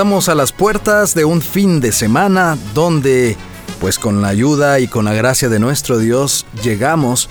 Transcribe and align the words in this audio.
Estamos 0.00 0.30
a 0.30 0.34
las 0.34 0.52
puertas 0.52 1.14
de 1.14 1.26
un 1.26 1.42
fin 1.42 1.78
de 1.78 1.92
semana 1.92 2.56
donde, 2.72 3.36
pues 3.82 3.98
con 3.98 4.22
la 4.22 4.28
ayuda 4.28 4.80
y 4.80 4.88
con 4.88 5.04
la 5.04 5.12
gracia 5.12 5.50
de 5.50 5.58
nuestro 5.58 5.98
Dios, 5.98 6.46
llegamos 6.62 7.28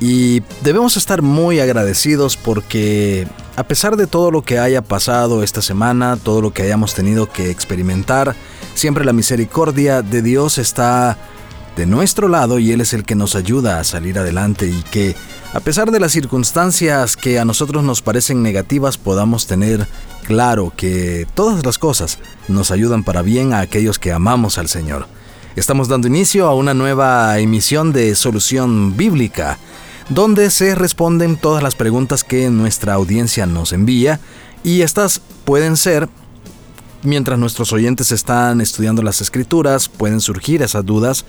y 0.00 0.42
debemos 0.64 0.96
estar 0.96 1.22
muy 1.22 1.60
agradecidos 1.60 2.36
porque 2.36 3.28
a 3.54 3.62
pesar 3.62 3.96
de 3.96 4.08
todo 4.08 4.32
lo 4.32 4.42
que 4.42 4.58
haya 4.58 4.82
pasado 4.82 5.44
esta 5.44 5.62
semana, 5.62 6.16
todo 6.16 6.42
lo 6.42 6.52
que 6.52 6.62
hayamos 6.62 6.92
tenido 6.92 7.30
que 7.30 7.52
experimentar, 7.52 8.34
siempre 8.74 9.04
la 9.04 9.12
misericordia 9.12 10.02
de 10.02 10.20
Dios 10.20 10.58
está 10.58 11.16
de 11.76 11.86
nuestro 11.86 12.26
lado 12.26 12.58
y 12.58 12.72
Él 12.72 12.80
es 12.80 12.94
el 12.94 13.04
que 13.04 13.14
nos 13.14 13.36
ayuda 13.36 13.78
a 13.78 13.84
salir 13.84 14.18
adelante 14.18 14.66
y 14.66 14.82
que 14.90 15.14
a 15.54 15.60
pesar 15.60 15.92
de 15.92 16.00
las 16.00 16.10
circunstancias 16.10 17.16
que 17.16 17.38
a 17.38 17.44
nosotros 17.44 17.84
nos 17.84 18.02
parecen 18.02 18.42
negativas 18.42 18.98
podamos 18.98 19.46
tener 19.46 19.86
claro 20.28 20.74
que 20.76 21.26
todas 21.32 21.64
las 21.64 21.78
cosas 21.78 22.18
nos 22.48 22.70
ayudan 22.70 23.02
para 23.02 23.22
bien 23.22 23.54
a 23.54 23.60
aquellos 23.60 23.98
que 23.98 24.12
amamos 24.12 24.58
al 24.58 24.68
Señor. 24.68 25.06
Estamos 25.56 25.88
dando 25.88 26.06
inicio 26.06 26.46
a 26.46 26.54
una 26.54 26.74
nueva 26.74 27.38
emisión 27.38 27.94
de 27.94 28.14
Solución 28.14 28.94
Bíblica, 28.94 29.58
donde 30.10 30.50
se 30.50 30.74
responden 30.74 31.38
todas 31.38 31.62
las 31.62 31.74
preguntas 31.74 32.24
que 32.24 32.50
nuestra 32.50 32.92
audiencia 32.92 33.46
nos 33.46 33.72
envía 33.72 34.20
y 34.62 34.82
estas 34.82 35.22
pueden 35.46 35.78
ser, 35.78 36.10
mientras 37.02 37.38
nuestros 37.38 37.72
oyentes 37.72 38.12
están 38.12 38.60
estudiando 38.60 39.02
las 39.02 39.22
escrituras, 39.22 39.88
pueden 39.88 40.20
surgir 40.20 40.60
esas 40.60 40.84
dudas, 40.84 41.24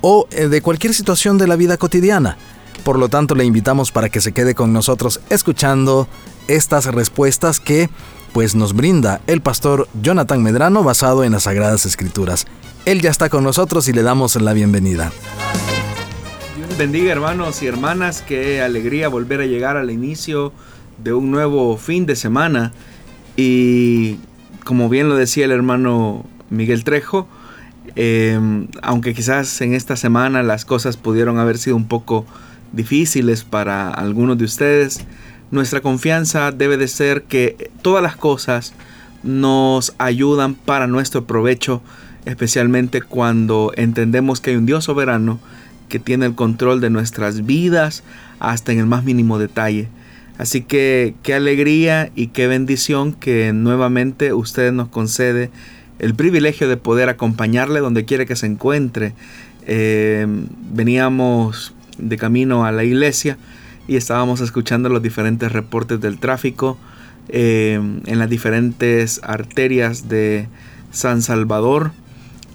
o 0.00 0.26
eh, 0.30 0.48
de 0.48 0.62
cualquier 0.62 0.94
situación 0.94 1.36
de 1.36 1.48
la 1.48 1.56
vida 1.56 1.76
cotidiana. 1.76 2.38
Por 2.82 2.98
lo 2.98 3.10
tanto, 3.10 3.34
le 3.34 3.44
invitamos 3.44 3.92
para 3.92 4.08
que 4.08 4.22
se 4.22 4.32
quede 4.32 4.54
con 4.54 4.72
nosotros 4.72 5.20
escuchando 5.28 6.08
estas 6.46 6.86
respuestas 6.86 7.60
que 7.60 7.90
pues 8.32 8.54
nos 8.54 8.74
brinda 8.74 9.20
el 9.26 9.40
pastor 9.40 9.88
Jonathan 10.02 10.42
Medrano 10.42 10.82
basado 10.82 11.24
en 11.24 11.32
las 11.32 11.44
Sagradas 11.44 11.86
Escrituras. 11.86 12.46
Él 12.84 13.00
ya 13.00 13.10
está 13.10 13.28
con 13.28 13.44
nosotros 13.44 13.88
y 13.88 13.92
le 13.92 14.02
damos 14.02 14.36
la 14.36 14.52
bienvenida. 14.52 15.12
Dios 16.56 16.78
bendiga 16.78 17.12
hermanos 17.12 17.62
y 17.62 17.66
hermanas, 17.66 18.22
qué 18.22 18.62
alegría 18.62 19.08
volver 19.08 19.40
a 19.40 19.46
llegar 19.46 19.76
al 19.76 19.90
inicio 19.90 20.52
de 21.02 21.12
un 21.12 21.30
nuevo 21.30 21.76
fin 21.76 22.06
de 22.06 22.16
semana 22.16 22.72
y 23.36 24.18
como 24.64 24.88
bien 24.88 25.08
lo 25.08 25.16
decía 25.16 25.44
el 25.44 25.52
hermano 25.52 26.24
Miguel 26.50 26.84
Trejo, 26.84 27.28
em, 27.94 28.68
aunque 28.82 29.14
quizás 29.14 29.60
en 29.60 29.74
esta 29.74 29.96
semana 29.96 30.42
las 30.42 30.64
cosas 30.64 30.96
pudieron 30.96 31.38
haber 31.38 31.58
sido 31.58 31.76
un 31.76 31.88
poco 31.88 32.26
difíciles 32.72 33.44
para 33.44 33.90
algunos 33.90 34.38
de 34.38 34.44
ustedes, 34.44 35.00
nuestra 35.50 35.80
confianza 35.80 36.52
debe 36.52 36.76
de 36.76 36.88
ser 36.88 37.22
que 37.22 37.70
todas 37.82 38.02
las 38.02 38.16
cosas 38.16 38.74
nos 39.22 39.94
ayudan 39.98 40.54
para 40.54 40.86
nuestro 40.86 41.24
provecho, 41.24 41.82
especialmente 42.24 43.02
cuando 43.02 43.72
entendemos 43.76 44.40
que 44.40 44.50
hay 44.50 44.56
un 44.56 44.66
Dios 44.66 44.84
soberano 44.84 45.40
que 45.88 45.98
tiene 45.98 46.26
el 46.26 46.34
control 46.34 46.80
de 46.80 46.90
nuestras 46.90 47.46
vidas 47.46 48.02
hasta 48.40 48.72
en 48.72 48.78
el 48.78 48.86
más 48.86 49.04
mínimo 49.04 49.38
detalle. 49.38 49.88
Así 50.36 50.62
que 50.62 51.14
qué 51.22 51.34
alegría 51.34 52.12
y 52.14 52.28
qué 52.28 52.46
bendición 52.46 53.12
que 53.12 53.52
nuevamente 53.52 54.32
usted 54.32 54.72
nos 54.72 54.88
concede 54.88 55.50
el 55.98 56.14
privilegio 56.14 56.68
de 56.68 56.76
poder 56.76 57.08
acompañarle 57.08 57.80
donde 57.80 58.04
quiera 58.04 58.24
que 58.24 58.36
se 58.36 58.46
encuentre. 58.46 59.14
Eh, 59.66 60.26
veníamos 60.72 61.74
de 61.98 62.16
camino 62.16 62.64
a 62.64 62.70
la 62.70 62.84
iglesia 62.84 63.36
y 63.88 63.96
estábamos 63.96 64.40
escuchando 64.40 64.88
los 64.90 65.02
diferentes 65.02 65.50
reportes 65.50 66.00
del 66.00 66.18
tráfico 66.18 66.78
eh, 67.30 67.80
en 68.06 68.18
las 68.18 68.30
diferentes 68.30 69.20
arterias 69.24 70.08
de 70.08 70.46
San 70.92 71.22
Salvador 71.22 71.90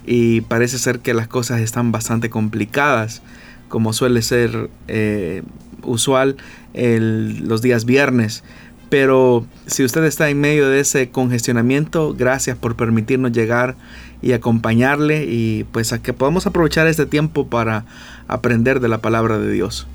y 0.05 0.41
parece 0.41 0.77
ser 0.77 0.99
que 0.99 1.13
las 1.13 1.27
cosas 1.27 1.59
están 1.59 1.91
bastante 1.91 2.29
complicadas 2.29 3.21
como 3.67 3.91
suele 3.93 4.21
ser 4.21 4.69
eh, 4.87 5.41
usual 5.81 6.37
los 6.73 7.61
días 7.61 7.85
viernes. 7.85 8.43
Pero 8.89 9.47
si 9.65 9.83
usted 9.83 10.03
está 10.03 10.29
en 10.29 10.39
medio 10.39 10.69
de 10.69 10.79
ese 10.79 11.09
congestionamiento, 11.09 12.13
gracias 12.13 12.55
por 12.55 12.75
permitirnos 12.75 13.31
llegar 13.31 13.75
y 14.21 14.33
acompañarle 14.33 15.25
y 15.25 15.63
pues 15.71 15.93
a 15.93 16.01
que 16.01 16.13
podamos 16.13 16.45
aprovechar 16.45 16.85
este 16.85 17.07
tiempo 17.07 17.47
para 17.47 17.85
aprender 18.27 18.79
de 18.79 18.89
la 18.89 18.99
palabra 18.99 19.39
de 19.39 19.51
Dios. 19.51 19.87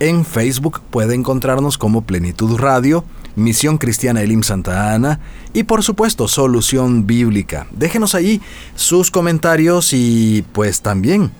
En 0.00 0.24
Facebook 0.24 0.80
puede 0.90 1.14
encontrarnos 1.14 1.76
como 1.76 2.00
Plenitud 2.00 2.58
Radio, 2.58 3.04
Misión 3.36 3.76
Cristiana 3.76 4.22
Elim 4.22 4.42
Santa 4.42 4.94
Ana 4.94 5.20
y 5.52 5.64
por 5.64 5.82
supuesto 5.82 6.26
Solución 6.26 7.06
Bíblica. 7.06 7.66
Déjenos 7.70 8.14
allí 8.14 8.40
sus 8.74 9.10
comentarios 9.10 9.92
y 9.92 10.42
pues 10.52 10.80
también 10.80 11.30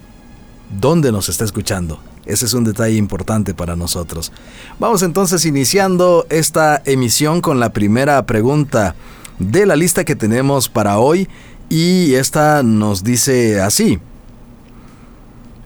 dónde 0.78 1.10
nos 1.10 1.30
está 1.30 1.44
escuchando. 1.44 2.00
Ese 2.26 2.44
es 2.44 2.52
un 2.52 2.64
detalle 2.64 2.96
importante 2.96 3.54
para 3.54 3.76
nosotros. 3.76 4.30
Vamos 4.78 5.02
entonces 5.02 5.46
iniciando 5.46 6.26
esta 6.28 6.82
emisión 6.84 7.40
con 7.40 7.60
la 7.60 7.72
primera 7.72 8.26
pregunta 8.26 8.94
de 9.38 9.64
la 9.64 9.74
lista 9.74 10.04
que 10.04 10.16
tenemos 10.16 10.68
para 10.68 10.98
hoy 10.98 11.28
y 11.70 12.12
esta 12.12 12.62
nos 12.62 13.04
dice 13.04 13.58
así. 13.62 13.98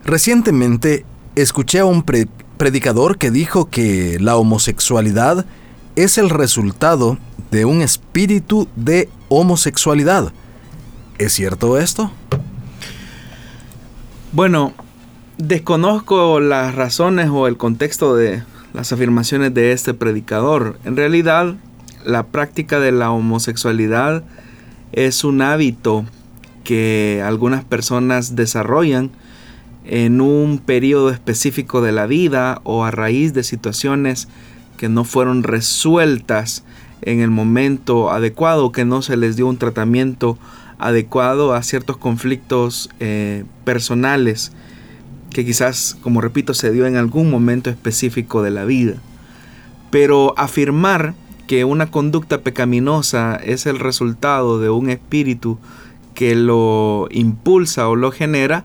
Recientemente 0.05 1.05
escuché 1.35 1.81
a 1.81 1.87
un 1.87 2.05
predicador 2.57 3.19
que 3.19 3.31
dijo 3.31 3.71
que 3.71 4.19
la 4.21 4.37
homosexualidad 4.37 5.45
es 5.97 6.19
el 6.19 6.31
resultado 6.31 7.19
de 7.51 7.65
un 7.65 7.83
espíritu 7.83 8.69
de 8.77 9.09
homosexualidad. 9.29 10.33
¿Es 11.19 11.33
cierto 11.33 11.79
esto? 11.79 12.11
Bueno, 14.33 14.73
desconozco 15.39 16.41
las 16.41 16.75
razones 16.75 17.29
o 17.31 17.47
el 17.47 17.57
contexto 17.57 18.17
de 18.17 18.43
las 18.73 18.93
afirmaciones 18.93 19.55
de 19.55 19.73
este 19.73 19.95
predicador. 19.95 20.79
En 20.85 20.97
realidad, 20.97 21.55
la 22.05 22.25
práctica 22.25 22.81
de 22.81 22.93
la 22.93 23.13
homosexualidad 23.13 24.25
es 24.93 25.23
un 25.23 25.43
hábito 25.43 26.05
que 26.65 27.23
algunas 27.25 27.63
personas 27.65 28.35
desarrollan 28.35 29.11
en 29.85 30.21
un 30.21 30.59
periodo 30.59 31.11
específico 31.11 31.81
de 31.83 31.93
la 31.93 32.07
vida 32.07 32.61
o 32.65 32.85
a 32.85 32.91
raíz 32.91 33.35
de 33.35 33.45
situaciones 33.45 34.29
que 34.77 34.89
no 34.89 35.05
fueron 35.05 35.43
resueltas 35.43 36.65
en 37.03 37.21
el 37.21 37.31
momento 37.31 38.11
adecuado, 38.11 38.73
que 38.73 38.85
no 38.85 39.03
se 39.03 39.17
les 39.17 39.37
dio 39.37 39.47
un 39.47 39.59
tratamiento 39.59 40.39
adecuado 40.79 41.55
a 41.55 41.63
ciertos 41.63 41.97
conflictos 41.97 42.91
eh, 42.99 43.45
personales 43.65 44.53
que 45.31 45.45
quizás, 45.45 45.97
como 46.01 46.21
repito, 46.21 46.55
se 46.55 46.71
dio 46.71 46.87
en 46.87 46.97
algún 46.97 47.31
momento 47.31 47.69
específico 47.69 48.43
de 48.43 48.51
la 48.51 48.65
vida. 48.65 48.95
Pero 49.91 50.33
afirmar 50.39 51.15
que 51.47 51.65
una 51.65 51.91
conducta 51.91 52.41
pecaminosa 52.41 53.37
es 53.37 53.67
el 53.67 53.79
resultado 53.79 54.61
de 54.61 54.71
un 54.71 54.89
espíritu 54.89 55.59
que 56.15 56.35
lo 56.35 57.09
impulsa 57.11 57.89
o 57.89 57.97
lo 57.97 58.13
genera, 58.13 58.65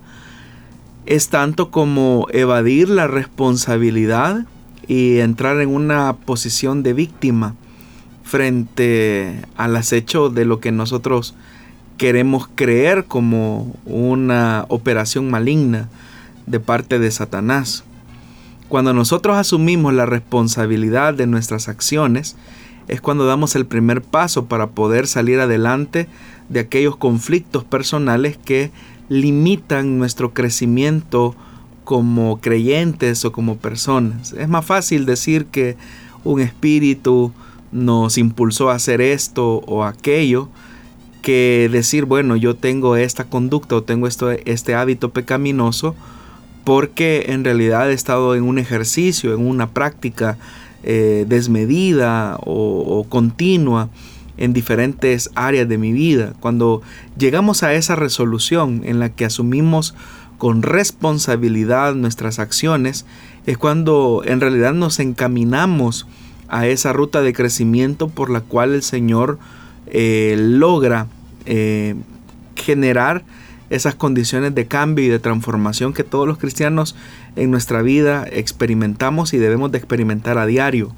es 1.10 1.30
tanto 1.30 1.72
como 1.72 2.28
evadir 2.32 2.88
la 2.88 3.08
responsabilidad 3.08 4.46
y 4.88 5.18
entrar 5.18 5.60
en 5.60 5.70
una 5.70 6.14
posición 6.14 6.84
de 6.84 6.94
víctima 6.94 7.56
frente 8.22 9.42
al 9.58 9.76
acecho 9.76 10.30
de 10.30 10.46
lo 10.46 10.60
que 10.60 10.72
nosotros 10.72 11.34
queremos 11.98 12.48
creer 12.54 13.06
como 13.06 13.76
una 13.86 14.66
operación 14.70 15.32
maligna 15.32 15.90
de 16.46 16.60
parte 16.60 17.00
de 17.00 17.10
Satanás. 17.10 17.84
Cuando 18.68 18.94
nosotros 18.94 19.36
asumimos 19.36 19.96
la 19.96 20.06
responsabilidad 20.06 21.16
de 21.16 21.26
nuestras 21.26 21.70
acciones, 21.70 22.36
es 22.88 23.02
cuando 23.02 23.26
damos 23.26 23.56
el 23.56 23.66
primer 23.66 24.04
paso 24.04 24.46
para 24.46 24.68
poder 24.68 25.08
salir 25.08 25.40
adelante 25.40 26.08
de 26.50 26.60
aquellos 26.60 26.98
conflictos 26.98 27.64
personales 27.64 28.38
que 28.38 28.72
limitan 29.10 29.98
nuestro 29.98 30.34
crecimiento 30.34 31.36
como 31.84 32.40
creyentes 32.40 33.26
o 33.26 33.32
como 33.32 33.58
personas. 33.58 34.34
Es 34.34 34.48
más 34.48 34.64
fácil 34.64 35.06
decir 35.06 35.46
que 35.46 35.76
un 36.24 36.40
espíritu 36.40 37.34
nos 37.72 38.18
impulsó 38.18 38.70
a 38.70 38.76
hacer 38.76 39.02
esto 39.02 39.64
o 39.66 39.84
aquello 39.84 40.50
que 41.22 41.68
decir, 41.72 42.06
bueno, 42.06 42.36
yo 42.36 42.56
tengo 42.56 42.96
esta 42.96 43.26
conducta 43.26 43.76
o 43.76 43.84
tengo 43.84 44.08
esto, 44.08 44.32
este 44.32 44.76
hábito 44.76 45.10
pecaminoso 45.10 45.96
porque 46.64 47.26
en 47.30 47.44
realidad 47.44 47.90
he 47.90 47.94
estado 47.94 48.36
en 48.36 48.44
un 48.44 48.60
ejercicio, 48.60 49.34
en 49.34 49.46
una 49.46 49.72
práctica 49.72 50.38
eh, 50.84 51.26
desmedida 51.28 52.38
o, 52.46 52.84
o 53.00 53.04
continua 53.10 53.90
en 54.39 54.53
diferentes 54.53 55.30
áreas 55.36 55.69
de 55.69 55.77
mi 55.77 55.91
vida. 55.91 56.33
Cuando 56.39 56.81
llegamos 57.18 57.62
a 57.62 57.74
esa 57.74 57.95
resolución 57.95 58.81
en 58.86 59.00
la 59.00 59.09
que 59.09 59.25
asumimos 59.25 59.94
con 60.38 60.63
responsabilidad 60.63 61.94
nuestras 61.94 62.39
acciones, 62.39 63.06
es 63.45 63.57
cuando 63.57 64.24
en 64.25 64.39
realidad 64.39 64.74
nos 64.74 65.00
encaminamos 65.00 66.07
a 66.47 66.68
esa 66.68 66.94
ruta 66.94 67.21
de 67.21 67.33
crecimiento 67.33 68.07
por 68.07 68.30
la 68.30 68.39
cual 68.39 68.74
el 68.74 68.81
Señor 68.81 69.38
eh, 69.88 70.36
logra 70.39 71.07
eh, 71.45 71.95
generar 72.56 73.24
esas 73.69 73.94
condiciones 73.94 74.56
de 74.56 74.65
cambio 74.65 75.06
y 75.06 75.09
de 75.09 75.19
transformación 75.19 75.94
que 75.94 76.03
todos 76.03 76.27
los 76.27 76.38
cristianos 76.38 76.95
en 77.36 77.51
nuestra 77.51 77.81
vida 77.81 78.25
experimentamos 78.31 79.33
y 79.33 79.38
debemos 79.38 79.71
de 79.71 79.77
experimentar 79.77 80.38
a 80.38 80.45
diario. 80.45 80.95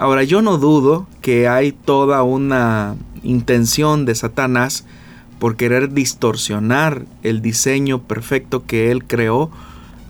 Ahora 0.00 0.24
yo 0.24 0.40
no 0.40 0.56
dudo 0.56 1.06
que 1.20 1.46
hay 1.46 1.72
toda 1.72 2.22
una 2.22 2.96
intención 3.22 4.06
de 4.06 4.14
Satanás 4.14 4.86
por 5.38 5.56
querer 5.56 5.92
distorsionar 5.92 7.04
el 7.22 7.42
diseño 7.42 8.00
perfecto 8.04 8.64
que 8.64 8.90
él 8.90 9.04
creó 9.04 9.50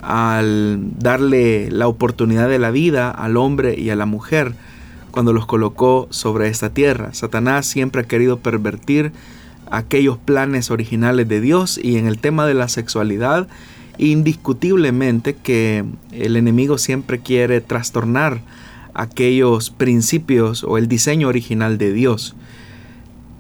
al 0.01 0.97
darle 0.97 1.73
la 1.73 1.89
oportunidad 1.89 2.49
de 2.49 2.61
la 2.61 2.71
vida 2.71 3.11
al 3.11 3.37
hombre 3.37 3.81
y 3.81 3.91
a 3.91 3.97
la 3.97 4.07
mujer 4.07 4.55
cuando 5.11 5.33
los 5.33 5.47
colocó 5.47 6.07
sobre 6.11 6.47
esta 6.47 6.71
tierra. 6.71 7.13
Satanás 7.13 7.67
siempre 7.67 8.03
ha 8.03 8.07
querido 8.07 8.39
pervertir 8.39 9.11
aquellos 9.73 10.19
planes 10.19 10.71
originales 10.71 11.27
de 11.27 11.41
Dios 11.41 11.81
y 11.83 11.97
en 11.97 12.07
el 12.07 12.21
tema 12.21 12.47
de 12.47 12.55
la 12.55 12.69
sexualidad, 12.69 13.49
indiscutiblemente 13.99 15.35
que 15.35 15.85
el 16.13 16.37
enemigo 16.37 16.79
siempre 16.79 17.19
quiere 17.19 17.61
trastornar 17.61 18.41
aquellos 18.95 19.71
principios 19.71 20.65
o 20.65 20.79
el 20.79 20.89
diseño 20.89 21.29
original 21.29 21.79
de 21.79 21.93
Dios. 21.93 22.35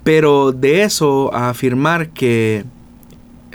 Pero 0.05 0.53
de 0.53 0.83
eso 0.83 1.35
a 1.35 1.51
afirmar 1.51 2.11
que 2.11 2.65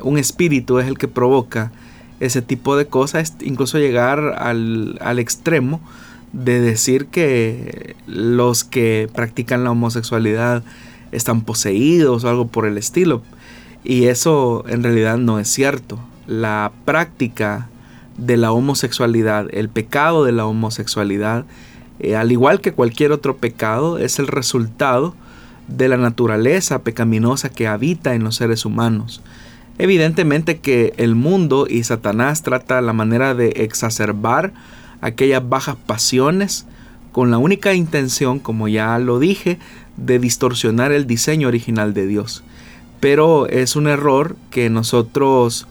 un 0.02 0.18
espíritu 0.18 0.80
es 0.80 0.88
el 0.88 0.98
que 0.98 1.08
provoca 1.08 1.72
ese 2.20 2.42
tipo 2.42 2.78
de 2.78 2.88
cosas, 2.88 3.36
incluso 3.42 3.78
llegar 3.78 4.36
al, 4.38 4.98
al 5.02 5.20
extremo 5.20 5.82
de 6.34 6.60
decir 6.60 7.08
que 7.08 7.96
los 8.08 8.64
que 8.64 9.10
practican 9.14 9.64
la 9.64 9.72
homosexualidad 9.72 10.64
están 11.12 11.42
poseídos 11.42 12.24
o 12.24 12.30
algo 12.30 12.48
por 12.48 12.66
el 12.66 12.78
estilo. 12.78 13.22
Y 13.84 14.06
eso 14.06 14.66
en 14.68 14.84
realidad 14.84 15.18
no 15.18 15.40
es 15.40 15.48
cierto. 15.48 16.00
La 16.28 16.72
práctica 16.86 17.70
de 18.18 18.38
la 18.38 18.52
homosexualidad, 18.52 19.48
el 19.52 19.70
pecado 19.70 20.26
de 20.26 20.32
la 20.32 20.46
homosexualidad, 20.46 21.46
eh, 22.00 22.16
al 22.16 22.32
igual 22.32 22.62
que 22.62 22.74
cualquier 22.74 23.12
otro 23.12 23.38
pecado, 23.38 23.98
es 23.98 24.20
el 24.20 24.28
resultado 24.28 25.16
de 25.68 25.88
la 25.88 25.98
naturaleza 25.98 26.84
pecaminosa 26.84 27.50
que 27.50 27.68
habita 27.68 28.14
en 28.14 28.24
los 28.24 28.36
seres 28.36 28.66
humanos. 28.66 29.22
Evidentemente 29.78 30.60
que 30.60 30.94
el 30.98 31.16
mundo 31.16 31.68
y 31.70 31.84
Satanás 31.84 32.44
trata 32.44 32.82
la 32.82 32.94
manera 32.94 33.34
de 33.34 33.50
exacerbar 33.50 34.54
aquellas 35.02 35.48
bajas 35.48 35.76
pasiones 35.76 36.66
con 37.12 37.32
la 37.32 37.38
única 37.38 37.74
intención, 37.74 38.40
como 38.40 38.68
ya 38.68 38.98
lo 39.00 39.20
dije, 39.20 39.58
de 39.98 40.20
distorsionar 40.20 40.92
el 40.92 41.08
diseño 41.08 41.48
original 41.48 41.94
de 41.94 42.08
Dios. 42.08 42.44
Pero 43.00 43.48
es 43.48 43.76
un 43.76 43.88
error 43.88 44.36
que 44.50 44.70
nosotros 44.70 45.68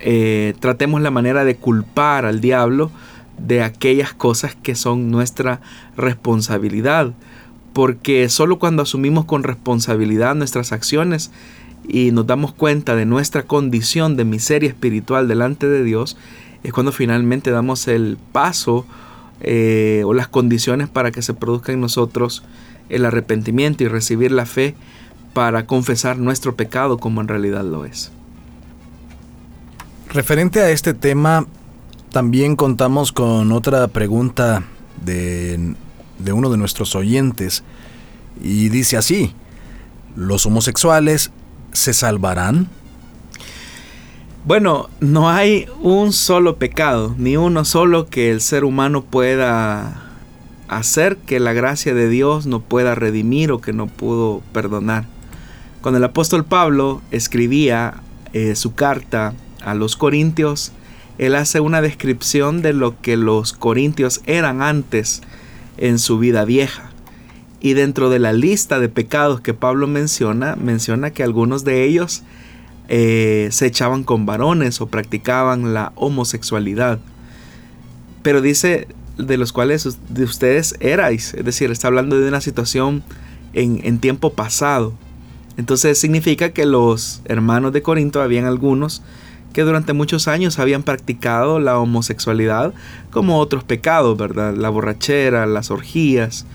eh, 0.00 0.54
tratemos 0.60 1.00
la 1.00 1.10
manera 1.10 1.44
de 1.44 1.56
culpar 1.56 2.24
al 2.24 2.40
diablo 2.40 2.90
de 3.38 3.62
aquellas 3.62 4.12
cosas 4.12 4.54
que 4.54 4.74
son 4.74 5.10
nuestra 5.10 5.60
responsabilidad. 5.96 7.12
Porque 7.72 8.28
solo 8.28 8.58
cuando 8.58 8.82
asumimos 8.82 9.24
con 9.24 9.42
responsabilidad 9.42 10.34
nuestras 10.34 10.72
acciones 10.72 11.30
y 11.88 12.10
nos 12.12 12.26
damos 12.26 12.52
cuenta 12.52 12.94
de 12.94 13.06
nuestra 13.06 13.44
condición 13.44 14.16
de 14.16 14.24
miseria 14.24 14.68
espiritual 14.68 15.26
delante 15.26 15.68
de 15.68 15.82
Dios, 15.82 16.16
es 16.62 16.72
cuando 16.72 16.92
finalmente 16.92 17.50
damos 17.50 17.88
el 17.88 18.18
paso 18.32 18.86
eh, 19.40 20.02
o 20.04 20.14
las 20.14 20.28
condiciones 20.28 20.88
para 20.88 21.10
que 21.10 21.22
se 21.22 21.34
produzca 21.34 21.72
en 21.72 21.80
nosotros 21.80 22.44
el 22.88 23.04
arrepentimiento 23.04 23.82
y 23.82 23.88
recibir 23.88 24.30
la 24.30 24.46
fe 24.46 24.74
para 25.32 25.66
confesar 25.66 26.18
nuestro 26.18 26.54
pecado 26.54 26.98
como 26.98 27.20
en 27.20 27.28
realidad 27.28 27.64
lo 27.64 27.84
es. 27.84 28.12
Referente 30.10 30.60
a 30.60 30.70
este 30.70 30.92
tema, 30.92 31.46
también 32.12 32.56
contamos 32.56 33.10
con 33.10 33.52
otra 33.52 33.88
pregunta 33.88 34.64
de, 35.04 35.74
de 36.18 36.32
uno 36.32 36.50
de 36.50 36.58
nuestros 36.58 36.94
oyentes 36.94 37.64
y 38.40 38.68
dice 38.68 38.96
así, 38.96 39.34
¿los 40.14 40.46
homosexuales 40.46 41.30
se 41.72 41.94
salvarán? 41.94 42.68
Bueno, 44.44 44.90
no 45.00 45.30
hay 45.30 45.66
un 45.80 46.12
solo 46.12 46.56
pecado, 46.56 47.14
ni 47.16 47.36
uno 47.36 47.64
solo 47.64 48.06
que 48.06 48.30
el 48.30 48.40
ser 48.40 48.64
humano 48.64 49.02
pueda 49.04 50.02
hacer 50.68 51.16
que 51.16 51.38
la 51.38 51.52
gracia 51.52 51.94
de 51.94 52.08
Dios 52.08 52.46
no 52.46 52.60
pueda 52.60 52.94
redimir 52.94 53.52
o 53.52 53.60
que 53.60 53.72
no 53.72 53.86
pudo 53.86 54.42
perdonar. 54.52 55.06
Cuando 55.80 55.98
el 55.98 56.04
apóstol 56.04 56.44
Pablo 56.44 57.00
escribía 57.10 58.02
eh, 58.32 58.56
su 58.56 58.74
carta 58.74 59.34
a 59.64 59.74
los 59.74 59.96
corintios, 59.96 60.72
él 61.18 61.34
hace 61.34 61.60
una 61.60 61.82
descripción 61.82 62.62
de 62.62 62.72
lo 62.72 63.00
que 63.00 63.16
los 63.16 63.52
corintios 63.52 64.22
eran 64.26 64.62
antes 64.62 65.22
en 65.76 65.98
su 65.98 66.18
vida 66.18 66.44
vieja. 66.44 66.90
Y 67.60 67.74
dentro 67.74 68.10
de 68.10 68.18
la 68.18 68.32
lista 68.32 68.80
de 68.80 68.88
pecados 68.88 69.40
que 69.40 69.54
Pablo 69.54 69.86
menciona, 69.86 70.56
menciona 70.56 71.10
que 71.10 71.22
algunos 71.22 71.64
de 71.64 71.84
ellos 71.84 72.22
eh, 72.88 73.48
se 73.52 73.66
echaban 73.66 74.02
con 74.02 74.26
varones 74.26 74.80
o 74.80 74.86
practicaban 74.86 75.72
la 75.72 75.92
homosexualidad. 75.94 76.98
Pero 78.22 78.40
dice 78.40 78.88
de 79.16 79.36
los 79.36 79.52
cuales 79.52 79.98
de 80.08 80.24
ustedes 80.24 80.74
erais. 80.80 81.34
Es 81.34 81.44
decir, 81.44 81.70
está 81.70 81.88
hablando 81.88 82.18
de 82.18 82.28
una 82.28 82.40
situación 82.40 83.04
en, 83.52 83.80
en 83.84 83.98
tiempo 83.98 84.32
pasado. 84.32 84.94
Entonces 85.56 85.98
significa 85.98 86.50
que 86.50 86.66
los 86.66 87.20
hermanos 87.26 87.72
de 87.72 87.82
Corinto 87.82 88.22
habían 88.22 88.46
algunos 88.46 89.02
que 89.52 89.62
durante 89.62 89.92
muchos 89.92 90.28
años 90.28 90.58
habían 90.58 90.82
practicado 90.82 91.60
la 91.60 91.78
homosexualidad 91.78 92.74
como 93.10 93.38
otros 93.38 93.64
pecados, 93.64 94.16
¿verdad? 94.16 94.54
La 94.54 94.70
borrachera, 94.70 95.46
las 95.46 95.70
orgías, 95.70 96.46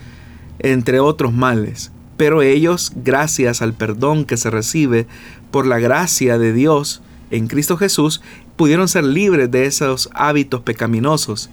entre 0.58 1.00
otros 1.00 1.32
males. 1.32 1.92
pero 2.18 2.42
ellos, 2.42 2.92
gracias 2.96 3.62
al 3.62 3.72
perdón 3.72 4.24
que 4.24 4.36
se 4.36 4.50
recibe 4.50 5.06
por 5.52 5.66
la 5.66 5.78
gracia 5.78 6.36
de 6.36 6.52
Dios 6.52 7.00
en 7.30 7.46
Cristo 7.46 7.76
Jesús, 7.76 8.20
pudieron 8.56 8.88
ser 8.88 9.04
libres 9.04 9.50
de 9.50 9.66
esos 9.66 10.10
hábitos 10.12 10.60
pecaminosos. 10.60 11.48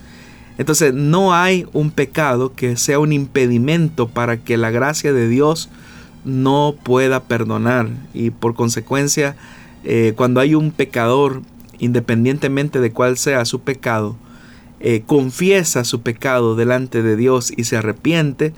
Entonces 0.57 0.93
no 0.93 1.33
hay 1.33 1.67
un 1.71 1.91
pecado 1.91 2.53
que 2.53 2.77
sea 2.77 2.97
un 2.97 3.13
impedimento 3.13 4.07
para 4.07 4.37
que 4.37 4.57
la 4.57 4.71
gracia 4.71 5.13
de 5.13 5.29
Dios 5.29 5.69
no 6.23 6.75
pueda 6.81 7.23
perdonar. 7.23 7.89
Y 8.13 8.31
por 8.31 8.55
consecuencia, 8.55 9.35
eh, 9.85 10.13
cuando 10.15 10.39
hay 10.39 10.55
un 10.55 10.71
pecador, 10.71 11.43
independientemente 11.77 12.79
de 12.79 12.91
cuál 12.91 13.17
sea 13.17 13.45
su 13.45 13.61
pecado, 13.61 14.17
eh, 14.79 15.03
confiesa 15.05 15.83
su 15.83 16.01
pecado 16.01 16.55
delante 16.55 17.03
de 17.03 17.15
Dios 17.15 17.53
y 17.55 17.65
se 17.65 17.77
arrepiente, 17.77 18.53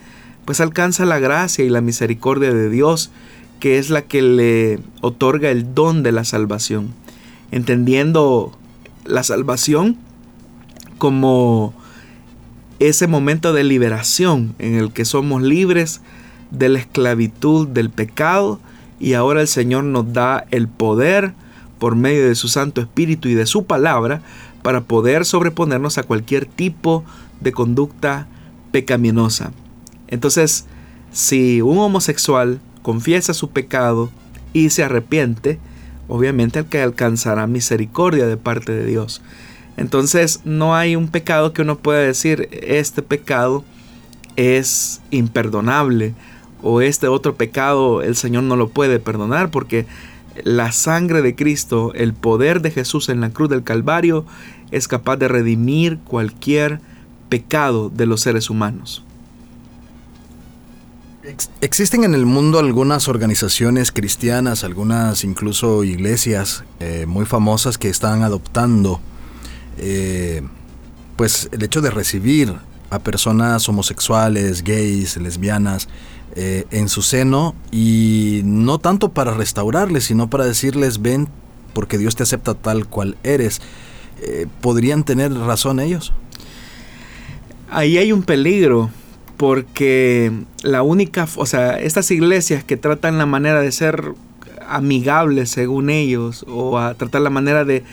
pues 0.46 0.62
alcanza 0.62 1.06
la 1.06 1.20
gracia 1.20 1.66
y 1.66 1.70
la 1.70 1.82
misericordia 1.82 2.54
de 2.54 2.70
Dios, 2.70 3.12
que 3.60 3.78
es 3.78 3.90
la 3.90 4.04
que 4.04 4.22
le 4.22 4.80
otorga 5.02 5.50
el 5.52 5.74
don 5.76 6.02
de 6.02 6.14
la 6.14 6.24
salvación. 6.24 6.94
Entendiendo 7.52 8.58
la 9.06 9.24
salvación 9.24 9.98
como 10.98 11.74
ese 12.80 13.08
momento 13.08 13.54
de 13.54 13.64
liberación 13.64 14.56
en 14.60 14.76
el 14.76 14.92
que 14.92 15.06
somos 15.06 15.42
libres 15.42 16.02
de 16.52 16.70
la 16.70 16.80
esclavitud 16.80 17.68
del 17.68 17.90
pecado 17.90 18.60
y 19.00 19.14
ahora 19.14 19.42
el 19.42 19.48
Señor 19.48 19.84
nos 19.84 20.14
da 20.14 20.46
el 20.52 20.68
poder 20.68 21.34
por 21.80 21.96
medio 21.96 22.28
de 22.28 22.36
su 22.36 22.48
Santo 22.48 22.82
Espíritu 22.82 23.28
y 23.28 23.36
de 23.36 23.46
su 23.46 23.66
palabra 23.66 24.22
para 24.64 24.82
poder 24.82 25.26
sobreponernos 25.26 25.98
a 25.98 26.04
cualquier 26.04 26.46
tipo 26.46 27.04
de 27.40 27.52
conducta 27.52 28.28
pecaminosa. 28.72 29.52
Entonces, 30.08 30.66
si 31.12 31.62
un 31.62 31.78
homosexual 31.78 32.60
confiesa 32.82 33.34
su 33.34 33.50
pecado 33.50 34.10
y 34.54 34.70
se 34.70 34.84
arrepiente, 34.84 35.60
obviamente 36.08 36.60
el 36.60 36.66
que 36.66 36.82
alcanzará 36.82 37.48
misericordia 37.48 38.28
de 38.28 38.38
parte 38.38 38.72
de 38.72 38.86
Dios. 38.86 39.22
Entonces 39.76 40.42
no 40.44 40.76
hay 40.76 40.96
un 40.96 41.08
pecado 41.10 41.54
que 41.54 41.62
uno 41.62 41.78
pueda 41.78 42.00
decir, 42.00 42.50
este 42.52 43.02
pecado 43.04 43.64
es 44.36 45.02
imperdonable 45.12 46.16
o 46.62 46.82
este 46.82 47.08
otro 47.08 47.36
pecado 47.36 48.02
el 48.02 48.16
Señor 48.16 48.44
no 48.44 48.56
lo 48.56 48.70
puede 48.70 49.00
perdonar 49.00 49.52
porque 49.52 49.86
la 50.44 50.72
sangre 50.72 51.22
de 51.22 51.36
Cristo, 51.36 51.94
el 51.96 52.14
poder 52.14 52.62
de 52.62 52.72
Jesús 52.72 53.10
en 53.10 53.22
la 53.22 53.32
cruz 53.32 53.50
del 53.50 53.64
Calvario 53.64 54.26
es 54.72 54.88
capaz 54.88 55.18
de 55.18 55.28
redimir 55.28 56.00
cualquier 56.00 56.80
pecado 57.30 57.90
de 57.90 58.06
los 58.06 58.22
seres 58.22 58.50
humanos. 58.50 59.04
Existen 61.60 62.06
en 62.06 62.14
el 62.14 62.26
mundo 62.26 62.58
algunas 62.58 63.10
organizaciones 63.10 63.92
cristianas, 63.92 64.64
algunas 64.64 65.26
incluso 65.26 65.84
iglesias 65.84 66.64
eh, 66.80 67.06
muy 67.06 67.26
famosas 67.26 67.78
que 67.78 67.90
están 67.90 68.24
adoptando 68.24 69.02
eh, 69.78 70.42
pues 71.18 71.50
el 71.52 71.64
hecho 71.64 71.82
de 71.82 71.92
recibir 71.92 72.56
a 72.90 73.00
personas 73.00 73.68
homosexuales, 73.68 74.64
gays, 74.64 75.18
lesbianas 75.18 75.90
eh, 76.38 76.66
en 76.72 76.88
su 76.88 77.02
seno 77.02 77.56
y 77.72 78.44
no 78.46 78.80
tanto 78.80 79.10
para 79.10 79.34
restaurarles, 79.34 80.06
sino 80.06 80.30
para 80.30 80.46
decirles 80.46 81.02
ven 81.02 81.28
porque 81.74 81.98
Dios 81.98 82.16
te 82.16 82.24
acepta 82.24 82.54
tal 82.54 82.88
cual 82.88 83.18
eres. 83.24 83.62
¿Podrían 84.62 85.04
tener 85.04 85.32
razón 85.32 85.80
ellos? 85.80 86.12
Ahí 87.70 87.98
hay 87.98 88.12
un 88.12 88.24
peligro 88.24 88.90
porque 89.38 90.32
la 90.64 90.82
única, 90.82 91.28
o 91.36 91.46
sea, 91.46 91.80
estas 91.80 92.10
iglesias 92.12 92.64
que 92.64 92.78
tratan 92.78 93.18
la 93.18 93.26
manera 93.26 93.62
de 93.62 93.72
ser 93.72 94.14
amigables 94.68 95.50
según 95.50 95.90
ellos 95.90 96.46
o 96.48 96.78
a 96.78 96.96
tratar 96.96 97.22
la 97.22 97.30
manera 97.30 97.64
de 97.66 97.84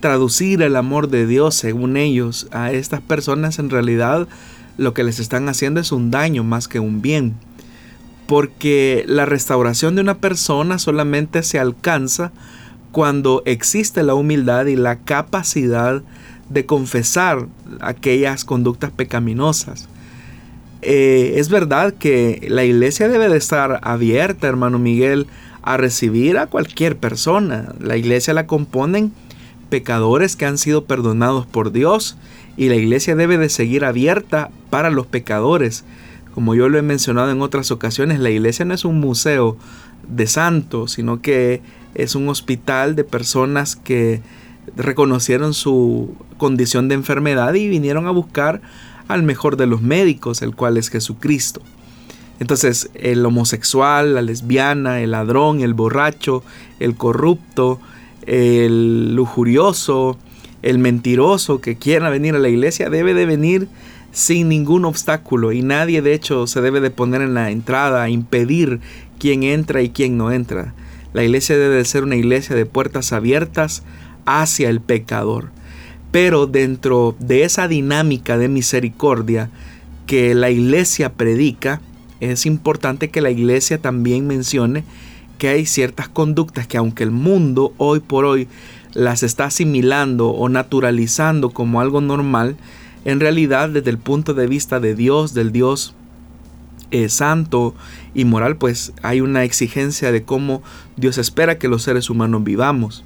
traducir 0.00 0.62
el 0.62 0.76
amor 0.76 1.08
de 1.08 1.26
Dios 1.26 1.54
según 1.54 1.96
ellos 1.96 2.48
a 2.50 2.72
estas 2.72 3.00
personas 3.00 3.58
en 3.58 3.70
realidad 3.70 4.28
lo 4.76 4.92
que 4.92 5.04
les 5.04 5.20
están 5.20 5.48
haciendo 5.48 5.80
es 5.80 5.92
un 5.92 6.10
daño 6.10 6.42
más 6.42 6.66
que 6.66 6.80
un 6.80 7.00
bien 7.00 7.34
porque 8.26 9.04
la 9.06 9.26
restauración 9.26 9.94
de 9.94 10.00
una 10.00 10.18
persona 10.18 10.78
solamente 10.78 11.42
se 11.42 11.58
alcanza 11.58 12.32
cuando 12.92 13.42
existe 13.44 14.02
la 14.02 14.14
humildad 14.14 14.66
y 14.66 14.76
la 14.76 15.00
capacidad 15.00 16.02
de 16.48 16.66
confesar 16.66 17.46
aquellas 17.80 18.44
conductas 18.44 18.90
pecaminosas. 18.90 19.88
Eh, 20.82 21.34
es 21.36 21.48
verdad 21.48 21.94
que 21.94 22.46
la 22.48 22.64
iglesia 22.64 23.08
debe 23.08 23.28
de 23.28 23.38
estar 23.38 23.80
abierta, 23.82 24.46
hermano 24.46 24.78
Miguel, 24.78 25.26
a 25.62 25.76
recibir 25.76 26.36
a 26.38 26.46
cualquier 26.46 26.96
persona. 26.96 27.72
La 27.80 27.96
iglesia 27.96 28.34
la 28.34 28.46
componen 28.46 29.12
pecadores 29.70 30.36
que 30.36 30.46
han 30.46 30.58
sido 30.58 30.84
perdonados 30.84 31.46
por 31.46 31.72
Dios 31.72 32.16
y 32.56 32.68
la 32.68 32.76
iglesia 32.76 33.16
debe 33.16 33.38
de 33.38 33.48
seguir 33.48 33.84
abierta 33.84 34.50
para 34.70 34.90
los 34.90 35.06
pecadores. 35.06 35.84
Como 36.34 36.56
yo 36.56 36.68
lo 36.68 36.78
he 36.78 36.82
mencionado 36.82 37.30
en 37.30 37.42
otras 37.42 37.70
ocasiones, 37.70 38.18
la 38.18 38.28
iglesia 38.28 38.64
no 38.64 38.74
es 38.74 38.84
un 38.84 38.98
museo 38.98 39.56
de 40.08 40.26
santos, 40.26 40.92
sino 40.92 41.22
que 41.22 41.62
es 41.94 42.16
un 42.16 42.28
hospital 42.28 42.96
de 42.96 43.04
personas 43.04 43.76
que 43.76 44.20
reconocieron 44.76 45.54
su 45.54 46.16
condición 46.36 46.88
de 46.88 46.96
enfermedad 46.96 47.54
y 47.54 47.68
vinieron 47.68 48.08
a 48.08 48.10
buscar 48.10 48.62
al 49.06 49.22
mejor 49.22 49.56
de 49.56 49.66
los 49.66 49.80
médicos, 49.80 50.42
el 50.42 50.56
cual 50.56 50.76
es 50.76 50.88
Jesucristo. 50.90 51.60
Entonces, 52.40 52.90
el 52.94 53.24
homosexual, 53.24 54.14
la 54.14 54.22
lesbiana, 54.22 55.00
el 55.02 55.12
ladrón, 55.12 55.60
el 55.60 55.72
borracho, 55.72 56.42
el 56.80 56.96
corrupto, 56.96 57.78
el 58.26 59.14
lujurioso, 59.14 60.18
el 60.62 60.78
mentiroso 60.78 61.60
que 61.60 61.76
quiera 61.76 62.10
venir 62.10 62.34
a 62.34 62.38
la 62.40 62.48
iglesia 62.48 62.90
debe 62.90 63.14
de 63.14 63.26
venir 63.26 63.68
sin 64.14 64.48
ningún 64.48 64.84
obstáculo 64.84 65.52
y 65.52 65.60
nadie 65.60 66.00
de 66.00 66.14
hecho 66.14 66.46
se 66.46 66.60
debe 66.60 66.80
de 66.80 66.90
poner 66.90 67.20
en 67.20 67.34
la 67.34 67.50
entrada 67.50 68.04
a 68.04 68.08
impedir 68.08 68.80
quién 69.18 69.42
entra 69.42 69.82
y 69.82 69.90
quién 69.90 70.16
no 70.16 70.30
entra. 70.30 70.72
La 71.12 71.24
iglesia 71.24 71.58
debe 71.58 71.76
de 71.76 71.84
ser 71.84 72.04
una 72.04 72.16
iglesia 72.16 72.54
de 72.54 72.64
puertas 72.64 73.12
abiertas 73.12 73.82
hacia 74.24 74.70
el 74.70 74.80
pecador. 74.80 75.50
Pero 76.12 76.46
dentro 76.46 77.16
de 77.18 77.42
esa 77.42 77.66
dinámica 77.66 78.38
de 78.38 78.48
misericordia 78.48 79.50
que 80.06 80.34
la 80.34 80.48
iglesia 80.50 81.12
predica, 81.12 81.80
es 82.20 82.46
importante 82.46 83.10
que 83.10 83.20
la 83.20 83.30
iglesia 83.30 83.78
también 83.78 84.28
mencione 84.28 84.84
que 85.38 85.48
hay 85.48 85.66
ciertas 85.66 86.08
conductas 86.08 86.68
que 86.68 86.76
aunque 86.76 87.02
el 87.02 87.10
mundo 87.10 87.74
hoy 87.78 87.98
por 87.98 88.24
hoy 88.24 88.46
las 88.92 89.24
está 89.24 89.46
asimilando 89.46 90.28
o 90.28 90.48
naturalizando 90.48 91.50
como 91.50 91.80
algo 91.80 92.00
normal, 92.00 92.56
en 93.04 93.20
realidad 93.20 93.68
desde 93.68 93.90
el 93.90 93.98
punto 93.98 94.34
de 94.34 94.46
vista 94.46 94.80
de 94.80 94.94
Dios, 94.94 95.34
del 95.34 95.52
Dios 95.52 95.94
eh, 96.90 97.08
santo 97.08 97.74
y 98.14 98.24
moral, 98.24 98.56
pues 98.56 98.92
hay 99.02 99.20
una 99.20 99.44
exigencia 99.44 100.12
de 100.12 100.22
cómo 100.22 100.62
Dios 100.96 101.18
espera 101.18 101.58
que 101.58 101.68
los 101.68 101.82
seres 101.82 102.08
humanos 102.10 102.44
vivamos. 102.44 103.04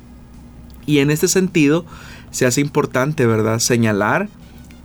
Y 0.86 0.98
en 0.98 1.10
este 1.10 1.28
sentido, 1.28 1.84
se 2.30 2.46
hace 2.46 2.60
importante, 2.60 3.26
¿verdad?, 3.26 3.58
señalar 3.58 4.28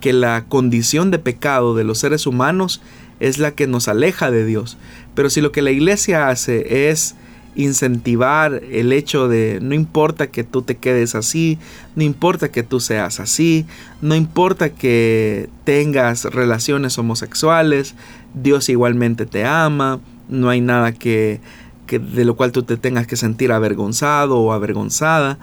que 0.00 0.12
la 0.12 0.44
condición 0.48 1.10
de 1.10 1.18
pecado 1.18 1.74
de 1.74 1.84
los 1.84 1.98
seres 1.98 2.26
humanos 2.26 2.82
es 3.20 3.38
la 3.38 3.52
que 3.52 3.66
nos 3.66 3.88
aleja 3.88 4.30
de 4.30 4.44
Dios. 4.44 4.76
Pero 5.14 5.30
si 5.30 5.40
lo 5.40 5.52
que 5.52 5.62
la 5.62 5.70
iglesia 5.70 6.28
hace 6.28 6.90
es 6.90 7.14
incentivar 7.54 8.62
el 8.70 8.92
hecho 8.92 9.28
de 9.28 9.58
no 9.62 9.74
importa 9.74 10.28
que 10.28 10.44
tú 10.44 10.62
te 10.62 10.76
quedes 10.76 11.14
así, 11.14 11.58
no 11.94 12.02
importa 12.02 12.50
que 12.50 12.62
tú 12.62 12.80
seas 12.80 13.20
así, 13.20 13.66
no 14.00 14.14
importa 14.14 14.70
que 14.70 15.48
tengas 15.64 16.24
relaciones 16.24 16.98
homosexuales, 16.98 17.94
Dios 18.34 18.68
igualmente 18.68 19.26
te 19.26 19.44
ama, 19.44 20.00
no 20.28 20.48
hay 20.48 20.60
nada 20.60 20.92
que, 20.92 21.40
de 21.88 22.24
lo 22.24 22.34
cual 22.34 22.52
tú 22.52 22.62
te 22.62 22.76
tengas 22.76 23.06
que 23.06 23.16
sentir 23.16 23.52
avergonzado 23.52 24.38
o 24.38 24.52
avergonzada, 24.52 25.38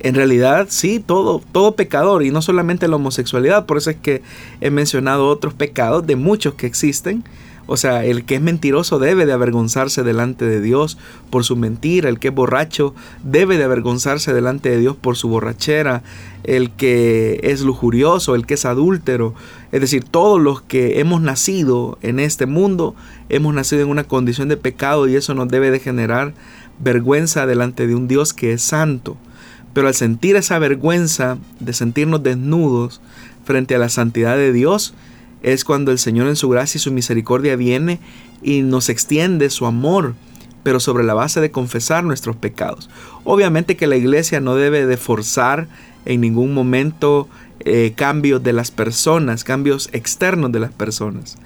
en 0.00 0.14
realidad 0.14 0.68
sí, 0.70 1.02
todo, 1.04 1.42
todo 1.50 1.74
pecador 1.74 2.22
y 2.22 2.30
no 2.30 2.40
solamente 2.40 2.86
la 2.86 2.96
homosexualidad, 2.96 3.66
por 3.66 3.78
eso 3.78 3.90
es 3.90 3.96
que 3.96 4.22
he 4.60 4.70
mencionado 4.70 5.28
otros 5.28 5.54
pecados 5.54 6.06
de 6.06 6.14
muchos 6.14 6.54
que 6.54 6.66
existen. 6.66 7.24
O 7.70 7.76
sea, 7.76 8.02
el 8.02 8.24
que 8.24 8.36
es 8.36 8.40
mentiroso 8.40 8.98
debe 8.98 9.26
de 9.26 9.34
avergonzarse 9.34 10.02
delante 10.02 10.46
de 10.46 10.62
Dios 10.62 10.96
por 11.28 11.44
su 11.44 11.54
mentira, 11.54 12.08
el 12.08 12.18
que 12.18 12.28
es 12.28 12.34
borracho 12.34 12.94
debe 13.22 13.58
de 13.58 13.64
avergonzarse 13.64 14.32
delante 14.32 14.70
de 14.70 14.78
Dios 14.78 14.96
por 14.96 15.16
su 15.16 15.28
borrachera, 15.28 16.02
el 16.44 16.70
que 16.70 17.40
es 17.42 17.60
lujurioso, 17.60 18.34
el 18.34 18.46
que 18.46 18.54
es 18.54 18.64
adúltero, 18.64 19.34
es 19.70 19.82
decir, 19.82 20.04
todos 20.04 20.40
los 20.40 20.62
que 20.62 20.98
hemos 20.98 21.20
nacido 21.20 21.98
en 22.00 22.20
este 22.20 22.46
mundo, 22.46 22.94
hemos 23.28 23.52
nacido 23.52 23.82
en 23.82 23.90
una 23.90 24.04
condición 24.04 24.48
de 24.48 24.56
pecado 24.56 25.06
y 25.06 25.14
eso 25.14 25.34
nos 25.34 25.48
debe 25.48 25.70
de 25.70 25.78
generar 25.78 26.32
vergüenza 26.78 27.46
delante 27.46 27.86
de 27.86 27.94
un 27.94 28.08
Dios 28.08 28.32
que 28.32 28.54
es 28.54 28.62
santo. 28.62 29.18
Pero 29.74 29.88
al 29.88 29.94
sentir 29.94 30.36
esa 30.36 30.58
vergüenza 30.58 31.36
de 31.60 31.74
sentirnos 31.74 32.22
desnudos 32.22 33.02
frente 33.44 33.74
a 33.74 33.78
la 33.78 33.90
santidad 33.90 34.36
de 34.36 34.54
Dios, 34.54 34.94
es 35.42 35.64
cuando 35.64 35.92
el 35.92 35.98
Señor 35.98 36.28
en 36.28 36.36
su 36.36 36.48
gracia 36.48 36.78
y 36.78 36.80
su 36.80 36.92
misericordia 36.92 37.56
viene 37.56 38.00
y 38.42 38.62
nos 38.62 38.88
extiende 38.88 39.50
su 39.50 39.66
amor, 39.66 40.14
pero 40.62 40.80
sobre 40.80 41.04
la 41.04 41.14
base 41.14 41.40
de 41.40 41.50
confesar 41.50 42.04
nuestros 42.04 42.36
pecados. 42.36 42.90
Obviamente 43.24 43.76
que 43.76 43.86
la 43.86 43.96
iglesia 43.96 44.40
no 44.40 44.54
debe 44.54 44.86
de 44.86 44.96
forzar 44.96 45.68
en 46.04 46.20
ningún 46.20 46.54
momento 46.54 47.28
eh, 47.60 47.92
cambios 47.96 48.42
de 48.42 48.52
las 48.52 48.70
personas, 48.70 49.44
cambios 49.44 49.88
externos 49.92 50.52
de 50.52 50.60
las 50.60 50.72
personas. 50.72 51.38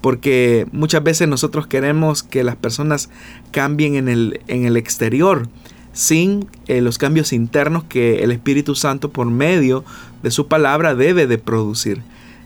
Porque 0.00 0.66
muchas 0.72 1.02
veces 1.02 1.28
nosotros 1.28 1.66
queremos 1.66 2.22
que 2.22 2.44
las 2.44 2.56
personas 2.56 3.10
cambien 3.50 3.96
en 3.96 4.08
el, 4.08 4.40
en 4.46 4.64
el 4.64 4.76
exterior 4.76 5.48
sin 5.92 6.46
eh, 6.68 6.80
los 6.80 6.96
cambios 6.96 7.32
internos 7.32 7.84
que 7.84 8.22
el 8.22 8.30
Espíritu 8.30 8.76
Santo 8.76 9.10
por 9.10 9.26
medio 9.26 9.84
de 10.22 10.30
su 10.30 10.46
palabra 10.46 10.94
debe 10.94 11.26
de 11.26 11.38
producir. 11.38 12.02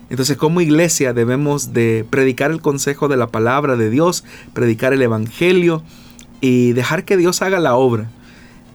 Entonces 0.09 0.37
como 0.37 0.61
iglesia 0.61 1.13
debemos 1.13 1.73
de 1.73 2.05
predicar 2.09 2.51
el 2.51 2.61
consejo 2.61 3.07
de 3.07 3.17
la 3.17 3.27
palabra 3.27 3.75
de 3.75 3.89
Dios, 3.89 4.23
predicar 4.53 4.93
el 4.93 5.01
Evangelio 5.01 5.83
y 6.41 6.73
dejar 6.73 7.05
que 7.05 7.17
Dios 7.17 7.41
haga 7.41 7.59
la 7.59 7.75
obra. 7.75 8.09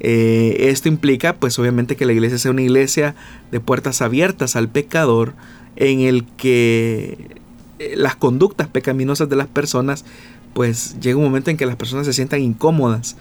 Eh, 0.01 0.69
esto 0.71 0.89
implica 0.89 1.35
pues 1.35 1.59
obviamente 1.59 1.97
que 1.97 2.07
la 2.07 2.13
iglesia 2.13 2.39
sea 2.39 2.53
una 2.53 2.63
iglesia 2.63 3.15
de 3.51 3.61
puertas 3.61 4.01
abiertas 4.01 4.55
al 4.55 4.69
pecador 4.69 5.35
en 5.77 6.01
el 6.01 6.25
que 6.25 7.37
eh, 7.79 7.95
las 7.97 8.15
conductas 8.15 8.69
pecaminosas 8.69 9.29
de 9.29 9.37
las 9.37 9.49
personas 9.49 10.05
pues 10.55 10.99
llega 11.01 11.19
un 11.19 11.25
momento 11.25 11.51
en 11.51 11.57
que 11.57 11.67
las 11.67 11.77
personas 11.77 12.07
se 12.07 12.13
sientan 12.13 12.41
incómodas 12.41 13.17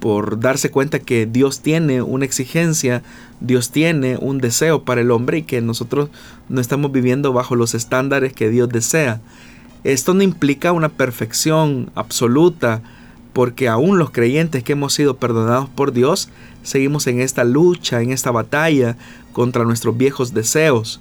por 0.00 0.38
darse 0.40 0.70
cuenta 0.70 1.00
que 1.00 1.26
Dios 1.26 1.60
tiene 1.60 2.02
una 2.02 2.24
exigencia, 2.24 3.02
Dios 3.40 3.70
tiene 3.70 4.16
un 4.20 4.38
deseo 4.38 4.84
para 4.84 5.00
el 5.00 5.10
hombre 5.10 5.38
y 5.38 5.42
que 5.42 5.60
nosotros 5.60 6.10
no 6.48 6.60
estamos 6.60 6.92
viviendo 6.92 7.32
bajo 7.32 7.56
los 7.56 7.74
estándares 7.74 8.32
que 8.32 8.48
Dios 8.48 8.68
desea. 8.68 9.20
Esto 9.84 10.14
no 10.14 10.22
implica 10.22 10.72
una 10.72 10.88
perfección 10.88 11.90
absoluta, 11.94 12.82
porque 13.32 13.68
aún 13.68 13.98
los 13.98 14.10
creyentes 14.10 14.64
que 14.64 14.72
hemos 14.72 14.94
sido 14.94 15.16
perdonados 15.16 15.68
por 15.68 15.92
Dios, 15.92 16.28
seguimos 16.62 17.06
en 17.06 17.20
esta 17.20 17.44
lucha, 17.44 18.02
en 18.02 18.10
esta 18.10 18.30
batalla 18.30 18.96
contra 19.32 19.64
nuestros 19.64 19.96
viejos 19.96 20.34
deseos. 20.34 21.00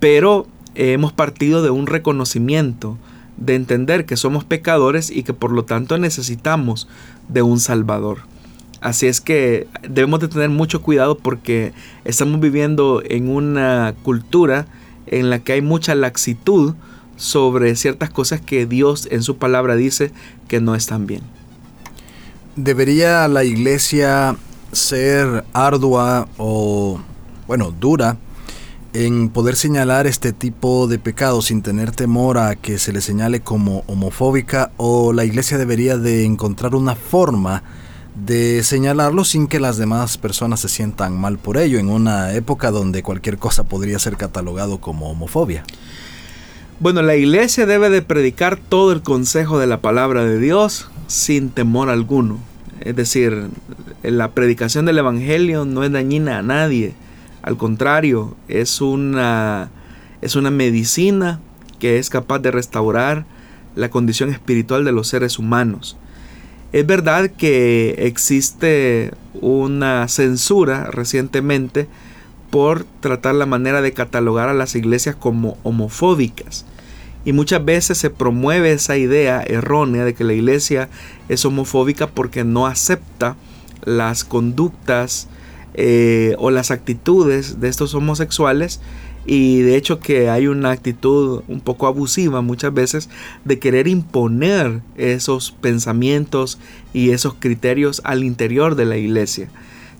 Pero 0.00 0.46
hemos 0.74 1.12
partido 1.12 1.62
de 1.62 1.70
un 1.70 1.86
reconocimiento, 1.86 2.98
de 3.40 3.54
entender 3.54 4.06
que 4.06 4.16
somos 4.16 4.44
pecadores 4.44 5.10
y 5.10 5.22
que 5.24 5.32
por 5.32 5.50
lo 5.50 5.64
tanto 5.64 5.98
necesitamos 5.98 6.88
de 7.28 7.42
un 7.42 7.58
Salvador. 7.58 8.18
Así 8.80 9.06
es 9.06 9.20
que 9.20 9.66
debemos 9.82 10.20
de 10.20 10.28
tener 10.28 10.48
mucho 10.48 10.80
cuidado 10.80 11.18
porque 11.18 11.72
estamos 12.04 12.40
viviendo 12.40 13.02
en 13.04 13.28
una 13.28 13.94
cultura 14.02 14.66
en 15.06 15.28
la 15.28 15.40
que 15.40 15.52
hay 15.52 15.62
mucha 15.62 15.94
laxitud 15.94 16.74
sobre 17.16 17.76
ciertas 17.76 18.08
cosas 18.10 18.40
que 18.40 18.64
Dios 18.64 19.06
en 19.10 19.22
su 19.22 19.36
palabra 19.36 19.76
dice 19.76 20.12
que 20.48 20.60
no 20.60 20.74
están 20.74 21.06
bien. 21.06 21.22
¿Debería 22.56 23.28
la 23.28 23.44
iglesia 23.44 24.36
ser 24.72 25.44
ardua 25.52 26.28
o, 26.38 27.00
bueno, 27.46 27.74
dura 27.78 28.16
en 28.92 29.28
poder 29.28 29.54
señalar 29.54 30.06
este 30.06 30.32
tipo 30.32 30.88
de 30.88 30.98
pecados 30.98 31.46
sin 31.46 31.62
tener 31.62 31.92
temor 31.92 32.38
a 32.38 32.56
que 32.56 32.78
se 32.78 32.92
le 32.92 33.00
señale 33.00 33.40
como 33.40 33.84
homofóbica 33.86 34.72
o 34.76 35.12
la 35.12 35.24
iglesia 35.24 35.58
debería 35.58 35.96
de 35.96 36.24
encontrar 36.24 36.74
una 36.74 36.96
forma 36.96 37.62
de 38.14 38.62
señalarlo 38.64 39.24
sin 39.24 39.46
que 39.46 39.60
las 39.60 39.76
demás 39.76 40.18
personas 40.18 40.60
se 40.60 40.68
sientan 40.68 41.18
mal 41.18 41.38
por 41.38 41.56
ello 41.56 41.78
en 41.78 41.88
una 41.88 42.32
época 42.34 42.72
donde 42.72 43.02
cualquier 43.02 43.38
cosa 43.38 43.64
podría 43.64 43.98
ser 44.00 44.16
catalogado 44.16 44.78
como 44.78 45.08
homofobia. 45.08 45.64
Bueno, 46.80 47.02
la 47.02 47.14
iglesia 47.14 47.66
debe 47.66 47.90
de 47.90 48.02
predicar 48.02 48.56
todo 48.56 48.92
el 48.92 49.02
consejo 49.02 49.58
de 49.58 49.66
la 49.66 49.80
palabra 49.80 50.24
de 50.24 50.38
Dios 50.38 50.88
sin 51.06 51.50
temor 51.50 51.90
alguno. 51.90 52.38
Es 52.80 52.96
decir, 52.96 53.48
la 54.02 54.32
predicación 54.32 54.86
del 54.86 54.98
Evangelio 54.98 55.64
no 55.64 55.84
es 55.84 55.92
dañina 55.92 56.38
a 56.38 56.42
nadie 56.42 56.94
al 57.42 57.56
contrario, 57.56 58.36
es 58.48 58.80
una, 58.80 59.70
es 60.20 60.36
una 60.36 60.50
medicina 60.50 61.40
que 61.78 61.98
es 61.98 62.10
capaz 62.10 62.40
de 62.40 62.50
restaurar 62.50 63.24
la 63.74 63.90
condición 63.90 64.30
espiritual 64.30 64.84
de 64.84 64.92
los 64.92 65.08
seres 65.08 65.38
humanos. 65.38 65.96
Es 66.72 66.86
verdad 66.86 67.30
que 67.30 67.96
existe 68.06 69.12
una 69.40 70.06
censura 70.08 70.84
recientemente 70.90 71.88
por 72.50 72.84
tratar 73.00 73.34
la 73.34 73.46
manera 73.46 73.80
de 73.80 73.92
catalogar 73.92 74.48
a 74.48 74.54
las 74.54 74.74
iglesias 74.74 75.16
como 75.16 75.56
homofóbicas. 75.62 76.66
Y 77.24 77.32
muchas 77.32 77.64
veces 77.64 77.98
se 77.98 78.10
promueve 78.10 78.72
esa 78.72 78.96
idea 78.96 79.42
errónea 79.42 80.04
de 80.04 80.14
que 80.14 80.24
la 80.24 80.32
iglesia 80.32 80.88
es 81.28 81.44
homofóbica 81.44 82.06
porque 82.06 82.44
no 82.44 82.66
acepta 82.66 83.36
las 83.84 84.24
conductas 84.24 85.28
eh, 85.74 86.34
o 86.38 86.50
las 86.50 86.70
actitudes 86.70 87.60
de 87.60 87.68
estos 87.68 87.94
homosexuales 87.94 88.80
y 89.26 89.60
de 89.60 89.76
hecho 89.76 90.00
que 90.00 90.30
hay 90.30 90.46
una 90.46 90.70
actitud 90.70 91.42
un 91.46 91.60
poco 91.60 91.86
abusiva 91.86 92.40
muchas 92.40 92.72
veces 92.72 93.08
de 93.44 93.58
querer 93.58 93.86
imponer 93.86 94.80
esos 94.96 95.52
pensamientos 95.52 96.58
y 96.92 97.10
esos 97.10 97.34
criterios 97.34 98.00
al 98.04 98.24
interior 98.24 98.74
de 98.74 98.86
la 98.86 98.96
iglesia. 98.96 99.48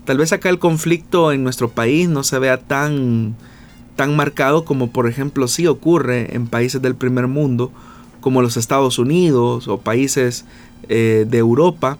Tal 0.05 0.17
vez 0.17 0.33
acá 0.33 0.49
el 0.49 0.59
conflicto 0.59 1.31
en 1.31 1.43
nuestro 1.43 1.69
país 1.69 2.09
no 2.09 2.23
se 2.23 2.39
vea 2.39 2.57
tan, 2.57 3.35
tan 3.95 4.15
marcado 4.15 4.65
como 4.65 4.91
por 4.91 5.07
ejemplo 5.07 5.47
sí 5.47 5.67
ocurre 5.67 6.35
en 6.35 6.47
países 6.47 6.81
del 6.81 6.95
primer 6.95 7.27
mundo 7.27 7.71
como 8.19 8.41
los 8.41 8.57
Estados 8.57 8.99
Unidos 8.99 9.67
o 9.67 9.79
países 9.79 10.45
eh, 10.89 11.25
de 11.29 11.37
Europa 11.37 11.97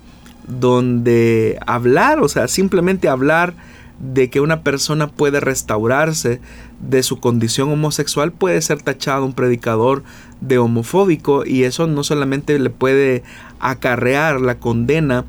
donde 0.48 1.58
hablar, 1.66 2.20
o 2.20 2.28
sea, 2.28 2.48
simplemente 2.48 3.10
hablar 3.10 3.54
de 4.00 4.30
que 4.30 4.42
una 4.42 4.64
persona 4.64 5.08
puede 5.08 5.40
restaurarse 5.40 6.42
de 6.80 7.04
su 7.04 7.20
condición 7.20 7.70
homosexual 7.70 8.32
puede 8.32 8.62
ser 8.62 8.82
tachado 8.82 9.26
un 9.26 9.34
predicador 9.34 10.04
de 10.42 10.58
homofóbico 10.58 11.46
y 11.46 11.64
eso 11.64 11.86
no 11.86 12.04
solamente 12.04 12.58
le 12.58 12.72
puede 12.72 13.24
acarrear 13.60 14.42
la 14.42 14.58
condena 14.58 15.26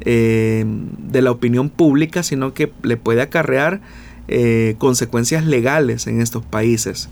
eh, 0.00 0.64
de 0.66 1.22
la 1.22 1.30
opinión 1.30 1.68
pública, 1.68 2.22
sino 2.22 2.54
que 2.54 2.72
le 2.82 2.96
puede 2.96 3.20
acarrear 3.20 3.80
eh, 4.26 4.74
consecuencias 4.78 5.44
legales 5.44 6.06
en 6.06 6.22
estos 6.22 6.44
países. 6.44 7.10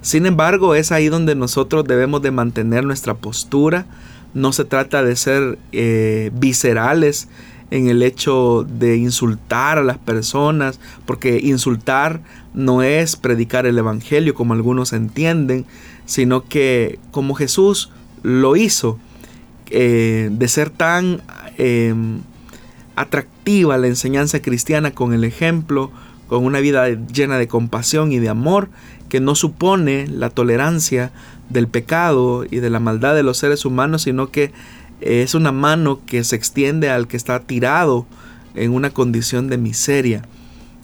Sin 0.00 0.26
embargo, 0.26 0.74
es 0.74 0.92
ahí 0.92 1.08
donde 1.08 1.34
nosotros 1.34 1.84
debemos 1.84 2.22
de 2.22 2.30
mantener 2.30 2.84
nuestra 2.84 3.14
postura, 3.14 3.86
no 4.34 4.52
se 4.52 4.64
trata 4.64 5.02
de 5.02 5.16
ser 5.16 5.58
eh, 5.72 6.30
viscerales 6.34 7.28
en 7.70 7.88
el 7.88 8.02
hecho 8.02 8.66
de 8.68 8.96
insultar 8.96 9.78
a 9.78 9.82
las 9.82 9.98
personas, 9.98 10.78
porque 11.06 11.40
insultar 11.42 12.20
no 12.52 12.82
es 12.82 13.16
predicar 13.16 13.66
el 13.66 13.78
Evangelio 13.78 14.34
como 14.34 14.52
algunos 14.52 14.92
entienden, 14.92 15.64
sino 16.06 16.44
que 16.44 16.98
como 17.10 17.34
Jesús 17.34 17.90
lo 18.22 18.56
hizo, 18.56 18.98
eh, 19.70 20.28
de 20.30 20.48
ser 20.48 20.70
tan 20.70 21.22
em, 21.56 22.20
atractiva 22.96 23.78
la 23.78 23.86
enseñanza 23.86 24.40
cristiana 24.40 24.92
con 24.92 25.14
el 25.14 25.24
ejemplo, 25.24 25.90
con 26.28 26.44
una 26.44 26.60
vida 26.60 26.88
llena 26.88 27.38
de 27.38 27.48
compasión 27.48 28.12
y 28.12 28.18
de 28.18 28.28
amor, 28.28 28.68
que 29.08 29.20
no 29.20 29.34
supone 29.34 30.06
la 30.06 30.30
tolerancia 30.30 31.12
del 31.54 31.68
pecado 31.68 32.44
y 32.44 32.58
de 32.58 32.68
la 32.68 32.80
maldad 32.80 33.14
de 33.14 33.22
los 33.22 33.38
seres 33.38 33.64
humanos, 33.64 34.02
sino 34.02 34.30
que 34.30 34.52
es 35.00 35.34
una 35.34 35.52
mano 35.52 36.00
que 36.04 36.22
se 36.24 36.36
extiende 36.36 36.90
al 36.90 37.08
que 37.08 37.16
está 37.16 37.40
tirado 37.40 38.06
en 38.54 38.72
una 38.72 38.90
condición 38.90 39.48
de 39.48 39.56
miseria. 39.56 40.22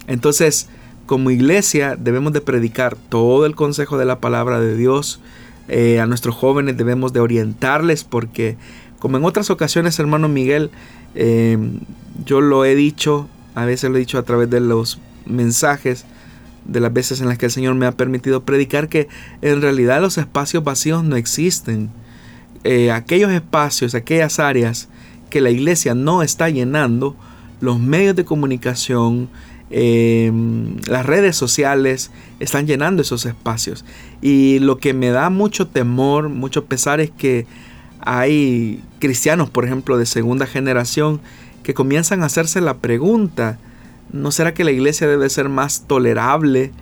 Entonces, 0.07 0.69
como 1.07 1.31
iglesia 1.31 1.97
debemos 1.97 2.33
de 2.33 2.41
predicar 2.41 2.97
todo 2.97 3.47
el 3.47 3.55
consejo 3.55 3.99
de 3.99 4.05
la 4.05 4.21
palabra 4.21 4.61
de 4.61 4.77
Dios. 4.77 5.21
Eh, 5.69 6.01
a 6.01 6.07
nuestros 6.07 6.35
jóvenes 6.35 6.77
debemos 6.77 7.13
de 7.13 7.21
orientarles 7.21 8.05
porque, 8.05 8.57
como 8.99 9.17
en 9.17 9.25
otras 9.25 9.51
ocasiones, 9.51 9.99
hermano 9.99 10.29
Miguel, 10.29 10.71
eh, 11.15 11.59
yo 12.25 12.41
lo 12.41 12.65
he 12.65 12.75
dicho, 12.75 13.29
a 13.55 13.65
veces 13.65 13.91
lo 13.91 13.97
he 13.97 14.01
dicho 14.01 14.19
a 14.19 14.23
través 14.23 14.51
de 14.51 14.61
los 14.61 14.99
mensajes, 15.27 16.07
de 16.65 16.81
las 16.81 16.93
veces 16.93 17.21
en 17.21 17.29
las 17.29 17.39
que 17.39 17.47
el 17.47 17.53
Señor 17.53 17.75
me 17.75 17.87
ha 17.87 17.93
permitido 17.93 18.45
predicar 18.45 18.89
que 18.89 19.09
en 19.43 19.61
realidad 19.61 20.01
los 20.01 20.19
espacios 20.19 20.65
vacíos 20.65 21.05
no 21.05 21.17
existen. 21.17 21.91
Eh, 22.65 22.91
aquellos 22.91 23.31
espacios, 23.33 23.95
aquellas 23.95 24.39
áreas 24.39 24.89
que 25.31 25.41
la 25.41 25.51
iglesia 25.51 25.95
no 25.95 26.23
está 26.23 26.51
llenando, 26.51 27.17
los 27.61 27.79
medios 27.79 28.17
de 28.17 28.25
comunicación, 28.25 29.29
em, 29.71 30.77
las 30.87 31.07
redes 31.07 31.37
sociales 31.37 32.11
están 32.41 32.67
llenando 32.67 33.03
esos 33.03 33.25
espacios. 33.27 33.85
Y 34.21 34.59
lo 34.59 34.79
que 34.79 34.93
me 34.93 35.11
da 35.11 35.31
mucho 35.31 35.69
temor, 35.69 36.29
mucho 36.29 36.65
pesar 36.65 37.01
es 37.01 37.11
que 37.11 37.47
hay 38.01 38.83
cristianos, 38.99 39.51
por 39.51 39.65
ejemplo, 39.65 39.99
de 39.99 40.07
segunda 40.07 40.47
generación, 40.47 41.21
que 41.63 41.75
comienzan 41.75 42.23
a 42.23 42.27
hacerse 42.27 42.61
la 42.61 42.79
pregunta, 42.79 43.59
¿no 44.13 44.31
será 44.31 44.55
que 44.55 44.65
la 44.65 44.71
iglesia 44.71 45.07
debe 45.07 45.29
ser 45.29 45.49
más 45.49 45.87
tolerable 45.87 46.73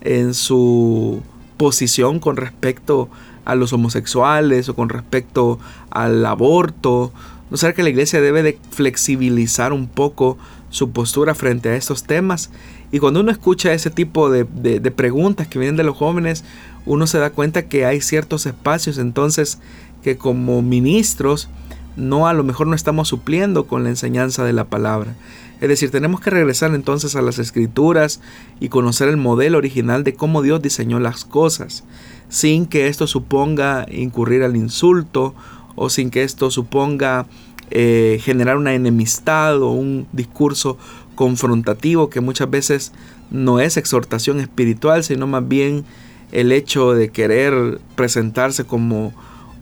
en 0.00 0.34
su 0.34 1.22
posición 1.56 2.20
con 2.20 2.36
respecto 2.36 3.08
a 3.44 3.54
los 3.54 3.72
homosexuales 3.72 4.68
o 4.68 4.74
con 4.74 4.88
respecto 4.88 5.58
al 5.90 6.24
aborto. 6.26 7.12
¿No 7.50 7.56
será 7.56 7.72
que 7.72 7.82
la 7.82 7.90
iglesia 7.90 8.20
debe 8.20 8.42
de 8.42 8.58
flexibilizar 8.70 9.72
un 9.72 9.86
poco 9.86 10.36
su 10.68 10.90
postura 10.90 11.34
frente 11.34 11.68
a 11.70 11.76
estos 11.76 12.02
temas? 12.02 12.50
Y 12.92 12.98
cuando 12.98 13.20
uno 13.20 13.30
escucha 13.30 13.72
ese 13.72 13.90
tipo 13.90 14.30
de, 14.30 14.44
de 14.44 14.90
preguntas 14.90 15.46
que 15.46 15.58
vienen 15.58 15.76
de 15.76 15.84
los 15.84 15.96
jóvenes, 15.96 16.44
uno 16.84 17.06
se 17.06 17.18
da 17.18 17.30
cuenta 17.30 17.66
que 17.66 17.86
hay 17.86 18.00
ciertos 18.00 18.46
espacios 18.46 18.98
entonces 18.98 19.58
que 20.02 20.16
como 20.16 20.60
ministros 20.60 21.48
no 21.96 22.28
a 22.28 22.34
lo 22.34 22.44
mejor 22.44 22.66
no 22.66 22.74
estamos 22.74 23.08
supliendo 23.08 23.66
con 23.66 23.84
la 23.84 23.90
enseñanza 23.90 24.44
de 24.44 24.52
la 24.52 24.64
palabra. 24.64 25.14
Es 25.60 25.68
decir, 25.68 25.90
tenemos 25.90 26.20
que 26.20 26.30
regresar 26.30 26.74
entonces 26.74 27.16
a 27.16 27.22
las 27.22 27.38
escrituras 27.38 28.20
y 28.60 28.68
conocer 28.68 29.08
el 29.08 29.16
modelo 29.16 29.58
original 29.58 30.04
de 30.04 30.14
cómo 30.14 30.42
Dios 30.42 30.60
diseñó 30.60 31.00
las 31.00 31.24
cosas, 31.24 31.84
sin 32.28 32.66
que 32.66 32.88
esto 32.88 33.06
suponga 33.06 33.86
incurrir 33.90 34.42
al 34.42 34.56
insulto 34.56 35.34
o 35.74 35.88
sin 35.88 36.10
que 36.10 36.24
esto 36.24 36.50
suponga 36.50 37.26
eh, 37.70 38.20
generar 38.22 38.58
una 38.58 38.74
enemistad 38.74 39.62
o 39.62 39.70
un 39.70 40.06
discurso 40.12 40.76
confrontativo 41.14 42.10
que 42.10 42.20
muchas 42.20 42.50
veces 42.50 42.92
no 43.30 43.58
es 43.58 43.76
exhortación 43.76 44.40
espiritual, 44.40 45.04
sino 45.04 45.26
más 45.26 45.46
bien 45.48 45.84
el 46.32 46.52
hecho 46.52 46.92
de 46.92 47.10
querer 47.10 47.80
presentarse 47.94 48.64
como 48.64 49.12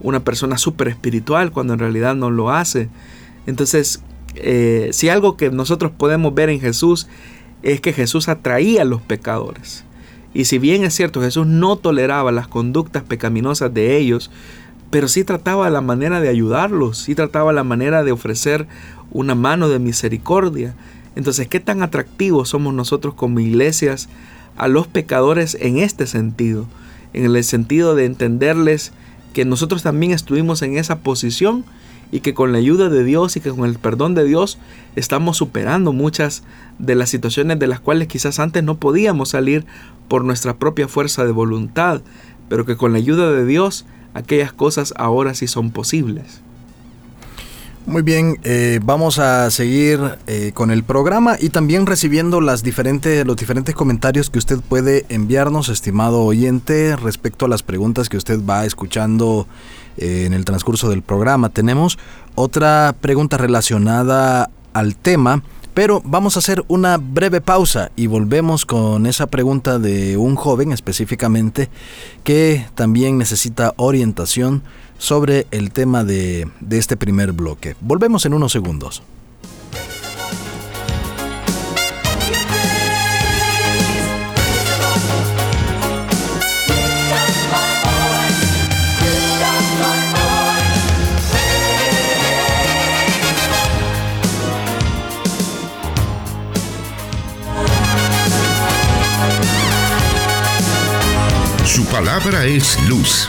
una 0.00 0.24
persona 0.24 0.58
súper 0.58 0.88
espiritual 0.88 1.52
cuando 1.52 1.72
en 1.72 1.78
realidad 1.78 2.14
no 2.14 2.30
lo 2.30 2.50
hace. 2.50 2.88
Entonces, 3.46 4.02
eh, 4.36 4.90
si 4.92 5.08
algo 5.08 5.36
que 5.36 5.50
nosotros 5.50 5.92
podemos 5.96 6.34
ver 6.34 6.50
en 6.50 6.60
Jesús 6.60 7.08
es 7.62 7.80
que 7.80 7.92
Jesús 7.92 8.28
atraía 8.28 8.82
a 8.82 8.84
los 8.84 9.00
pecadores. 9.02 9.84
Y 10.34 10.46
si 10.46 10.58
bien 10.58 10.82
es 10.84 10.94
cierto, 10.94 11.20
Jesús 11.22 11.46
no 11.46 11.76
toleraba 11.76 12.32
las 12.32 12.48
conductas 12.48 13.04
pecaminosas 13.04 13.72
de 13.72 13.96
ellos, 13.96 14.30
pero 14.90 15.08
sí 15.08 15.24
trataba 15.24 15.70
la 15.70 15.80
manera 15.80 16.20
de 16.20 16.28
ayudarlos, 16.28 16.98
sí 16.98 17.14
trataba 17.14 17.52
la 17.52 17.64
manera 17.64 18.02
de 18.02 18.12
ofrecer 18.12 18.66
una 19.12 19.34
mano 19.34 19.68
de 19.68 19.78
misericordia. 19.78 20.74
Entonces, 21.16 21.48
¿qué 21.48 21.60
tan 21.60 21.82
atractivos 21.82 22.48
somos 22.48 22.74
nosotros 22.74 23.14
como 23.14 23.40
iglesias 23.40 24.08
a 24.56 24.68
los 24.68 24.86
pecadores 24.88 25.56
en 25.60 25.78
este 25.78 26.06
sentido? 26.06 26.66
En 27.12 27.24
el 27.24 27.44
sentido 27.44 27.94
de 27.94 28.04
entenderles 28.04 28.92
que 29.32 29.44
nosotros 29.44 29.82
también 29.82 30.12
estuvimos 30.12 30.62
en 30.62 30.76
esa 30.76 31.00
posición 31.00 31.64
y 32.14 32.20
que 32.20 32.32
con 32.32 32.52
la 32.52 32.58
ayuda 32.58 32.90
de 32.90 33.02
Dios 33.02 33.36
y 33.36 33.40
que 33.40 33.50
con 33.50 33.64
el 33.64 33.76
perdón 33.76 34.14
de 34.14 34.22
Dios 34.24 34.56
estamos 34.94 35.36
superando 35.36 35.92
muchas 35.92 36.44
de 36.78 36.94
las 36.94 37.10
situaciones 37.10 37.58
de 37.58 37.66
las 37.66 37.80
cuales 37.80 38.06
quizás 38.06 38.38
antes 38.38 38.62
no 38.62 38.76
podíamos 38.76 39.30
salir 39.30 39.66
por 40.06 40.22
nuestra 40.22 40.54
propia 40.54 40.86
fuerza 40.86 41.24
de 41.24 41.32
voluntad, 41.32 42.02
pero 42.48 42.64
que 42.64 42.76
con 42.76 42.92
la 42.92 42.98
ayuda 42.98 43.32
de 43.32 43.44
Dios 43.44 43.84
aquellas 44.14 44.52
cosas 44.52 44.94
ahora 44.96 45.34
sí 45.34 45.48
son 45.48 45.72
posibles. 45.72 46.40
Muy 47.84 48.02
bien, 48.02 48.38
eh, 48.44 48.78
vamos 48.84 49.18
a 49.18 49.50
seguir 49.50 49.98
eh, 50.28 50.52
con 50.54 50.70
el 50.70 50.84
programa 50.84 51.36
y 51.40 51.48
también 51.48 51.84
recibiendo 51.84 52.40
las 52.40 52.62
diferentes, 52.62 53.26
los 53.26 53.36
diferentes 53.36 53.74
comentarios 53.74 54.30
que 54.30 54.38
usted 54.38 54.60
puede 54.60 55.04
enviarnos, 55.08 55.68
estimado 55.68 56.22
oyente, 56.22 56.94
respecto 56.94 57.46
a 57.46 57.48
las 57.48 57.64
preguntas 57.64 58.08
que 58.08 58.16
usted 58.16 58.38
va 58.38 58.64
escuchando 58.64 59.48
eh, 59.96 60.24
en 60.26 60.32
el 60.32 60.44
transcurso 60.44 60.88
del 60.88 61.02
programa. 61.02 61.48
Tenemos 61.48 61.98
otra 62.34 62.94
pregunta 63.00 63.36
relacionada 63.36 64.50
al 64.72 64.96
tema, 64.96 65.42
pero 65.74 66.02
vamos 66.04 66.36
a 66.36 66.38
hacer 66.38 66.64
una 66.68 66.98
breve 66.98 67.40
pausa 67.40 67.90
y 67.96 68.06
volvemos 68.06 68.64
con 68.64 69.06
esa 69.06 69.26
pregunta 69.26 69.78
de 69.78 70.16
un 70.16 70.36
joven 70.36 70.72
específicamente 70.72 71.68
que 72.22 72.66
también 72.74 73.18
necesita 73.18 73.74
orientación 73.76 74.62
sobre 74.98 75.46
el 75.50 75.72
tema 75.72 76.04
de, 76.04 76.48
de 76.60 76.78
este 76.78 76.96
primer 76.96 77.32
bloque. 77.32 77.76
Volvemos 77.80 78.24
en 78.26 78.34
unos 78.34 78.52
segundos. 78.52 79.02
Palabra 101.94 102.44
es 102.44 102.76
luz 102.88 103.28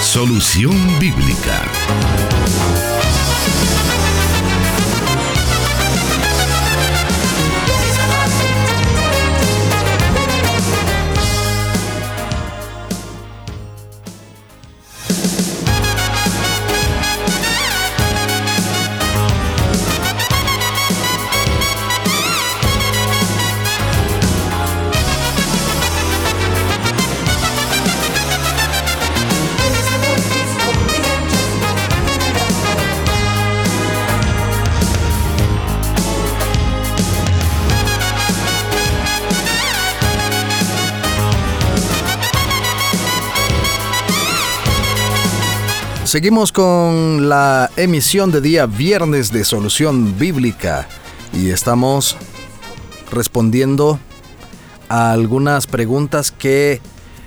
Solución 0.00 0.74
Bíblica. 0.98 1.62
Seguimos 46.12 46.52
con 46.52 47.30
la 47.30 47.70
emisión 47.74 48.32
de 48.32 48.42
día 48.42 48.66
viernes 48.66 49.32
de 49.32 49.46
Solución 49.46 50.18
Bíblica 50.18 50.86
y 51.32 51.48
estamos 51.48 52.18
respondiendo 53.10 53.98
a 54.90 55.12
algunas 55.12 55.66
preguntas 55.66 56.30
que 56.30 56.82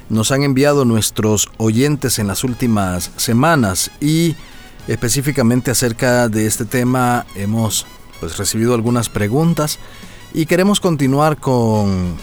nos 0.10 0.32
han 0.32 0.44
enviado 0.44 0.86
nuestros 0.86 1.50
oyentes 1.58 2.20
en 2.20 2.28
las 2.28 2.44
últimas 2.44 3.10
semanas 3.16 3.90
y 4.00 4.36
específicamente 4.88 5.72
acerca 5.72 6.30
de 6.30 6.46
este 6.46 6.66
tema 6.66 7.26
hemos 7.34 7.88
pues, 8.20 8.38
recibido 8.38 8.76
algunas 8.76 9.10
preguntas 9.10 9.80
y 10.32 10.46
queremos 10.46 10.80
continuar 10.80 11.38
con, 11.38 12.18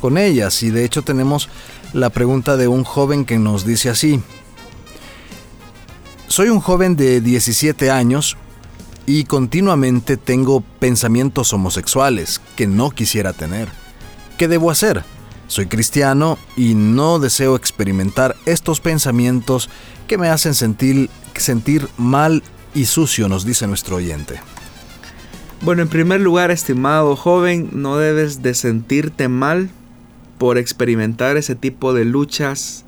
con 0.00 0.18
ellas. 0.18 0.64
Y 0.64 0.70
de 0.70 0.84
hecho 0.84 1.02
tenemos 1.02 1.48
la 1.92 2.10
pregunta 2.10 2.56
de 2.56 2.66
un 2.66 2.82
joven 2.82 3.24
que 3.24 3.38
nos 3.38 3.64
dice 3.64 3.88
así, 3.88 4.20
soy 6.32 6.48
un 6.48 6.60
joven 6.60 6.96
de 6.96 7.20
17 7.20 7.90
años 7.90 8.38
y 9.04 9.24
continuamente 9.24 10.16
tengo 10.16 10.62
pensamientos 10.62 11.52
homosexuales 11.52 12.40
que 12.56 12.66
no 12.66 12.88
quisiera 12.88 13.34
tener. 13.34 13.68
¿Qué 14.38 14.48
debo 14.48 14.70
hacer? 14.70 15.04
Soy 15.46 15.66
cristiano 15.66 16.38
y 16.56 16.72
no 16.72 17.18
deseo 17.18 17.54
experimentar 17.54 18.34
estos 18.46 18.80
pensamientos 18.80 19.68
que 20.08 20.16
me 20.16 20.30
hacen 20.30 20.54
sentir, 20.54 21.10
sentir 21.34 21.86
mal 21.98 22.42
y 22.72 22.86
sucio, 22.86 23.28
nos 23.28 23.44
dice 23.44 23.66
nuestro 23.66 23.96
oyente. 23.96 24.40
Bueno, 25.60 25.82
en 25.82 25.88
primer 25.88 26.22
lugar, 26.22 26.50
estimado 26.50 27.14
joven, 27.14 27.68
no 27.72 27.98
debes 27.98 28.40
de 28.40 28.54
sentirte 28.54 29.28
mal 29.28 29.68
por 30.38 30.56
experimentar 30.56 31.36
ese 31.36 31.56
tipo 31.56 31.92
de 31.92 32.06
luchas 32.06 32.86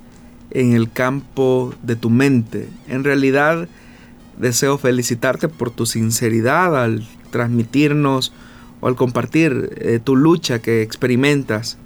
en 0.54 0.72
el 0.72 0.90
campo 0.90 1.74
de 1.82 1.96
tu 1.96 2.08
mente. 2.08 2.68
En 2.88 3.04
realidad, 3.04 3.68
deseo 4.38 4.78
felicitarte 4.78 5.48
por 5.48 5.70
tu 5.70 5.84
sinceridad 5.84 6.82
al 6.82 7.06
transmitirnos 7.30 8.32
o 8.80 8.88
al 8.88 8.96
compartir 8.96 9.76
eh, 9.76 10.00
tu 10.02 10.16
lucha 10.16 10.60
que 10.60 10.82
experimentas. 10.82 11.76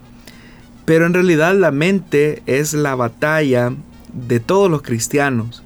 Pero 0.84 1.06
en 1.06 1.14
realidad 1.14 1.54
la 1.54 1.70
mente 1.70 2.42
es 2.46 2.74
la 2.74 2.94
batalla 2.94 3.72
de 4.12 4.40
todos 4.40 4.70
los 4.70 4.82
cristianos. 4.82 5.62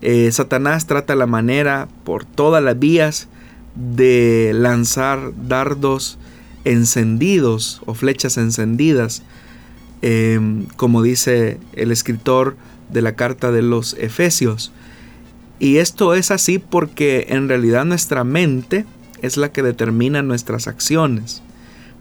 Eh, 0.00 0.30
Satanás 0.32 0.86
trata 0.86 1.14
la 1.14 1.26
manera 1.26 1.88
por 2.04 2.24
todas 2.24 2.62
las 2.62 2.78
vías 2.78 3.28
de 3.74 4.52
lanzar 4.54 5.32
dardos 5.46 6.18
encendidos 6.64 7.82
o 7.86 7.94
flechas 7.94 8.36
encendidas 8.36 9.22
Em, 10.02 10.64
como 10.76 11.02
dice 11.02 11.58
el 11.74 11.92
escritor 11.92 12.56
de 12.90 13.02
la 13.02 13.16
carta 13.16 13.52
de 13.52 13.60
los 13.60 13.94
Efesios. 13.94 14.72
Y 15.58 15.76
esto 15.76 16.14
es 16.14 16.30
así 16.30 16.58
porque 16.58 17.26
en 17.28 17.48
realidad 17.48 17.84
nuestra 17.84 18.24
mente 18.24 18.86
es 19.20 19.36
la 19.36 19.52
que 19.52 19.62
determina 19.62 20.22
nuestras 20.22 20.68
acciones. 20.68 21.42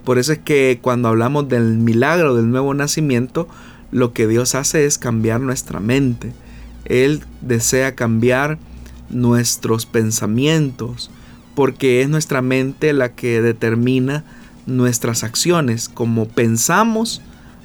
Por 0.06 0.18
eso 0.18 0.32
es 0.32 0.40
que 0.40 0.80
cuando 0.82 1.10
hablamos 1.10 1.50
del 1.50 1.78
milagro 1.78 2.36
del 2.36 2.50
nuevo 2.50 2.74
nacimiento, 2.74 3.50
lo 3.92 4.14
que 4.14 4.28
Dios 4.28 4.56
hace 4.56 4.86
es 4.86 4.98
cambiar 4.98 5.42
nuestra 5.42 5.82
mente, 5.82 6.32
Él 6.86 7.22
desea 7.42 7.96
cambiar 7.96 8.58
nuestros 9.10 9.86
pensamientos, 9.86 11.12
porque 11.54 12.02
es 12.02 12.08
nuestra 12.08 12.42
mente 12.42 12.94
la 12.94 13.10
que 13.10 13.42
determina 13.42 14.24
nuestras 14.66 15.26
acciones. 15.26 15.90
Como 15.90 16.30
pensamos, 16.30 17.22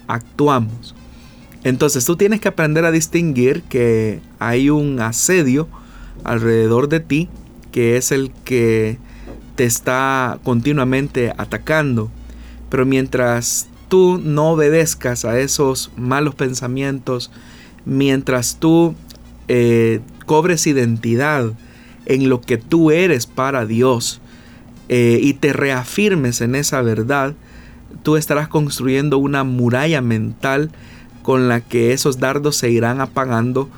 actuamos. 0.06 0.94
Entonces 1.62 2.04
tú 2.04 2.16
tienes 2.16 2.40
que 2.40 2.48
aprender 2.48 2.84
a 2.84 2.90
distinguir 2.90 3.62
que 3.62 4.20
hay 4.38 4.70
un 4.70 5.00
asedio 5.00 5.68
alrededor 6.24 6.88
de 6.88 7.00
ti 7.00 7.28
que 7.74 7.96
es 7.96 8.12
el 8.12 8.30
que 8.44 8.98
te 9.56 9.64
está 9.64 10.38
continuamente 10.44 11.32
atacando. 11.36 12.08
Pero 12.68 12.86
mientras 12.86 13.66
tú 13.88 14.20
no 14.22 14.50
obedezcas 14.50 15.24
a 15.24 15.40
esos 15.40 15.90
malos 15.96 16.36
pensamientos, 16.36 17.32
mientras 17.84 18.60
tú 18.60 18.94
eh, 19.48 20.00
cobres 20.24 20.68
identidad 20.68 21.52
en 22.06 22.28
lo 22.28 22.40
que 22.40 22.58
tú 22.58 22.92
eres 22.92 23.26
para 23.26 23.66
Dios 23.66 24.20
eh, 24.88 25.18
y 25.20 25.34
te 25.34 25.52
reafirmes 25.52 26.42
en 26.42 26.54
esa 26.54 26.80
verdad, 26.80 27.34
tú 28.02 28.16
estarás 28.16 28.48
construyendo 28.48 29.18
una 29.18 29.44
muralla 29.44 30.00
mental 30.00 30.70
con 31.22 31.48
la 31.48 31.60
que 31.60 31.92
esos 31.92 32.18
dardos 32.18 32.56
se 32.56 32.70
irán 32.70 33.00
apagando 33.00 33.68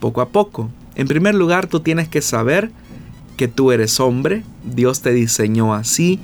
poco 0.00 0.20
a 0.20 0.28
poco. 0.28 0.70
En 0.96 1.08
primer 1.08 1.34
lugar, 1.34 1.66
tú 1.66 1.80
tienes 1.80 2.08
que 2.08 2.22
saber 2.22 2.70
que 3.36 3.48
tú 3.48 3.72
eres 3.72 4.00
hombre, 4.00 4.44
Dios 4.64 5.02
te 5.02 5.12
diseñó 5.12 5.74
así 5.74 6.20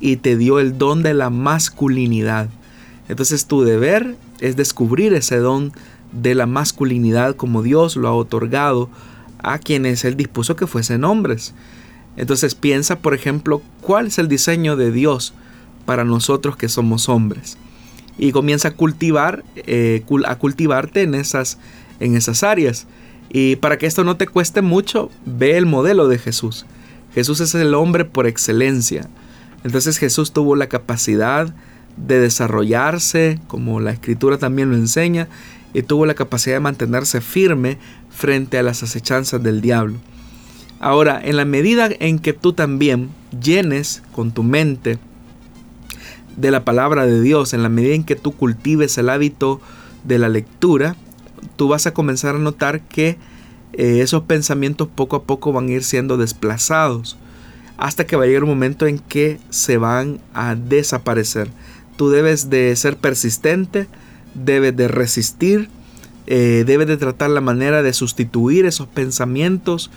y 0.00 0.16
te 0.16 0.36
dio 0.36 0.58
el 0.58 0.76
don 0.76 1.02
de 1.02 1.14
la 1.14 1.30
masculinidad. 1.30 2.48
Entonces 3.08 3.46
tu 3.46 3.62
deber 3.62 4.16
es 4.40 4.56
descubrir 4.56 5.14
ese 5.14 5.38
don 5.38 5.72
de 6.12 6.34
la 6.34 6.46
masculinidad 6.46 7.36
como 7.36 7.62
Dios 7.62 7.96
lo 7.96 8.08
ha 8.08 8.14
otorgado 8.14 8.88
a 9.38 9.58
quienes 9.58 10.04
Él 10.04 10.16
dispuso 10.16 10.56
que 10.56 10.66
fuesen 10.66 11.04
hombres. 11.04 11.54
Entonces 12.16 12.54
piensa, 12.54 12.98
por 12.98 13.14
ejemplo, 13.14 13.62
cuál 13.80 14.08
es 14.08 14.18
el 14.18 14.28
diseño 14.28 14.76
de 14.76 14.90
Dios 14.90 15.32
para 15.88 16.04
nosotros 16.04 16.54
que 16.58 16.68
somos 16.68 17.08
hombres. 17.08 17.56
Y 18.18 18.32
comienza 18.32 18.68
a 18.68 18.70
cultivar, 18.72 19.42
eh, 19.56 20.04
a 20.26 20.36
cultivarte 20.36 21.00
en 21.00 21.14
esas, 21.14 21.56
en 21.98 22.14
esas 22.14 22.42
áreas. 22.42 22.86
Y 23.30 23.56
para 23.56 23.78
que 23.78 23.86
esto 23.86 24.04
no 24.04 24.18
te 24.18 24.26
cueste 24.26 24.60
mucho, 24.60 25.10
ve 25.24 25.56
el 25.56 25.64
modelo 25.64 26.06
de 26.06 26.18
Jesús. 26.18 26.66
Jesús 27.14 27.40
es 27.40 27.54
el 27.54 27.72
hombre 27.72 28.04
por 28.04 28.26
excelencia. 28.26 29.08
Entonces 29.64 29.96
Jesús 29.96 30.32
tuvo 30.32 30.56
la 30.56 30.68
capacidad 30.68 31.54
de 31.96 32.20
desarrollarse, 32.20 33.40
como 33.46 33.80
la 33.80 33.92
escritura 33.92 34.36
también 34.36 34.68
lo 34.68 34.76
enseña, 34.76 35.26
y 35.72 35.80
tuvo 35.80 36.04
la 36.04 36.12
capacidad 36.12 36.56
de 36.56 36.60
mantenerse 36.60 37.22
firme 37.22 37.78
frente 38.10 38.58
a 38.58 38.62
las 38.62 38.82
acechanzas 38.82 39.42
del 39.42 39.62
diablo. 39.62 39.96
Ahora, 40.80 41.18
en 41.24 41.38
la 41.38 41.46
medida 41.46 41.88
en 41.98 42.18
que 42.18 42.34
tú 42.34 42.52
también 42.52 43.08
llenes 43.42 44.02
con 44.12 44.32
tu 44.32 44.42
mente 44.42 44.98
de 46.38 46.50
la 46.50 46.64
palabra 46.64 47.04
de 47.06 47.20
Dios, 47.20 47.52
en 47.52 47.62
la 47.62 47.68
medida 47.68 47.94
en 47.94 48.04
que 48.04 48.16
tú 48.16 48.32
cultives 48.32 48.96
el 48.98 49.08
hábito 49.08 49.60
de 50.04 50.18
la 50.18 50.28
lectura, 50.28 50.96
tú 51.56 51.68
vas 51.68 51.86
a 51.86 51.92
comenzar 51.92 52.36
a 52.36 52.38
notar 52.38 52.80
que 52.80 53.18
eh, 53.72 54.00
esos 54.00 54.22
pensamientos 54.22 54.88
poco 54.88 55.16
a 55.16 55.22
poco 55.24 55.52
van 55.52 55.68
a 55.68 55.72
ir 55.72 55.84
siendo 55.84 56.16
desplazados 56.16 57.16
hasta 57.76 58.06
que 58.06 58.16
va 58.16 58.24
a 58.24 58.26
llegar 58.26 58.44
un 58.44 58.50
momento 58.50 58.86
en 58.86 58.98
que 58.98 59.38
se 59.50 59.78
van 59.78 60.20
a 60.34 60.54
desaparecer. 60.54 61.48
Tú 61.96 62.10
debes 62.10 62.50
de 62.50 62.74
ser 62.76 62.96
persistente, 62.96 63.86
debes 64.34 64.76
de 64.76 64.88
resistir, 64.88 65.68
eh, 66.26 66.64
debes 66.66 66.88
de 66.88 66.96
tratar 66.96 67.30
la 67.30 67.40
manera 67.40 67.82
de 67.82 67.92
sustituir 67.92 68.66
esos 68.66 68.88
pensamientos 68.88 69.90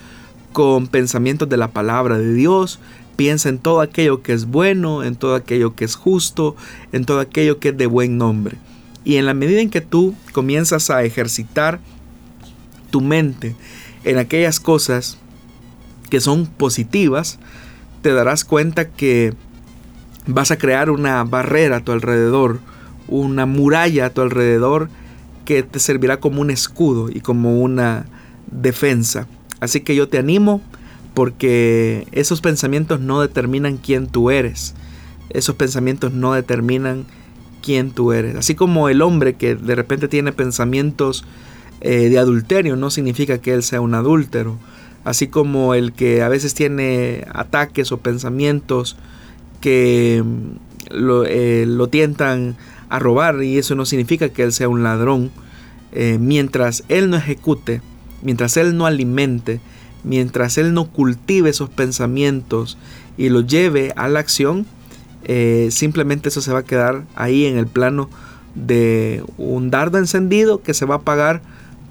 con 0.54 0.88
pensamientos 0.88 1.50
de 1.50 1.58
la 1.58 1.70
palabra 1.70 2.18
de 2.18 2.34
Dios. 2.34 2.80
Piensa 3.16 3.50
en 3.50 3.60
todo 3.60 3.82
aquello 3.82 4.22
que 4.22 4.34
es 4.34 4.46
bueno, 4.46 5.04
en 5.04 5.16
todo 5.16 5.36
aquello 5.36 5.76
que 5.76 5.86
es 5.86 5.96
justo, 5.96 6.56
en 6.92 7.06
todo 7.06 7.20
aquello 7.20 7.60
que 7.60 7.70
es 7.70 7.78
de 7.78 7.88
buen 7.88 8.18
nombre. 8.18 8.58
Y 9.04 9.16
en 9.16 9.26
la 9.26 9.34
medida 9.34 9.62
en 9.62 9.70
que 9.70 9.82
tú 9.82 10.16
comienzas 10.32 10.90
a 10.90 11.04
ejercitar 11.04 11.80
tu 12.90 13.02
mente 13.02 13.56
en 14.04 14.18
aquellas 14.18 14.60
cosas 14.60 15.18
que 16.10 16.20
son 16.20 16.46
positivas, 16.46 17.40
te 18.02 18.14
darás 18.14 18.44
cuenta 18.44 18.90
que 18.90 19.34
vas 20.28 20.52
a 20.52 20.58
crear 20.58 20.90
una 20.90 21.24
barrera 21.24 21.78
a 21.78 21.84
tu 21.84 21.92
alrededor, 21.92 22.60
una 23.08 23.46
muralla 23.46 24.08
a 24.08 24.10
tu 24.12 24.22
alrededor 24.22 24.90
que 25.46 25.64
te 25.64 25.80
servirá 25.80 26.20
como 26.20 26.42
un 26.42 26.52
escudo 26.52 27.10
y 27.10 27.22
como 27.22 27.60
una 27.62 28.06
defensa. 28.52 29.28
Así 29.60 29.82
que 29.82 29.96
yo 29.96 30.08
te 30.10 30.18
animo 30.18 30.62
porque 31.14 32.08
esos 32.12 32.42
pensamientos 32.42 33.00
no 33.00 33.22
determinan 33.22 33.78
quién 33.78 34.08
tú 34.08 34.32
eres. 34.32 34.76
Esos 35.30 35.56
pensamientos 35.56 36.14
no 36.14 36.34
determinan 36.34 37.06
quién 37.62 37.92
tú 37.92 38.12
eres. 38.14 38.36
Así 38.36 38.56
como 38.56 38.90
el 38.90 39.02
hombre 39.02 39.36
que 39.36 39.56
de 39.56 39.76
repente 39.76 40.08
tiene 40.08 40.32
pensamientos 40.32 41.26
eh, 41.82 42.10
de 42.10 42.20
adulterio 42.20 42.76
no 42.76 42.92
significa 42.92 43.40
que 43.40 43.54
él 43.54 43.64
sea 43.64 43.82
un 43.82 43.96
adúltero. 43.96 44.58
Así 45.04 45.28
como 45.28 45.74
el 45.74 45.94
que 45.94 46.22
a 46.22 46.30
veces 46.30 46.54
tiene 46.54 47.26
ataques 47.34 47.92
o 47.92 47.98
pensamientos 47.98 48.98
que 49.62 50.24
mm, 50.24 51.26
eh, 51.28 51.66
lo, 51.68 51.88
tientan 51.88 52.56
a 52.90 53.00
robar 53.00 53.42
y 53.44 53.58
eso 53.58 53.76
no 53.76 53.86
significa 53.86 54.30
que 54.30 54.44
él 54.44 54.54
sea 54.54 54.70
un 54.70 54.84
ladrón. 54.84 55.32
Eh, 55.94 56.18
mientras 56.20 56.84
él 56.88 57.10
no 57.10 57.18
ejecute, 57.18 57.82
mientras 58.22 58.58
él 58.58 58.78
no 58.78 58.86
alimente, 58.86 59.60
mientras 60.04 60.58
él 60.58 60.74
no 60.74 60.86
cultive 60.86 61.50
esos 61.50 61.70
pensamientos 61.70 62.78
y 63.18 63.30
los 63.30 63.48
lleve 63.48 63.94
a 63.96 64.08
la 64.08 64.20
acción, 64.20 64.66
eh, 65.24 65.70
simplemente 65.72 66.30
eso 66.30 66.42
se 66.42 66.52
va 66.52 66.60
a 66.60 66.64
quedar 66.64 67.04
ahí 67.16 67.46
en 67.46 67.58
el 67.58 67.68
plano 67.68 68.10
de 68.56 69.24
un 69.38 69.70
dardo 69.70 69.98
encendido 69.98 70.62
que 70.62 70.74
se 70.74 70.86
va 70.86 70.96
a 70.96 70.98
apagar 71.00 71.42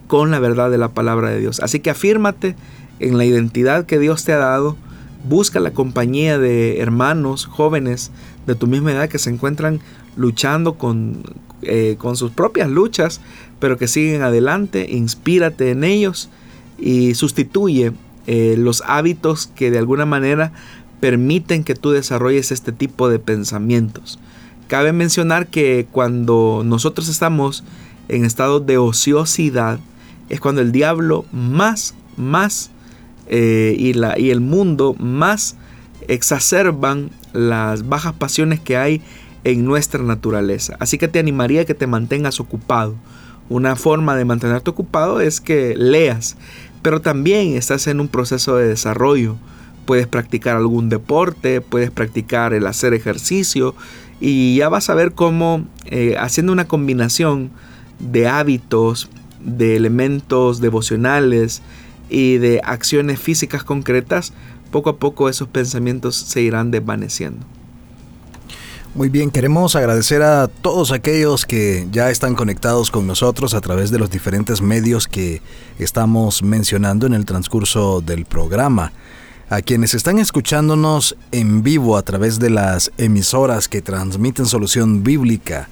con 0.08 0.30
la 0.30 0.40
verdad 0.40 0.70
de 0.70 0.78
la 0.78 0.88
palabra 0.88 1.30
de 1.30 1.38
Dios. 1.38 1.60
Así 1.60 1.80
que 1.80 1.90
afírmate 1.90 2.56
en 2.98 3.16
la 3.16 3.24
identidad 3.24 3.86
que 3.86 3.98
Dios 3.98 4.24
te 4.24 4.32
ha 4.32 4.38
dado, 4.38 4.76
busca 5.28 5.60
la 5.60 5.70
compañía 5.70 6.38
de 6.38 6.80
hermanos 6.80 7.46
jóvenes 7.46 8.10
de 8.46 8.54
tu 8.54 8.66
misma 8.66 8.92
edad 8.92 9.08
que 9.08 9.18
se 9.18 9.30
encuentran 9.30 9.80
luchando 10.16 10.74
con, 10.74 11.22
eh, 11.62 11.96
con 11.98 12.16
sus 12.16 12.32
propias 12.32 12.68
luchas, 12.68 13.20
pero 13.60 13.78
que 13.78 13.86
siguen 13.86 14.22
adelante, 14.22 14.86
inspírate 14.90 15.70
en 15.70 15.84
ellos 15.84 16.30
y 16.80 17.14
sustituye 17.14 17.92
eh, 18.26 18.54
los 18.58 18.82
hábitos 18.86 19.46
que 19.46 19.70
de 19.70 19.78
alguna 19.78 20.06
manera 20.06 20.52
permiten 21.00 21.64
que 21.64 21.74
tú 21.74 21.90
desarrolles 21.90 22.52
este 22.52 22.72
tipo 22.72 23.08
de 23.08 23.18
pensamientos. 23.18 24.18
Cabe 24.68 24.92
mencionar 24.92 25.48
que 25.48 25.86
cuando 25.90 26.62
nosotros 26.64 27.08
estamos 27.08 27.64
en 28.08 28.24
estado 28.24 28.60
de 28.60 28.78
ociosidad, 28.78 29.80
es 30.28 30.40
cuando 30.40 30.60
el 30.60 30.70
diablo 30.70 31.24
más, 31.32 31.94
más 32.16 32.70
eh, 33.26 33.74
y, 33.78 33.94
la, 33.94 34.18
y 34.18 34.30
el 34.30 34.40
mundo 34.40 34.94
más 34.98 35.56
exacerban 36.06 37.10
las 37.32 37.88
bajas 37.88 38.12
pasiones 38.14 38.60
que 38.60 38.76
hay 38.76 39.02
en 39.44 39.64
nuestra 39.64 40.02
naturaleza. 40.02 40.76
Así 40.78 40.98
que 40.98 41.08
te 41.08 41.18
animaría 41.18 41.62
a 41.62 41.64
que 41.64 41.74
te 41.74 41.86
mantengas 41.86 42.40
ocupado. 42.40 42.94
Una 43.48 43.74
forma 43.74 44.14
de 44.14 44.24
mantenerte 44.24 44.70
ocupado 44.70 45.20
es 45.20 45.40
que 45.40 45.74
leas, 45.76 46.36
pero 46.82 47.00
también 47.00 47.54
estás 47.54 47.86
en 47.86 48.00
un 48.00 48.08
proceso 48.08 48.56
de 48.56 48.68
desarrollo 48.68 49.36
puedes 49.90 50.06
practicar 50.06 50.56
algún 50.56 50.88
deporte, 50.88 51.60
puedes 51.60 51.90
practicar 51.90 52.54
el 52.54 52.68
hacer 52.68 52.94
ejercicio 52.94 53.74
y 54.20 54.54
ya 54.54 54.68
vas 54.68 54.88
a 54.88 54.94
ver 54.94 55.12
cómo 55.12 55.64
eh, 55.86 56.14
haciendo 56.16 56.52
una 56.52 56.68
combinación 56.68 57.50
de 57.98 58.28
hábitos, 58.28 59.10
de 59.40 59.74
elementos 59.74 60.60
devocionales 60.60 61.62
y 62.08 62.38
de 62.38 62.60
acciones 62.62 63.18
físicas 63.18 63.64
concretas, 63.64 64.32
poco 64.70 64.90
a 64.90 64.96
poco 64.98 65.28
esos 65.28 65.48
pensamientos 65.48 66.14
se 66.14 66.40
irán 66.40 66.70
desvaneciendo. 66.70 67.44
Muy 68.92 69.08
bien, 69.08 69.30
queremos 69.30 69.76
agradecer 69.76 70.20
a 70.22 70.48
todos 70.48 70.90
aquellos 70.90 71.46
que 71.46 71.86
ya 71.92 72.10
están 72.10 72.34
conectados 72.34 72.90
con 72.90 73.06
nosotros 73.06 73.54
a 73.54 73.60
través 73.60 73.92
de 73.92 74.00
los 74.00 74.10
diferentes 74.10 74.60
medios 74.62 75.06
que 75.06 75.42
estamos 75.78 76.42
mencionando 76.42 77.06
en 77.06 77.14
el 77.14 77.24
transcurso 77.24 78.00
del 78.00 78.24
programa 78.24 78.92
a 79.48 79.62
quienes 79.62 79.94
están 79.94 80.18
escuchándonos 80.18 81.16
en 81.30 81.62
vivo 81.62 81.96
a 81.96 82.02
través 82.02 82.40
de 82.40 82.50
las 82.50 82.90
emisoras 82.98 83.68
que 83.68 83.80
transmiten 83.80 84.46
solución 84.46 85.04
bíblica. 85.04 85.68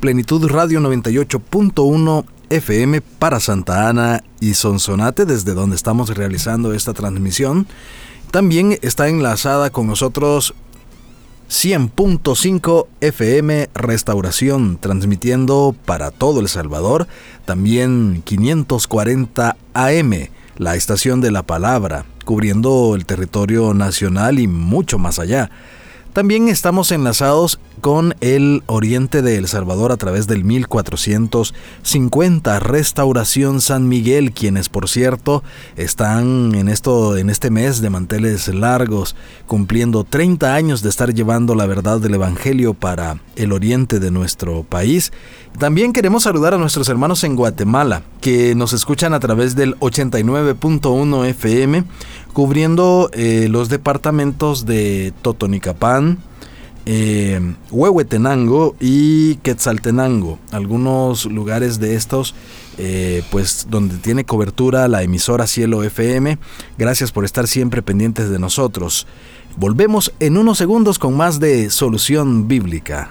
Plenitud 0.00 0.46
Radio 0.48 0.80
98.1 0.80 2.24
FM 2.50 3.00
para 3.00 3.38
Santa 3.38 3.88
Ana 3.88 4.22
y 4.40 4.54
Sonsonate, 4.54 5.24
desde 5.24 5.54
donde 5.54 5.76
estamos 5.76 6.10
realizando 6.16 6.72
esta 6.72 6.94
transmisión. 6.94 7.66
También 8.30 8.78
está 8.82 9.08
enlazada 9.08 9.70
con 9.70 9.86
nosotros 9.86 10.54
100.5 11.48 12.86
FM 13.00 13.70
Restauración, 13.74 14.78
transmitiendo 14.78 15.74
para 15.84 16.10
todo 16.10 16.40
El 16.40 16.48
Salvador, 16.48 17.06
también 17.44 18.22
540 18.24 19.56
AM, 19.74 20.12
la 20.56 20.74
estación 20.74 21.20
de 21.20 21.30
la 21.30 21.44
palabra, 21.44 22.04
cubriendo 22.24 22.94
el 22.96 23.06
territorio 23.06 23.74
nacional 23.74 24.40
y 24.40 24.48
mucho 24.48 24.98
más 24.98 25.18
allá. 25.20 25.50
También 26.12 26.48
estamos 26.48 26.90
enlazados 26.90 27.60
con 27.80 28.14
el 28.20 28.62
oriente 28.66 29.22
de 29.22 29.36
El 29.36 29.48
Salvador 29.48 29.92
a 29.92 29.96
través 29.96 30.26
del 30.26 30.44
1450 30.44 32.60
Restauración 32.60 33.60
San 33.60 33.88
Miguel, 33.88 34.32
quienes 34.32 34.68
por 34.68 34.88
cierto 34.88 35.42
están 35.76 36.54
en 36.54 36.68
esto 36.68 37.16
en 37.16 37.30
este 37.30 37.50
mes 37.50 37.80
de 37.80 37.90
manteles 37.90 38.48
largos, 38.48 39.14
cumpliendo 39.46 40.04
30 40.04 40.54
años 40.54 40.82
de 40.82 40.88
estar 40.88 41.14
llevando 41.14 41.54
la 41.54 41.66
verdad 41.66 42.00
del 42.00 42.14
evangelio 42.14 42.74
para 42.74 43.20
el 43.36 43.52
oriente 43.52 44.00
de 44.00 44.10
nuestro 44.10 44.64
país. 44.64 45.12
También 45.58 45.92
queremos 45.92 46.24
saludar 46.24 46.54
a 46.54 46.58
nuestros 46.58 46.88
hermanos 46.88 47.22
en 47.24 47.36
Guatemala, 47.36 48.02
que 48.20 48.54
nos 48.54 48.72
escuchan 48.72 49.14
a 49.14 49.20
través 49.20 49.56
del 49.56 49.78
89.1 49.80 51.26
FM 51.26 51.84
cubriendo 52.36 53.08
eh, 53.14 53.48
los 53.50 53.70
departamentos 53.70 54.66
de 54.66 55.14
Totonicapán, 55.22 56.18
eh, 56.86 57.54
Huehuetenango 57.70 58.76
y 58.80 59.36
Quetzaltenango, 59.36 60.38
algunos 60.52 61.26
lugares 61.26 61.80
de 61.80 61.96
estos, 61.96 62.34
eh, 62.78 63.22
pues 63.30 63.66
donde 63.68 63.96
tiene 63.96 64.24
cobertura 64.24 64.86
la 64.86 65.02
emisora 65.02 65.46
Cielo 65.48 65.82
FM. 65.82 66.38
Gracias 66.78 67.10
por 67.10 67.24
estar 67.24 67.48
siempre 67.48 67.82
pendientes 67.82 68.30
de 68.30 68.38
nosotros. 68.38 69.06
Volvemos 69.56 70.12
en 70.20 70.36
unos 70.36 70.58
segundos 70.58 70.98
con 70.98 71.16
más 71.16 71.40
de 71.40 71.70
Solución 71.70 72.46
Bíblica. 72.46 73.10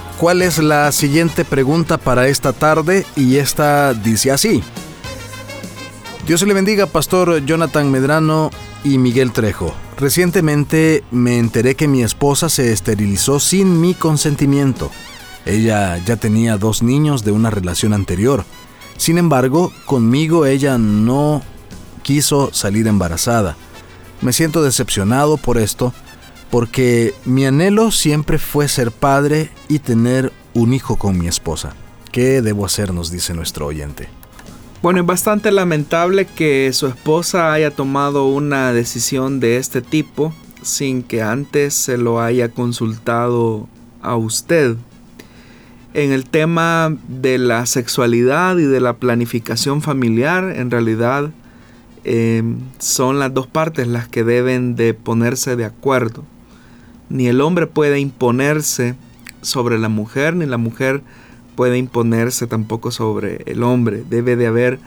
cuál 0.21 0.43
es 0.43 0.59
la 0.59 0.91
siguiente 0.91 1.43
pregunta 1.43 1.97
para 1.97 2.27
esta 2.27 2.53
tarde 2.53 3.07
y 3.15 3.37
esta 3.37 3.95
dice 3.95 4.29
así. 4.29 4.61
Dios 6.27 6.43
le 6.43 6.53
bendiga, 6.53 6.85
Pastor 6.85 7.43
Jonathan 7.43 7.89
Medrano 7.89 8.51
y 8.83 8.99
Miguel 8.99 9.31
Trejo. 9.31 9.73
Recientemente 9.97 11.03
me 11.09 11.39
enteré 11.39 11.73
que 11.73 11.87
mi 11.87 12.03
esposa 12.03 12.49
se 12.49 12.71
esterilizó 12.71 13.39
sin 13.39 13.81
mi 13.81 13.95
consentimiento. 13.95 14.91
Ella 15.47 15.97
ya 16.05 16.17
tenía 16.17 16.57
dos 16.57 16.83
niños 16.83 17.23
de 17.25 17.31
una 17.31 17.49
relación 17.49 17.91
anterior. 17.91 18.45
Sin 18.97 19.17
embargo, 19.17 19.73
conmigo 19.87 20.45
ella 20.45 20.77
no 20.77 21.41
quiso 22.03 22.53
salir 22.53 22.85
embarazada. 22.85 23.57
Me 24.21 24.33
siento 24.33 24.61
decepcionado 24.61 25.37
por 25.37 25.57
esto 25.57 25.95
porque 26.51 27.13
mi 27.23 27.45
anhelo 27.45 27.91
siempre 27.91 28.37
fue 28.37 28.67
ser 28.67 28.91
padre 28.91 29.49
y 29.69 29.79
tener 29.79 30.33
un 30.53 30.73
hijo 30.73 30.97
con 30.97 31.17
mi 31.17 31.27
esposa. 31.27 31.73
¿Qué 32.11 32.41
debo 32.41 32.65
hacer? 32.65 32.93
nos 32.93 33.09
dice 33.09 33.33
nuestro 33.33 33.65
oyente. 33.65 34.09
Bueno, 34.81 34.99
es 34.99 35.05
bastante 35.05 35.51
lamentable 35.51 36.25
que 36.25 36.71
su 36.73 36.87
esposa 36.87 37.53
haya 37.53 37.71
tomado 37.71 38.27
una 38.27 38.73
decisión 38.73 39.39
de 39.39 39.57
este 39.57 39.81
tipo 39.81 40.33
sin 40.61 41.03
que 41.03 41.21
antes 41.21 41.73
se 41.73 41.97
lo 41.97 42.21
haya 42.21 42.49
consultado 42.49 43.69
a 44.01 44.17
usted. 44.17 44.75
En 45.93 46.11
el 46.11 46.25
tema 46.25 46.95
de 47.07 47.37
la 47.37 47.65
sexualidad 47.65 48.57
y 48.57 48.63
de 48.63 48.81
la 48.81 48.93
planificación 48.97 49.81
familiar, 49.81 50.53
en 50.55 50.69
realidad 50.69 51.31
eh, 52.03 52.43
son 52.79 53.19
las 53.19 53.33
dos 53.33 53.47
partes 53.47 53.87
las 53.87 54.07
que 54.07 54.23
deben 54.23 54.75
de 54.75 54.93
ponerse 54.93 55.55
de 55.55 55.65
acuerdo 55.65 56.25
ni 57.11 57.27
el 57.27 57.41
hombre 57.41 57.67
puede 57.67 57.99
imponerse 57.99 58.95
sobre 59.41 59.77
la 59.77 59.89
mujer, 59.89 60.35
ni 60.35 60.45
la 60.45 60.57
mujer 60.57 61.01
puede 61.55 61.77
imponerse 61.77 62.47
tampoco 62.47 62.91
sobre 62.91 63.43
el 63.45 63.63
hombre. 63.63 64.03
Debe 64.09 64.35
de 64.35 64.47
haber 64.47 64.79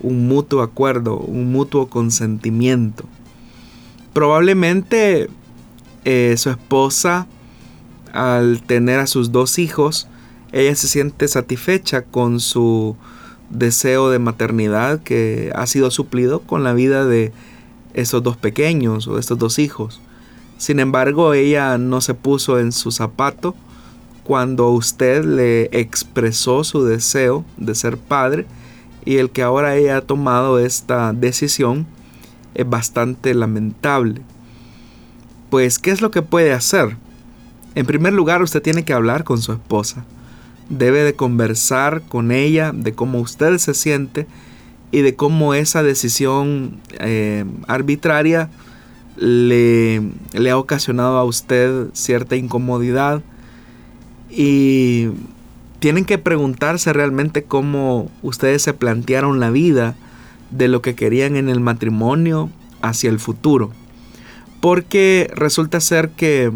un 0.00 0.28
mutuo 0.28 0.62
acuerdo, 0.62 1.16
un 1.16 1.50
mutuo 1.50 1.88
consentimiento. 1.88 3.04
Probablemente 4.12 5.30
eh, 6.04 6.34
su 6.36 6.50
esposa, 6.50 7.26
al 8.12 8.62
tener 8.62 8.98
a 8.98 9.06
sus 9.06 9.32
dos 9.32 9.58
hijos, 9.58 10.06
ella 10.52 10.74
se 10.74 10.88
siente 10.88 11.28
satisfecha 11.28 12.02
con 12.02 12.40
su 12.40 12.96
deseo 13.48 14.10
de 14.10 14.18
maternidad 14.18 15.00
que 15.02 15.50
ha 15.54 15.66
sido 15.66 15.90
suplido 15.90 16.40
con 16.40 16.62
la 16.62 16.74
vida 16.74 17.06
de 17.06 17.32
esos 17.94 18.22
dos 18.22 18.36
pequeños 18.36 19.08
o 19.08 19.14
de 19.14 19.20
estos 19.20 19.38
dos 19.38 19.58
hijos. 19.58 20.00
Sin 20.60 20.78
embargo, 20.78 21.32
ella 21.32 21.78
no 21.78 22.02
se 22.02 22.12
puso 22.12 22.58
en 22.58 22.72
su 22.72 22.90
zapato 22.90 23.54
cuando 24.24 24.68
usted 24.68 25.24
le 25.24 25.70
expresó 25.72 26.64
su 26.64 26.84
deseo 26.84 27.46
de 27.56 27.74
ser 27.74 27.96
padre 27.96 28.44
y 29.06 29.16
el 29.16 29.30
que 29.30 29.40
ahora 29.40 29.74
ella 29.76 29.96
ha 29.96 30.00
tomado 30.02 30.58
esta 30.58 31.14
decisión 31.14 31.86
es 32.54 32.68
bastante 32.68 33.32
lamentable. 33.32 34.20
Pues, 35.48 35.78
¿qué 35.78 35.92
es 35.92 36.02
lo 36.02 36.10
que 36.10 36.20
puede 36.20 36.52
hacer? 36.52 36.94
En 37.74 37.86
primer 37.86 38.12
lugar, 38.12 38.42
usted 38.42 38.60
tiene 38.60 38.84
que 38.84 38.92
hablar 38.92 39.24
con 39.24 39.40
su 39.40 39.52
esposa. 39.52 40.04
Debe 40.68 41.02
de 41.04 41.14
conversar 41.14 42.02
con 42.02 42.32
ella 42.32 42.72
de 42.74 42.92
cómo 42.92 43.20
usted 43.20 43.56
se 43.56 43.72
siente 43.72 44.26
y 44.90 45.00
de 45.00 45.16
cómo 45.16 45.54
esa 45.54 45.82
decisión 45.82 46.82
eh, 46.98 47.46
arbitraria 47.66 48.50
le, 49.20 50.02
ha 50.50 50.56
ocasionado 50.56 51.18
a 51.18 51.24
usted 51.24 51.88
cierta 51.92 52.36
incomodidad 52.36 53.22
y 54.30 55.08
tienen 55.78 56.06
que 56.06 56.18
preguntarse 56.18 56.92
realmente 56.92 57.44
cómo 57.44 58.10
ustedes 58.22 58.62
se 58.62 58.72
plantearon 58.72 59.38
la 59.38 59.50
vida 59.50 59.94
de 60.50 60.68
lo 60.68 60.80
que 60.82 60.94
querían 60.94 61.36
en 61.36 61.48
el 61.48 61.60
matrimonio 61.60 62.50
hacia 62.80 63.10
el 63.10 63.18
futuro. 63.18 63.70
Porque 64.60 65.30
resulta 65.34 65.80
ser 65.80 66.10
que 66.10 66.50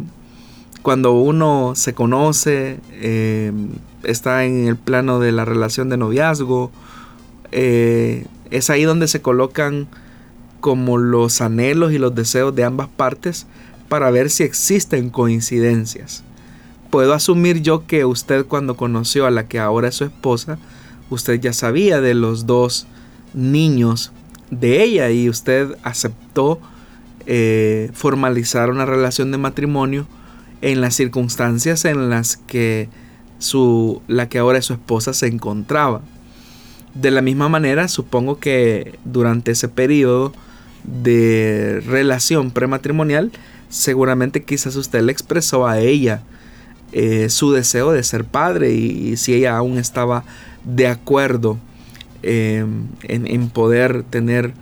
cuando 0.82 1.12
uno 1.12 1.72
se 1.74 1.94
conoce, 1.94 2.80
eh, 2.92 3.52
está 4.02 4.44
en 4.44 4.66
el 4.66 4.76
plano 4.76 5.20
de 5.20 5.32
la 5.32 5.44
relación 5.44 5.88
de 5.90 5.96
noviazgo, 5.96 6.70
eh, 7.52 8.26
es 8.50 8.70
ahí 8.70 8.84
donde 8.84 9.08
se 9.08 9.22
colocan 9.22 9.88
como 10.64 10.96
los 10.96 11.42
anhelos 11.42 11.92
y 11.92 11.98
los 11.98 12.14
deseos 12.14 12.54
de 12.56 12.64
ambas 12.64 12.88
partes 12.88 13.46
para 13.90 14.10
ver 14.10 14.30
si 14.30 14.44
existen 14.44 15.10
coincidencias. 15.10 16.24
Puedo 16.88 17.12
asumir 17.12 17.60
yo 17.60 17.86
que 17.86 18.06
usted 18.06 18.46
cuando 18.46 18.74
conoció 18.74 19.26
a 19.26 19.30
la 19.30 19.46
que 19.46 19.58
ahora 19.58 19.88
es 19.88 19.96
su 19.96 20.04
esposa, 20.04 20.56
usted 21.10 21.38
ya 21.38 21.52
sabía 21.52 22.00
de 22.00 22.14
los 22.14 22.46
dos 22.46 22.86
niños 23.34 24.10
de 24.50 24.82
ella 24.82 25.10
y 25.10 25.28
usted 25.28 25.76
aceptó 25.82 26.60
eh, 27.26 27.90
formalizar 27.92 28.70
una 28.70 28.86
relación 28.86 29.32
de 29.32 29.36
matrimonio 29.36 30.06
en 30.62 30.80
las 30.80 30.94
circunstancias 30.94 31.84
en 31.84 32.08
las 32.08 32.38
que 32.38 32.88
su, 33.38 34.00
la 34.08 34.30
que 34.30 34.38
ahora 34.38 34.60
es 34.60 34.64
su 34.64 34.72
esposa 34.72 35.12
se 35.12 35.26
encontraba. 35.26 36.00
De 36.94 37.10
la 37.10 37.20
misma 37.20 37.50
manera, 37.50 37.86
supongo 37.88 38.38
que 38.38 38.98
durante 39.04 39.50
ese 39.50 39.68
periodo 39.68 40.32
de 40.84 41.82
relación 41.86 42.50
prematrimonial, 42.50 43.32
seguramente 43.68 44.42
quizás 44.42 44.76
usted 44.76 45.02
le 45.02 45.12
expresó 45.12 45.66
a 45.66 45.80
ella 45.80 46.22
eh, 46.92 47.28
su 47.28 47.52
deseo 47.52 47.90
de 47.92 48.02
ser 48.04 48.24
padre 48.24 48.72
y, 48.72 49.16
si 49.16 49.34
ella 49.34 49.56
aún 49.56 49.78
estaba 49.78 50.24
de 50.64 50.86
acuerdo 50.86 51.58
em, 52.22 52.86
en, 53.02 53.48
poder 53.48 54.04
tener 54.04 54.54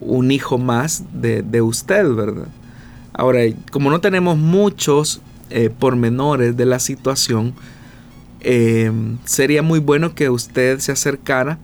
un 0.00 0.30
hijo 0.30 0.58
más 0.58 1.04
de, 1.12 1.62
usted, 1.62 2.06
¿verdad? 2.12 2.48
Ahora, 3.12 3.42
como 3.70 3.90
no 3.90 4.00
tenemos 4.00 4.36
muchos 4.36 5.20
eh, 5.50 5.70
pormenores 5.70 6.56
de 6.56 6.66
la 6.66 6.78
situación, 6.78 7.54
eh, 8.40 8.90
sería 9.24 9.62
muy 9.62 9.78
bueno 9.78 10.14
que 10.14 10.30
usted 10.30 10.80
se 10.80 10.92
acercara 10.92 11.58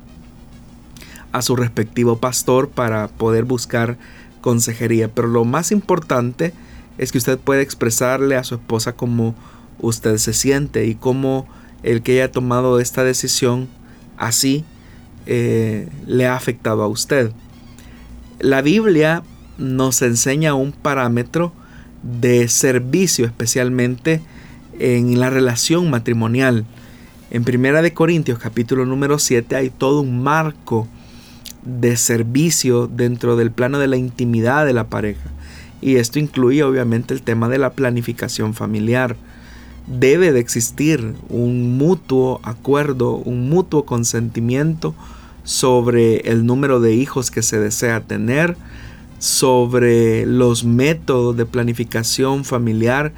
a 1.35 1.43
su 1.43 1.57
respectivo 1.57 2.18
pastor 2.18 2.68
para 2.68 3.09
poder 3.09 3.43
buscar 3.43 3.99
consejería. 4.41 5.12
Pero 5.12 5.26
lo 5.26 5.45
más 5.45 5.72
importante 5.72 6.55
es 6.97 7.11
que 7.11 7.18
usted 7.18 7.41
puede 7.41 7.61
expresarle 7.61 8.37
a 8.37 8.45
su 8.45 8.55
esposa 8.55 8.95
cómo 8.95 9.35
usted 9.80 10.16
se 10.18 10.32
siente 10.32 10.87
y 10.87 10.95
cómo 10.95 11.49
el 11.82 12.03
que 12.03 12.12
haya 12.12 12.30
tomado 12.30 12.78
esta 12.78 13.03
decisión 13.03 13.66
así 14.16 14.64
eh, 15.26 15.89
le 16.07 16.28
ha 16.28 16.37
afectado 16.37 16.85
a 16.85 16.87
usted. 16.87 17.32
La 18.39 18.62
Biblia 18.62 19.24
nos 19.59 20.03
enseña 20.03 20.55
un 20.55 20.70
parámetro 20.70 21.53
de 22.05 22.47
servicio, 22.47 23.26
especialmente 23.26 24.22
en 24.78 25.18
la 25.18 25.30
relación 25.30 25.91
matrimonial. 25.91 26.64
En 27.32 27.43
Primera 27.43 27.82
de 27.82 27.93
Corintios 27.93 28.39
capítulo 28.39 28.87
número 28.87 29.18
7 29.18 29.57
hay 29.57 29.70
todo 29.70 30.01
un 30.01 30.22
marco 30.22 30.87
de 31.65 31.97
servicio 31.97 32.87
dentro 32.87 33.37
del 33.37 33.51
plano 33.51 33.79
de 33.79 33.89
la 33.89 33.97
intimidad 33.97 34.67
de 34.67 34.73
la 34.73 34.89
pareja. 34.89 35.31
Y 35.81 35.97
esto 35.97 36.19
incluye 36.19 36.62
obviamente 36.62 37.15
el 37.15 37.23
tema 37.23 37.49
de 37.49 37.59
la 37.59 37.73
planificación 37.73 38.55
familiar. 38.55 39.17
Debe 39.87 40.33
de 40.33 40.41
existir 40.41 41.15
un 41.29 41.77
mutuo 41.77 42.41
acuerdo, 42.43 43.17
un 43.17 43.49
mutuo 43.51 43.85
consentimiento 43.85 44.95
sobre 45.43 46.31
el 46.31 46.47
número 46.47 46.81
de 46.81 46.95
hijos 46.95 47.31
que 47.31 47.43
se 47.43 47.59
desea 47.59 48.01
tener, 48.01 48.57
sobre 49.19 50.27
los 50.27 50.65
métodos 50.65 51.37
de 51.37 51.47
planificación 51.47 52.45
familiar 52.45 53.12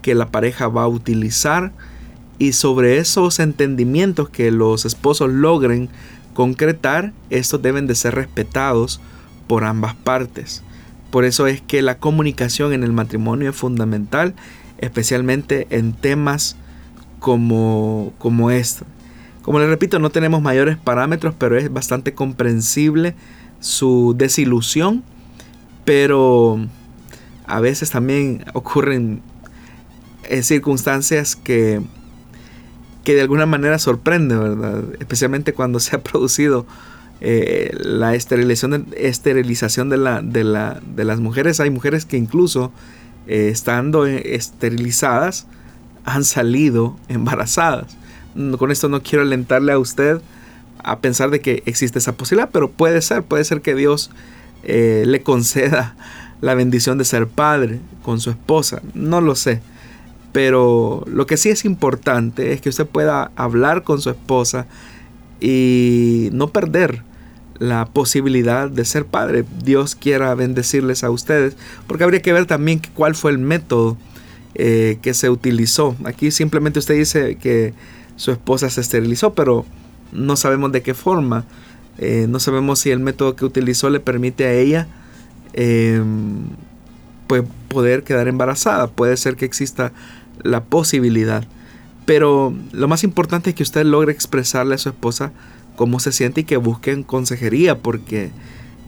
que 0.00 0.14
la 0.14 0.30
pareja 0.30 0.68
va 0.68 0.84
a 0.84 0.88
utilizar 0.88 1.72
y 2.38 2.52
sobre 2.52 2.98
esos 2.98 3.38
entendimientos 3.38 4.28
que 4.28 4.50
los 4.50 4.84
esposos 4.84 5.30
logren 5.30 5.88
concretar, 6.34 7.12
estos 7.30 7.62
deben 7.62 7.86
de 7.86 7.94
ser 7.94 8.14
respetados 8.14 9.00
por 9.46 9.64
ambas 9.64 9.94
partes. 9.94 10.62
Por 11.10 11.24
eso 11.24 11.46
es 11.46 11.60
que 11.60 11.82
la 11.82 11.98
comunicación 11.98 12.72
en 12.72 12.84
el 12.84 12.92
matrimonio 12.92 13.50
es 13.50 13.56
fundamental, 13.56 14.34
especialmente 14.78 15.66
en 15.70 15.92
temas 15.92 16.56
como, 17.18 18.12
como 18.18 18.50
este. 18.50 18.84
Como 19.42 19.58
les 19.58 19.68
repito, 19.68 19.98
no 19.98 20.10
tenemos 20.10 20.40
mayores 20.40 20.76
parámetros, 20.78 21.34
pero 21.36 21.58
es 21.58 21.72
bastante 21.72 22.14
comprensible 22.14 23.14
su 23.60 24.14
desilusión, 24.16 25.02
pero 25.84 26.58
a 27.46 27.60
veces 27.60 27.90
también 27.90 28.44
ocurren 28.54 29.20
eh, 30.24 30.42
circunstancias 30.42 31.36
que 31.36 31.82
que 33.04 33.14
de 33.14 33.22
alguna 33.22 33.46
manera 33.46 33.78
sorprende, 33.78 34.36
¿verdad? 34.36 34.82
Especialmente 34.98 35.52
cuando 35.52 35.80
se 35.80 35.96
ha 35.96 36.00
producido 36.02 36.66
eh, 37.20 37.70
la 37.80 38.14
esterilización, 38.14 38.86
de, 39.88 39.96
la, 39.96 40.22
de, 40.22 40.44
la, 40.44 40.80
de, 40.84 41.04
las 41.04 41.20
mujeres. 41.20 41.60
Hay 41.60 41.70
mujeres 41.70 42.04
que 42.04 42.16
incluso 42.16 42.72
eh, 43.28 43.48
estando 43.48 44.06
esterilizadas 44.06 45.46
han 46.04 46.24
salido 46.24 46.96
embarazadas. 47.08 47.96
Con 48.58 48.70
esto 48.70 48.88
no 48.88 49.02
quiero 49.02 49.22
alentarle 49.22 49.72
a 49.72 49.78
usted 49.78 50.20
a 50.82 50.98
pensar 50.98 51.30
de 51.30 51.40
que 51.40 51.62
existe 51.66 51.98
esa 52.00 52.14
posibilidad, 52.14 52.50
pero 52.50 52.70
puede 52.70 53.00
ser, 53.02 53.22
puede 53.22 53.44
ser 53.44 53.60
que 53.60 53.74
Dios 53.74 54.10
eh, 54.64 55.04
le 55.06 55.22
conceda 55.22 55.94
la 56.40 56.54
bendición 56.54 56.98
de 56.98 57.04
ser 57.04 57.28
padre 57.28 57.78
con 58.02 58.20
su 58.20 58.30
esposa. 58.30 58.82
No 58.94 59.20
lo 59.20 59.36
sé. 59.36 59.60
Pero 60.32 61.04
lo 61.06 61.26
que 61.26 61.36
sí 61.36 61.50
es 61.50 61.64
importante 61.64 62.52
es 62.52 62.60
que 62.60 62.70
usted 62.70 62.86
pueda 62.86 63.30
hablar 63.36 63.82
con 63.82 64.00
su 64.00 64.10
esposa 64.10 64.66
y 65.40 66.30
no 66.32 66.48
perder 66.48 67.02
la 67.58 67.86
posibilidad 67.86 68.70
de 68.70 68.84
ser 68.84 69.04
padre. 69.04 69.44
Dios 69.62 69.94
quiera 69.94 70.34
bendecirles 70.34 71.04
a 71.04 71.10
ustedes, 71.10 71.56
porque 71.86 72.04
habría 72.04 72.22
que 72.22 72.32
ver 72.32 72.46
también 72.46 72.80
cuál 72.94 73.14
fue 73.14 73.30
el 73.30 73.38
método 73.38 73.96
eh, 74.54 74.98
que 75.02 75.14
se 75.14 75.30
utilizó. 75.30 75.94
Aquí 76.04 76.30
simplemente 76.30 76.78
usted 76.78 76.94
dice 76.96 77.36
que 77.36 77.74
su 78.16 78.30
esposa 78.32 78.68
se 78.70 78.80
esterilizó, 78.80 79.34
pero 79.34 79.64
no 80.12 80.36
sabemos 80.36 80.72
de 80.72 80.82
qué 80.82 80.94
forma. 80.94 81.44
Eh, 81.98 82.26
no 82.28 82.40
sabemos 82.40 82.78
si 82.78 82.90
el 82.90 83.00
método 83.00 83.36
que 83.36 83.44
utilizó 83.44 83.90
le 83.90 84.00
permite 84.00 84.44
a 84.44 84.52
ella 84.52 84.88
em, 85.52 86.46
pues 87.26 87.44
poder 87.68 88.02
quedar 88.02 88.28
embarazada. 88.28 88.88
Puede 88.88 89.16
ser 89.16 89.36
que 89.36 89.44
exista 89.44 89.92
la 90.42 90.64
posibilidad. 90.64 91.44
Pero 92.04 92.54
lo 92.72 92.88
más 92.88 93.04
importante 93.04 93.50
es 93.50 93.56
que 93.56 93.62
usted 93.62 93.84
logre 93.84 94.12
expresarle 94.12 94.74
a 94.74 94.78
su 94.78 94.88
esposa 94.88 95.32
cómo 95.76 96.00
se 96.00 96.12
siente 96.12 96.42
y 96.42 96.44
que 96.44 96.56
busquen 96.56 97.02
consejería, 97.02 97.78
porque, 97.78 98.30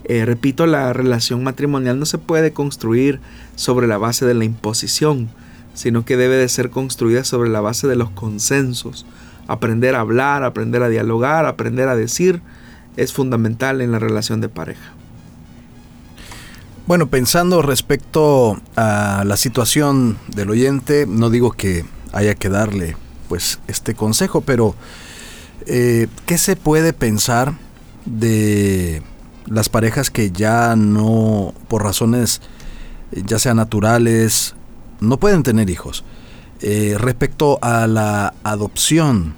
eh, 0.04 0.24
repito, 0.24 0.66
la 0.66 0.92
relación 0.92 1.42
matrimonial 1.44 1.98
no 1.98 2.06
se 2.06 2.18
puede 2.18 2.52
construir 2.52 3.20
sobre 3.54 3.86
la 3.86 3.98
base 3.98 4.26
de 4.26 4.34
la 4.34 4.44
imposición, 4.44 5.28
sino 5.74 6.04
que 6.04 6.16
debe 6.16 6.36
de 6.36 6.48
ser 6.48 6.70
construida 6.70 7.24
sobre 7.24 7.50
la 7.50 7.60
base 7.60 7.86
de 7.86 7.96
los 7.96 8.10
consensos. 8.10 9.06
Aprender 9.46 9.94
a 9.94 10.00
hablar, 10.00 10.42
aprender 10.42 10.82
a 10.82 10.88
dialogar, 10.88 11.46
aprender 11.46 11.88
a 11.88 11.96
decir, 11.96 12.40
es 12.96 13.12
fundamental 13.12 13.80
en 13.80 13.92
la 13.92 13.98
relación 13.98 14.40
de 14.40 14.48
pareja. 14.48 14.93
Bueno, 16.86 17.06
pensando 17.06 17.62
respecto 17.62 18.60
a 18.76 19.24
la 19.24 19.38
situación 19.38 20.18
del 20.28 20.50
oyente, 20.50 21.06
no 21.08 21.30
digo 21.30 21.52
que 21.52 21.86
haya 22.12 22.34
que 22.34 22.50
darle 22.50 22.94
pues 23.26 23.58
este 23.68 23.94
consejo, 23.94 24.42
pero 24.42 24.74
eh, 25.66 26.08
¿qué 26.26 26.36
se 26.36 26.56
puede 26.56 26.92
pensar 26.92 27.54
de 28.04 29.02
las 29.46 29.70
parejas 29.70 30.10
que 30.10 30.30
ya 30.30 30.76
no, 30.76 31.54
por 31.68 31.82
razones 31.82 32.42
ya 33.12 33.38
sean 33.38 33.56
naturales, 33.56 34.54
no 35.00 35.18
pueden 35.18 35.42
tener 35.42 35.70
hijos? 35.70 36.04
Eh, 36.60 36.96
respecto 36.98 37.58
a 37.62 37.86
la 37.86 38.34
adopción, 38.44 39.36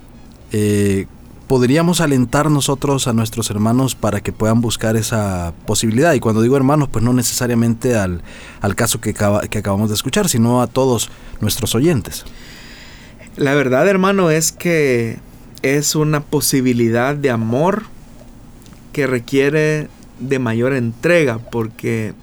eh, 0.51 1.07
podríamos 1.47 2.01
alentar 2.01 2.51
nosotros 2.51 3.07
a 3.07 3.13
nuestros 3.13 3.51
hermanos 3.51 3.95
para 3.95 4.21
que 4.21 4.33
puedan 4.33 4.61
buscar 4.61 4.97
esa 4.97 5.53
posibilidad. 5.67 6.13
Y 6.15 6.21
cuando 6.21 6.43
digo 6.43 6.57
hermanos, 6.57 6.89
pues 6.91 7.05
no 7.05 7.13
necesariamente 7.13 7.97
al, 7.97 8.23
caso 8.75 9.01
que, 9.01 9.15
que 9.15 9.59
acabamos 9.59 9.89
de 9.89 9.95
escuchar, 9.95 10.29
sino 10.29 10.61
a 10.63 10.67
todos 10.67 11.11
nuestros 11.41 11.75
oyentes. 11.75 12.25
La 13.37 13.55
verdad, 13.55 13.87
hermano, 13.89 14.31
es 14.31 14.51
que 14.51 15.19
es 15.63 15.95
una 15.95 16.21
posibilidad 16.21 17.15
de 17.15 17.31
amor 17.31 17.85
que 18.93 19.07
requiere 19.07 19.89
de 20.19 20.39
mayor 20.39 20.73
entrega, 20.73 21.39
porque 21.39 22.15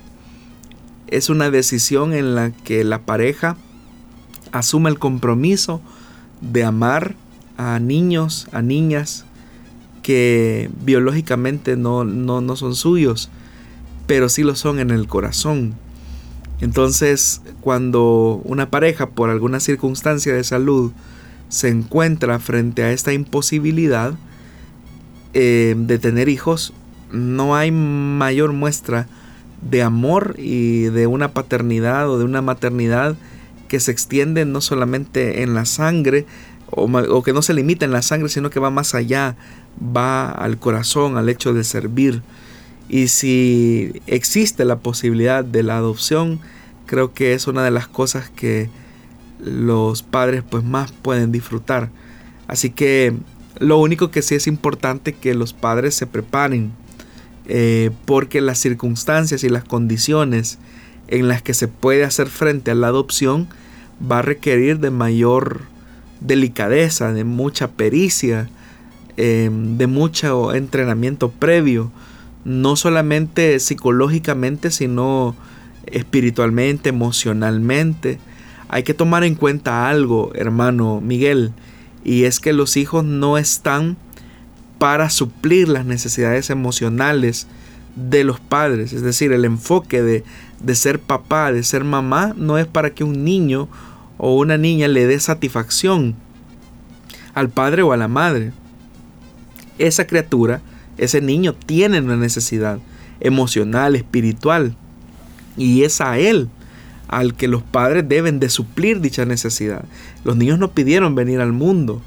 es 1.07 1.29
una 1.29 1.51
decisión 1.51 2.13
en 2.13 2.35
la 2.35 2.51
que 2.51 2.83
la 2.83 2.99
pareja 2.99 3.57
asume 4.51 4.89
el 4.89 4.99
compromiso 4.99 5.81
de 6.41 6.63
amar 6.63 7.15
a 7.57 7.79
niños, 7.79 8.47
a 8.51 8.61
niñas 8.61 9.25
que 10.01 10.69
biológicamente 10.83 11.77
no, 11.77 12.03
no, 12.03 12.55
son 12.55 12.75
suyos, 12.75 13.29
pero 14.05 14.29
sí 14.29 14.43
lo 14.43 14.55
son 14.55 14.79
en 14.79 14.91
el 14.91 15.07
corazón. 15.07 15.73
Entonces, 16.61 17.41
cuando 17.61 18.41
una 18.43 18.69
pareja 18.69 19.09
por 19.09 19.29
alguna 19.29 19.59
circunstancia 19.59 20.33
de 20.33 20.43
salud 20.43 20.91
se 21.49 21.69
encuentra 21.69 22.39
frente 22.39 22.83
a 22.83 22.91
esta 22.91 23.13
imposibilidad 23.13 24.13
eh, 25.33 25.75
de 25.77 25.99
tener 25.99 26.29
hijos, 26.29 26.73
no 27.11 27.55
hay 27.55 27.71
mayor 27.71 28.53
muestra 28.53 29.07
de 29.61 29.81
amor 29.81 30.35
y 30.37 30.83
de 30.83 31.07
una 31.07 31.31
paternidad 31.31 32.09
o 32.09 32.17
de 32.17 32.25
una 32.25 32.41
maternidad 32.41 33.15
que 33.67 33.79
se 33.79 33.91
extiende 33.91 34.45
no 34.45 34.61
solamente 34.61 35.41
en 35.41 35.53
la 35.53 35.65
sangre, 35.65 36.25
o, 36.75 37.23
que 37.23 37.33
no 37.33 37.41
se 37.41 37.53
limita 37.53 37.85
en 37.85 37.91
la 37.91 38.01
sangre, 38.01 38.29
sino 38.29 38.49
que 38.49 38.59
va 38.59 38.69
más 38.69 38.95
allá, 38.95 39.35
va 39.95 40.29
al 40.29 40.57
corazón, 40.57 41.17
al 41.17 41.29
hecho 41.29 41.53
de 41.53 41.63
servir. 41.63 42.21
Y 42.89 43.07
si 43.07 44.01
existe 44.07 44.65
la 44.65 44.79
posibilidad 44.79 45.43
de 45.43 45.63
la 45.63 45.77
adopción, 45.77 46.39
creo 46.85 47.13
que 47.13 47.33
es 47.33 47.47
una 47.47 47.63
de 47.63 47.71
las 47.71 47.87
cosas 47.87 48.29
que 48.29 48.69
los 49.39 50.03
padres 50.03 50.43
pues 50.49 50.63
más 50.63 50.91
pueden 50.91 51.31
disfrutar. 51.31 51.89
Así 52.47 52.69
que 52.69 53.13
lo 53.59 53.77
único 53.77 54.11
que 54.11 54.21
sí 54.21 54.35
es 54.35 54.47
importante 54.47 55.13
que 55.13 55.33
los 55.33 55.53
padres 55.53 55.95
se 55.95 56.07
preparen, 56.07 56.71
eh, 57.45 57.91
porque 58.05 58.41
las 58.41 58.59
circunstancias 58.59 59.43
y 59.43 59.49
las 59.49 59.63
condiciones 59.63 60.59
en 61.07 61.27
las 61.27 61.41
que 61.41 61.53
se 61.53 61.67
puede 61.67 62.03
hacer 62.03 62.27
frente 62.27 62.71
a 62.71 62.75
la 62.75 62.87
adopción 62.87 63.47
va 64.11 64.19
a 64.19 64.21
requerir 64.21 64.79
de 64.79 64.91
mayor 64.91 65.72
delicadeza, 66.23 67.13
de 67.13 67.23
mucha 67.23 67.69
pericia, 67.71 68.49
em, 69.17 69.77
de 69.77 69.87
mucho 69.87 70.53
entrenamiento 70.53 71.29
previo, 71.29 71.91
no 72.45 72.75
solamente 72.75 73.59
psicológicamente, 73.59 74.71
sino 74.71 75.35
espiritualmente, 75.85 76.89
emocionalmente. 76.89 78.19
Hay 78.69 78.83
que 78.83 78.93
tomar 78.93 79.23
en 79.23 79.35
cuenta 79.35 79.87
algo, 79.89 80.31
hermano 80.33 81.01
Miguel, 81.01 81.51
y 82.03 82.23
es 82.23 82.39
que 82.39 82.53
los 82.53 82.75
hijos 82.75 83.03
no 83.03 83.37
están 83.37 83.97
para 84.79 85.09
suplir 85.09 85.69
las 85.69 85.85
necesidades 85.85 86.49
emocionales 86.49 87.47
de 87.95 88.23
los 88.23 88.39
padres. 88.39 88.91
Es 88.91 89.01
decir, 89.01 89.31
el 89.31 89.45
enfoque 89.45 90.01
de, 90.01 90.23
de 90.61 90.75
ser 90.75 90.99
papá, 90.99 91.51
de 91.51 91.63
ser 91.63 91.83
mamá, 91.83 92.33
no 92.35 92.57
es 92.57 92.65
para 92.65 92.89
que 92.89 93.03
un 93.03 93.23
niño 93.23 93.69
o 94.25 94.35
una 94.35 94.57
niña 94.57 94.87
le 94.87 95.05
dé 95.05 95.19
satisfacción 95.19 96.15
al 97.33 97.49
padre 97.49 97.81
o 97.81 97.91
a 97.91 97.97
la 97.97 98.07
madre. 98.07 98.53
Esa 99.79 100.07
criatura, 100.07 100.61
ese 100.97 101.19
niño 101.19 101.53
tiene 101.53 101.99
una 101.99 102.15
necesidad 102.15 102.79
emocional, 103.19 103.97
espiritual, 103.97 104.77
y 105.57 105.83
es 105.83 105.99
a 105.99 106.19
él 106.19 106.47
al 107.09 107.33
que 107.33 107.49
los 107.49 107.63
padres 107.63 108.07
deben 108.07 108.39
de 108.39 108.47
suplir 108.47 109.01
dicha 109.01 109.25
necesidad. 109.25 109.83
Los 110.23 110.37
niños 110.37 110.57
no 110.57 110.71
pidieron 110.71 111.15
venir 111.15 111.41
al 111.41 111.51
mundo. 111.51 112.01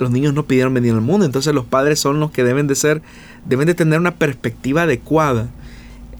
Los 0.00 0.10
niños 0.10 0.34
no 0.34 0.46
pidieron 0.46 0.74
venir 0.74 0.94
al 0.94 1.00
mundo, 1.00 1.26
entonces 1.26 1.54
los 1.54 1.64
padres 1.64 2.00
son 2.00 2.18
los 2.18 2.32
que 2.32 2.42
deben 2.42 2.66
de 2.66 2.74
ser, 2.74 3.02
deben 3.44 3.68
de 3.68 3.74
tener 3.74 4.00
una 4.00 4.16
perspectiva 4.16 4.82
adecuada. 4.82 5.48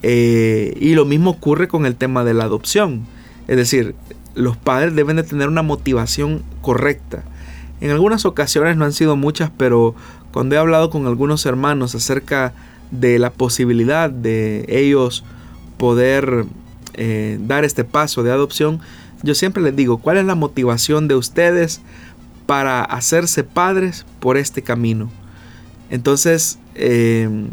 Eh, 0.03 0.77
y 0.79 0.95
lo 0.95 1.03
mismo 1.03 1.31
ocurre 1.31 1.67
con 1.67 1.85
el 1.85 1.97
tema 1.97 2.23
de 2.23 2.33
la 2.33 2.45
adopción. 2.45 3.05
Es 3.49 3.57
decir, 3.57 3.93
los 4.37 4.55
padres 4.55 4.95
deben 4.95 5.15
de 5.17 5.23
tener 5.23 5.47
una 5.47 5.63
motivación 5.63 6.43
correcta. 6.61 7.23
En 7.81 7.91
algunas 7.91 8.25
ocasiones 8.25 8.77
no 8.77 8.85
han 8.85 8.93
sido 8.93 9.15
muchas, 9.15 9.51
pero 9.55 9.95
cuando 10.31 10.55
he 10.55 10.57
hablado 10.57 10.89
con 10.89 11.07
algunos 11.07 11.45
hermanos 11.45 11.95
acerca 11.95 12.53
de 12.91 13.19
la 13.19 13.31
posibilidad 13.31 14.09
de 14.09 14.65
ellos 14.67 15.23
poder 15.77 16.45
eh, 16.93 17.37
dar 17.41 17.65
este 17.65 17.83
paso 17.83 18.23
de 18.23 18.31
adopción, 18.31 18.79
yo 19.23 19.35
siempre 19.35 19.63
les 19.63 19.75
digo, 19.75 19.97
¿cuál 19.97 20.17
es 20.17 20.25
la 20.25 20.35
motivación 20.35 21.07
de 21.07 21.15
ustedes 21.15 21.81
para 22.45 22.83
hacerse 22.83 23.43
padres 23.43 24.05
por 24.19 24.37
este 24.37 24.61
camino? 24.61 25.09
Entonces, 25.89 26.59
em, 26.75 27.49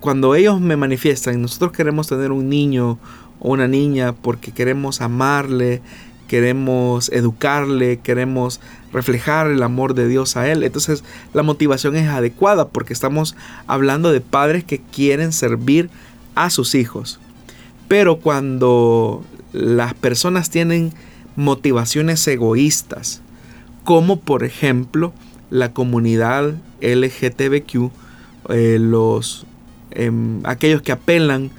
cuando 0.00 0.34
ellos 0.34 0.60
me 0.60 0.76
manifiestan, 0.76 1.40
nosotros 1.40 1.72
queremos 1.72 2.08
tener 2.08 2.32
un 2.32 2.48
niño 2.48 2.98
o 3.40 3.50
una 3.50 3.68
niña 3.68 4.12
porque 4.12 4.52
queremos 4.52 5.00
amarle, 5.00 5.82
queremos 6.28 7.10
educarle, 7.10 7.98
queremos 7.98 8.60
reflejar 8.92 9.48
el 9.48 9.62
amor 9.62 9.94
de 9.94 10.06
Dios 10.06 10.36
a 10.36 10.48
él. 10.48 10.62
Entonces 10.62 11.02
la 11.34 11.42
motivación 11.42 11.96
es 11.96 12.08
adecuada 12.08 12.68
porque 12.68 12.92
estamos 12.92 13.34
hablando 13.66 14.12
de 14.12 14.20
padres 14.20 14.62
que 14.62 14.80
quieren 14.80 15.32
servir 15.32 15.90
a 16.36 16.50
sus 16.50 16.76
hijos. 16.76 17.18
Pero 17.88 18.18
cuando 18.18 19.24
las 19.52 19.94
personas 19.94 20.50
tienen 20.50 20.92
motivaciones 21.34 22.26
egoístas, 22.28 23.22
como 23.84 24.20
por 24.20 24.44
ejemplo 24.44 25.12
la 25.50 25.72
comunidad 25.72 26.54
LGTBQ, 26.80 27.90
eh, 28.50 28.78
los, 28.78 29.46
em, 29.90 30.40
aquellos 30.44 30.82
que 30.82 30.92
apelan 30.92 31.50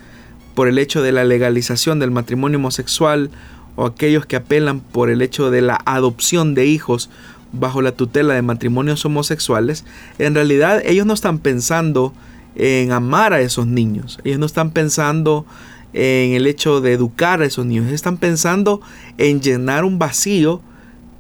por 0.54 0.68
el 0.68 0.78
hecho 0.78 1.02
de 1.02 1.12
la 1.12 1.24
legalización 1.24 2.00
del 2.00 2.12
matrimonio 2.12 2.60
homosexual 2.60 3.32
o 3.80 3.86
aquellos 3.86 4.26
que 4.26 4.36
apelan 4.36 4.82
por 4.82 5.10
el 5.10 5.22
hecho 5.22 5.52
de 5.52 5.62
la 5.62 5.82
adopción 5.86 6.54
de 6.54 6.66
hijos 6.66 7.10
bajo 7.54 7.82
la 7.82 7.94
tutela 7.94 8.34
de 8.34 8.42
matrimonios 8.42 9.06
homosexuales, 9.06 9.86
en 10.18 10.36
realidad 10.36 10.82
ellos 10.86 11.06
no 11.06 11.14
están 11.14 11.40
pensando 11.40 12.14
en 12.58 12.92
amar 12.92 13.32
a 13.32 13.40
esos 13.40 13.68
niños, 13.68 14.20
ellos 14.26 14.38
no 14.38 14.46
están 14.46 14.72
pensando 14.72 15.46
en 15.94 16.34
el 16.34 16.46
hecho 16.46 16.82
de 16.82 16.92
educar 16.92 17.42
a 17.42 17.46
esos 17.46 17.66
niños, 17.66 17.90
están 17.90 18.18
pensando 18.18 18.82
en 19.18 19.40
llenar 19.40 19.86
un 19.86 19.98
vacío 19.98 20.62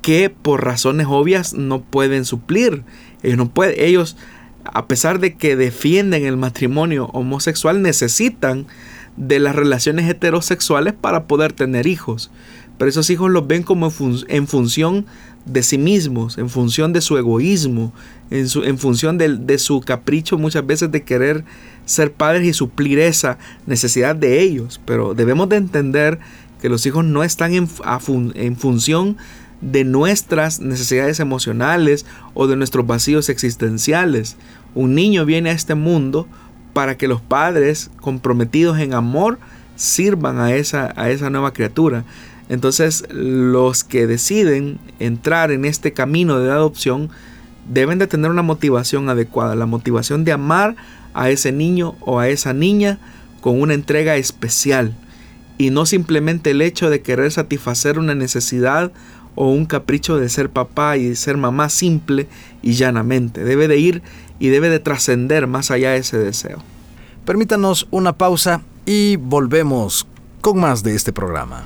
que 0.01 0.29
por 0.29 0.65
razones 0.65 1.07
obvias 1.09 1.53
no 1.53 1.79
pueden 1.81 2.25
suplir. 2.25 2.83
Ellos 3.23 3.37
no 3.37 3.49
pueden, 3.49 3.75
ellos 3.77 4.17
a 4.65 4.85
pesar 4.85 5.19
de 5.19 5.35
que 5.35 5.55
defienden 5.55 6.25
el 6.25 6.35
matrimonio 6.35 7.05
homosexual 7.13 7.81
necesitan 7.81 8.67
de 9.19 9.39
las 9.39 9.55
relaciones 9.55 10.09
heterosexuales 10.09 10.93
para 10.93 11.25
poder 11.25 11.53
tener 11.53 11.85
hijos. 11.85 12.31
Pero 12.77 12.89
esos 12.89 13.09
hijos 13.09 13.29
los 13.29 13.45
ven 13.45 13.63
como 13.63 13.91
en, 14.29 14.47
función 14.47 15.05
de 15.45 15.61
sí 15.61 15.77
mismos, 15.77 16.37
en 16.37 16.49
función 16.49 16.93
de 16.93 17.01
su 17.01 17.17
egoísmo, 17.17 17.93
en, 18.31 18.47
su, 18.47 18.63
en 18.63 18.77
función 18.77 19.17
de, 19.17 19.35
de, 19.35 19.59
su 19.59 19.81
capricho 19.81 20.37
muchas 20.37 20.65
veces 20.65 20.89
de 20.89 21.03
querer 21.03 21.43
ser 21.85 22.13
padres 22.13 22.47
y 22.47 22.53
suplir 22.53 22.99
esa 22.99 23.37
necesidad 23.65 24.15
de 24.15 24.41
ellos. 24.41 24.79
Pero 24.85 25.13
debemos 25.13 25.49
de 25.49 25.57
entender 25.57 26.19
que 26.61 26.69
los 26.69 26.85
hijos 26.85 27.03
no 27.03 27.23
están 27.23 27.53
en, 27.53 27.67
en 28.35 28.55
función 28.55 29.17
de 29.59 29.83
nuestras 29.83 30.61
necesidades 30.61 31.19
emocionales 31.19 32.05
o 32.33 32.47
de 32.47 32.55
nuestros 32.55 32.87
vacíos 32.87 33.27
existenciales. 33.27 34.37
Un 34.73 34.95
niño 34.95 35.25
viene 35.25 35.49
a 35.49 35.53
este 35.53 35.75
mundo 35.75 36.27
para 36.73 36.97
que 36.97 37.07
los 37.07 37.21
padres 37.21 37.89
comprometidos 38.01 38.79
en 38.79 38.93
amor 38.93 39.39
sirvan 39.75 40.39
a 40.39 40.53
esa, 40.53 40.93
a 40.95 41.09
esa 41.09 41.29
nueva 41.29 41.53
criatura. 41.53 42.03
Entonces 42.49 43.05
los 43.11 43.83
que 43.83 44.07
deciden 44.07 44.79
entrar 44.99 45.51
en 45.51 45.65
este 45.65 45.93
camino 45.93 46.39
de 46.39 46.51
adopción 46.51 47.09
deben 47.67 47.99
de 47.99 48.07
tener 48.07 48.31
una 48.31 48.41
motivación 48.41 49.09
adecuada, 49.09 49.55
la 49.55 49.67
motivación 49.67 50.25
de 50.25 50.31
amar 50.31 50.75
a 51.13 51.29
ese 51.29 51.51
niño 51.51 51.95
o 52.01 52.19
a 52.19 52.27
esa 52.27 52.53
niña 52.53 52.97
con 53.41 53.61
una 53.61 53.73
entrega 53.73 54.15
especial 54.15 54.95
y 55.59 55.69
no 55.69 55.85
simplemente 55.85 56.51
el 56.51 56.61
hecho 56.61 56.89
de 56.89 57.01
querer 57.01 57.31
satisfacer 57.31 57.99
una 57.99 58.15
necesidad 58.15 58.91
o 59.35 59.51
un 59.51 59.65
capricho 59.65 60.17
de 60.17 60.29
ser 60.29 60.49
papá 60.49 60.97
y 60.97 61.15
ser 61.15 61.37
mamá 61.37 61.69
simple 61.69 62.27
y 62.61 62.73
llanamente. 62.73 63.43
Debe 63.43 63.67
de 63.67 63.77
ir 63.77 64.01
y 64.39 64.49
debe 64.49 64.69
de 64.69 64.79
trascender 64.79 65.47
más 65.47 65.71
allá 65.71 65.91
de 65.91 65.97
ese 65.97 66.17
deseo. 66.17 66.63
Permítanos 67.25 67.87
una 67.91 68.13
pausa 68.13 68.61
y 68.85 69.17
volvemos 69.17 70.07
con 70.41 70.59
más 70.59 70.81
de 70.83 70.95
este 70.95 71.13
programa. 71.13 71.65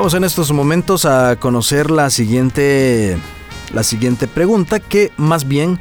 Vamos 0.00 0.14
en 0.14 0.24
estos 0.24 0.50
momentos 0.50 1.04
a 1.04 1.36
conocer 1.36 1.90
la 1.90 2.08
siguiente, 2.08 3.18
la 3.74 3.82
siguiente 3.82 4.26
pregunta 4.26 4.80
que 4.80 5.12
más 5.18 5.46
bien 5.46 5.78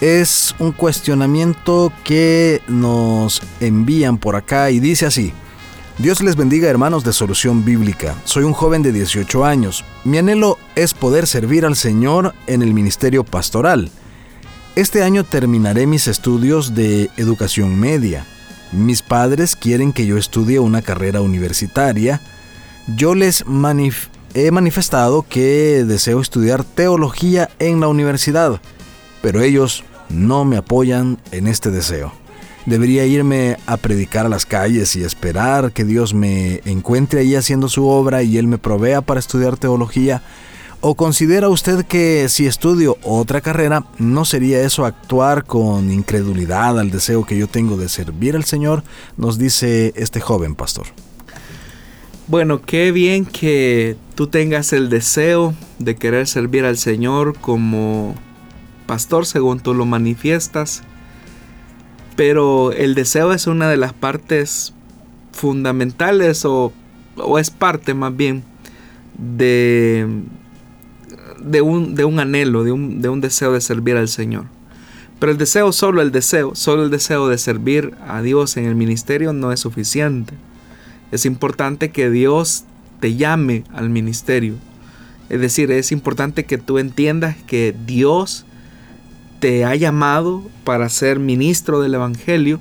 es 0.00 0.54
un 0.58 0.72
cuestionamiento 0.72 1.92
que 2.02 2.62
nos 2.66 3.42
envían 3.60 4.16
por 4.16 4.36
acá 4.36 4.70
y 4.70 4.80
dice 4.80 5.04
así. 5.04 5.34
Dios 5.98 6.22
les 6.22 6.34
bendiga 6.34 6.70
hermanos 6.70 7.04
de 7.04 7.12
Solución 7.12 7.62
Bíblica. 7.62 8.14
Soy 8.24 8.44
un 8.44 8.54
joven 8.54 8.82
de 8.82 8.90
18 8.90 9.44
años. 9.44 9.84
Mi 10.04 10.16
anhelo 10.16 10.56
es 10.74 10.94
poder 10.94 11.26
servir 11.26 11.66
al 11.66 11.76
Señor 11.76 12.34
en 12.46 12.62
el 12.62 12.72
ministerio 12.72 13.22
pastoral. 13.22 13.90
Este 14.76 15.02
año 15.02 15.24
terminaré 15.24 15.86
mis 15.86 16.08
estudios 16.08 16.74
de 16.74 17.10
educación 17.18 17.78
media. 17.78 18.24
Mis 18.72 19.02
padres 19.02 19.56
quieren 19.56 19.92
que 19.92 20.06
yo 20.06 20.16
estudie 20.16 20.58
una 20.58 20.80
carrera 20.80 21.20
universitaria 21.20 22.22
yo 22.86 23.14
les 23.14 23.44
he 24.34 24.50
manifestado 24.50 25.24
que 25.28 25.84
deseo 25.86 26.20
estudiar 26.20 26.64
teología 26.64 27.50
en 27.58 27.80
la 27.80 27.88
universidad, 27.88 28.60
pero 29.20 29.40
ellos 29.40 29.84
no 30.08 30.44
me 30.44 30.56
apoyan 30.56 31.18
en 31.30 31.46
este 31.46 31.70
deseo. 31.70 32.12
Debería 32.66 33.06
irme 33.06 33.56
a 33.66 33.76
predicar 33.76 34.26
a 34.26 34.28
las 34.28 34.46
calles 34.46 34.94
y 34.94 35.02
esperar 35.02 35.72
que 35.72 35.84
Dios 35.84 36.14
me 36.14 36.60
encuentre 36.64 37.20
ahí 37.20 37.34
haciendo 37.34 37.68
su 37.68 37.86
obra 37.88 38.22
y 38.22 38.38
Él 38.38 38.46
me 38.46 38.58
provea 38.58 39.00
para 39.00 39.20
estudiar 39.20 39.56
teología, 39.56 40.22
¿O 40.84 40.96
considera 40.96 41.48
usted 41.48 41.84
que 41.84 42.28
si 42.28 42.48
estudio 42.48 42.98
otra 43.04 43.40
carrera, 43.40 43.84
no 43.98 44.24
sería 44.24 44.62
eso 44.62 44.84
actuar 44.84 45.44
con 45.44 45.92
incredulidad 45.92 46.76
al 46.80 46.90
deseo 46.90 47.24
que 47.24 47.38
yo 47.38 47.46
tengo 47.46 47.76
de 47.76 47.88
servir 47.88 48.34
al 48.34 48.42
Señor? 48.42 48.82
Nos 49.16 49.38
dice 49.38 49.92
este 49.94 50.20
joven 50.20 50.56
pastor. 50.56 50.88
Bueno, 52.32 52.62
qué 52.62 52.92
bien 52.92 53.26
que 53.26 53.94
tú 54.14 54.26
tengas 54.26 54.72
el 54.72 54.88
deseo 54.88 55.52
de 55.78 55.96
querer 55.96 56.26
servir 56.26 56.64
al 56.64 56.78
Señor 56.78 57.36
como 57.38 58.14
pastor 58.86 59.26
según 59.26 59.60
tú 59.60 59.74
lo 59.74 59.84
manifiestas. 59.84 60.82
Pero 62.16 62.72
el 62.72 62.94
deseo 62.94 63.34
es 63.34 63.46
una 63.46 63.68
de 63.68 63.76
las 63.76 63.92
partes 63.92 64.72
fundamentales 65.32 66.46
o, 66.46 66.72
es 67.38 67.50
parte 67.50 67.92
más 67.92 68.16
bien 68.16 68.44
de 69.18 70.22
de 71.38 71.60
un, 71.60 71.94
de 71.94 72.06
un 72.06 72.18
anhelo, 72.18 72.64
de 72.64 72.72
un, 72.72 73.02
de 73.02 73.10
un 73.10 73.20
deseo 73.20 73.52
de 73.52 73.60
servir 73.60 73.98
al 73.98 74.08
Señor. 74.08 74.46
Pero 75.18 75.32
el 75.32 75.36
deseo, 75.36 75.70
solo 75.70 76.00
el 76.00 76.12
deseo, 76.12 76.54
solo 76.54 76.84
el 76.84 76.90
deseo 76.90 77.28
de 77.28 77.36
servir 77.36 77.92
a 78.08 78.22
Dios 78.22 78.56
en 78.56 78.64
el 78.64 78.74
ministerio 78.74 79.34
no 79.34 79.52
es 79.52 79.60
suficiente. 79.60 80.32
Es 81.12 81.26
importante 81.26 81.90
que 81.90 82.10
Dios 82.10 82.64
te 83.00 83.14
llame 83.14 83.64
al 83.72 83.90
ministerio. 83.90 84.54
Es 85.28 85.40
decir, 85.40 85.70
es 85.70 85.92
importante 85.92 86.44
que 86.44 86.58
tú 86.58 86.78
entiendas 86.78 87.36
que 87.46 87.74
Dios 87.86 88.44
te 89.38 89.64
ha 89.64 89.74
llamado 89.74 90.42
para 90.64 90.88
ser 90.88 91.18
ministro 91.18 91.80
del 91.80 91.94
Evangelio. 91.94 92.60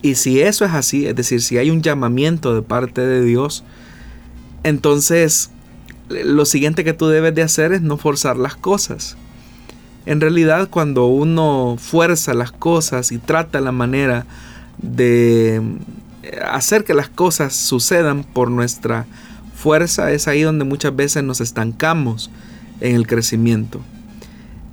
Y 0.00 0.14
si 0.14 0.40
eso 0.40 0.64
es 0.64 0.72
así, 0.72 1.06
es 1.06 1.14
decir, 1.14 1.42
si 1.42 1.58
hay 1.58 1.70
un 1.70 1.82
llamamiento 1.82 2.54
de 2.54 2.62
parte 2.62 3.00
de 3.00 3.22
Dios, 3.22 3.64
entonces 4.62 5.50
lo 6.08 6.46
siguiente 6.46 6.84
que 6.84 6.94
tú 6.94 7.08
debes 7.08 7.34
de 7.34 7.42
hacer 7.42 7.72
es 7.72 7.82
no 7.82 7.98
forzar 7.98 8.36
las 8.36 8.56
cosas. 8.56 9.16
En 10.06 10.20
realidad 10.20 10.68
cuando 10.70 11.06
uno 11.06 11.76
fuerza 11.78 12.32
las 12.32 12.52
cosas 12.52 13.12
y 13.12 13.18
trata 13.18 13.60
la 13.60 13.72
manera 13.72 14.24
de 14.78 15.60
hacer 16.50 16.84
que 16.84 16.94
las 16.94 17.08
cosas 17.08 17.54
sucedan 17.54 18.24
por 18.24 18.50
nuestra 18.50 19.06
fuerza, 19.54 20.12
es 20.12 20.28
ahí 20.28 20.42
donde 20.42 20.64
muchas 20.64 20.94
veces 20.94 21.24
nos 21.24 21.40
estancamos 21.40 22.30
en 22.80 22.94
el 22.94 23.06
crecimiento. 23.06 23.80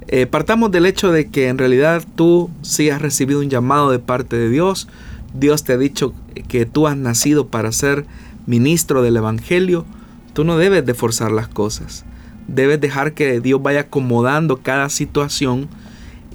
Eh, 0.08 0.28
partamos 0.28 0.72
del 0.72 0.86
hecho 0.86 1.12
de 1.12 1.30
que 1.30 1.47
en 1.47 1.58
realidad 1.58 2.03
tú 2.16 2.51
sí 2.62 2.89
has 2.89 3.01
recibido 3.01 3.39
un 3.39 3.49
llamado 3.49 3.89
de 3.89 3.99
parte 3.99 4.36
de 4.36 4.49
Dios. 4.49 4.88
Dios 5.34 5.64
te 5.64 5.74
ha 5.74 5.78
dicho 5.78 6.14
que 6.47 6.66
tú 6.66 6.88
has 6.88 6.95
nacido 6.95 7.47
para 7.47 7.72
ser 7.72 8.06
ministro 8.45 9.01
del 9.01 9.18
Evangelio. 9.18 9.86
Tú 10.34 10.43
no 10.43 10.58
debes 10.58 10.86
de 10.86 10.93
forzar 10.93 11.32
las 11.32 11.47
cosas. 11.47 12.06
Debes 12.47 12.80
dejar 12.80 13.14
que 13.14 13.39
Dios 13.39 13.62
vaya 13.64 13.82
acomodando 13.82 14.58
cada 14.58 14.89
situación 14.89 15.68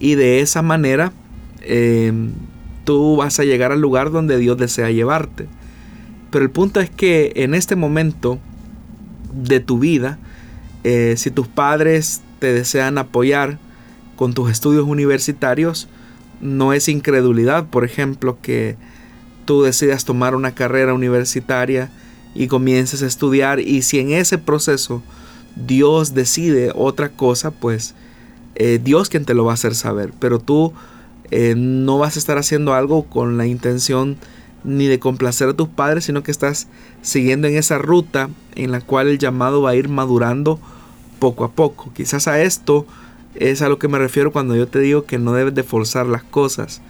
y 0.00 0.16
de 0.16 0.40
esa 0.40 0.62
manera 0.62 1.12
em, 1.60 2.32
tú 2.84 3.16
vas 3.16 3.38
a 3.40 3.44
llegar 3.44 3.72
al 3.72 3.80
lugar 3.80 4.10
donde 4.10 4.38
Dios 4.38 4.56
desea 4.58 4.90
llevarte. 4.90 5.46
Pero 6.30 6.44
el 6.44 6.50
punto 6.50 6.80
es 6.80 6.90
que 6.90 7.32
en 7.36 7.54
este 7.54 7.76
momento 7.76 8.38
de 9.32 9.60
tu 9.60 9.78
vida, 9.78 10.18
eh, 10.84 11.14
si 11.16 11.30
tus 11.30 11.48
padres 11.48 12.22
te 12.38 12.52
desean 12.52 12.98
apoyar 12.98 13.58
con 14.16 14.34
tus 14.34 14.50
estudios 14.50 14.84
universitarios, 14.86 15.88
no 16.40 16.72
es 16.72 16.88
incredulidad, 16.88 17.66
por 17.66 17.84
ejemplo, 17.84 18.38
que 18.40 18.76
tú 19.44 19.62
decidas 19.62 20.04
tomar 20.04 20.34
una 20.34 20.52
carrera 20.54 20.94
universitaria 20.94 21.90
y 22.34 22.46
comiences 22.46 23.02
a 23.02 23.06
estudiar 23.06 23.60
y 23.60 23.82
si 23.82 23.98
en 23.98 24.12
ese 24.12 24.38
proceso 24.38 25.02
Dios 25.56 26.14
decide 26.14 26.70
otra 26.74 27.08
cosa, 27.08 27.50
pues 27.50 27.94
eh, 28.54 28.80
Dios 28.82 29.08
quien 29.08 29.24
te 29.24 29.34
lo 29.34 29.44
va 29.44 29.52
a 29.52 29.54
hacer 29.54 29.74
saber, 29.74 30.12
pero 30.18 30.38
tú 30.38 30.72
eh, 31.30 31.54
no 31.56 31.98
vas 31.98 32.16
a 32.16 32.18
estar 32.18 32.38
haciendo 32.38 32.74
algo 32.74 33.04
con 33.04 33.38
la 33.38 33.46
intención 33.46 34.16
ni 34.64 34.86
de 34.86 34.98
complacer 34.98 35.48
a 35.48 35.54
tus 35.54 35.68
padres, 35.68 36.04
sino 36.04 36.22
que 36.22 36.30
estás 36.30 36.68
siguiendo 37.02 37.48
en 37.48 37.56
esa 37.56 37.78
ruta 37.78 38.28
en 38.54 38.72
la 38.72 38.80
cual 38.80 39.08
el 39.08 39.18
llamado 39.18 39.62
va 39.62 39.70
a 39.70 39.76
ir 39.76 39.88
madurando 39.88 40.60
poco 41.18 41.44
a 41.44 41.52
poco. 41.52 41.92
Quizás 41.94 42.28
a 42.28 42.42
esto 42.42 42.86
es 43.34 43.62
a 43.62 43.68
lo 43.68 43.78
que 43.78 43.88
me 43.88 43.98
refiero 43.98 44.32
cuando 44.32 44.56
yo 44.56 44.68
te 44.68 44.80
digo 44.80 45.04
que 45.04 45.18
no 45.18 45.32
debes 45.32 45.54
de 45.54 45.62
forzar 45.62 46.06
las 46.06 46.22
cosas, 46.22 46.82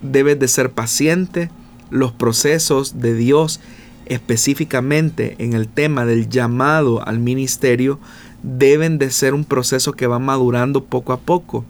debes 0.00 0.38
de 0.38 0.48
ser 0.48 0.70
paciente, 0.70 1.50
los 1.90 2.12
procesos 2.12 3.00
de 3.00 3.14
Dios 3.14 3.60
específicamente 4.06 5.36
en 5.38 5.52
el 5.52 5.68
tema 5.68 6.04
del 6.04 6.28
llamado 6.28 7.06
al 7.06 7.18
ministerio 7.18 8.00
deben 8.42 8.98
de 8.98 9.10
ser 9.10 9.34
un 9.34 9.44
proceso 9.44 9.92
que 9.92 10.06
va 10.06 10.18
madurando 10.18 10.84
poco 10.84 11.12
a 11.12 11.20
poco. 11.20 11.64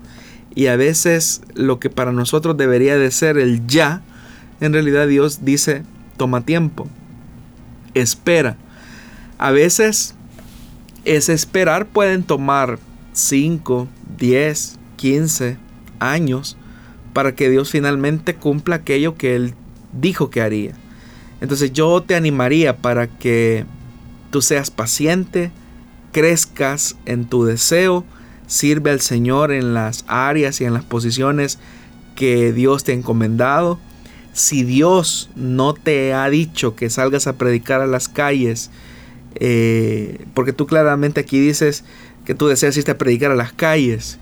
Y 0.55 0.66
a 0.66 0.76
veces 0.76 1.42
lo 1.55 1.78
que 1.78 1.90
para 1.90 2.12
nosotros 2.12 2.57
debería 2.57 2.96
de 2.96 3.11
ser 3.11 3.38
el 3.38 3.66
ya, 3.66 4.03
en 4.61 4.72
realidad 4.72 5.09
Dios 5.09 5.44
dice, 5.44 5.82
toma 6.16 6.42
tiempo, 6.42 6.88
espera. 7.94 8.57
A 9.38 9.50
veces 9.50 10.14
ese 11.05 11.32
esperar 11.32 11.86
pueden 11.86 12.22
tomar 12.22 12.78
5, 13.12 13.88
10, 14.18 14.78
15 14.96 15.57
años 15.98 16.57
para 17.12 17.34
que 17.34 17.50
Dios 17.50 17.70
finalmente 17.70 18.34
cumpla 18.34 18.76
aquello 18.76 19.16
que 19.16 19.34
Él 19.34 19.55
dijo 19.92 20.30
que 20.30 20.40
haría. 20.40 20.74
Entonces 21.40 21.72
yo 21.72 22.03
te 22.03 22.14
animaría 22.14 22.76
para 22.76 23.09
que 23.09 23.66
tú 24.30 24.42
seas 24.42 24.70
paciente, 24.70 25.50
crezcas 26.12 26.96
en 27.05 27.24
tu 27.24 27.44
deseo, 27.44 28.05
sirve 28.47 28.90
al 28.90 29.01
Señor 29.01 29.53
en 29.53 29.74
las 29.74 30.05
áreas 30.09 30.61
y 30.61 30.64
en 30.64 30.74
las 30.74 30.84
posiciones 30.84 31.59
que 32.14 32.53
Dios 32.53 32.84
te 32.84 32.93
ha 32.93 32.95
encomendado. 32.95 33.78
Si 34.32 34.64
Dios 34.64 35.30
no 35.36 35.74
te 35.74 36.14
ha 36.14 36.28
dicho 36.30 36.74
que 36.74 36.90
salgas 36.90 37.26
a 37.26 37.34
predicar 37.34 37.80
a 37.80 37.86
las 37.86 38.09
calles, 38.09 38.70
eh, 39.36 40.24
porque 40.34 40.53
tú 40.53 40.66
claramente 40.66 41.20
aquí 41.20 41.40
dices 41.40 41.84
que 42.24 42.34
tú 42.34 42.49
deseas 42.49 42.76
irte 42.76 42.93
a 42.93 42.99
predicar 42.99 43.30
a 43.30 43.36
las 43.36 43.53
calles, 43.53 44.18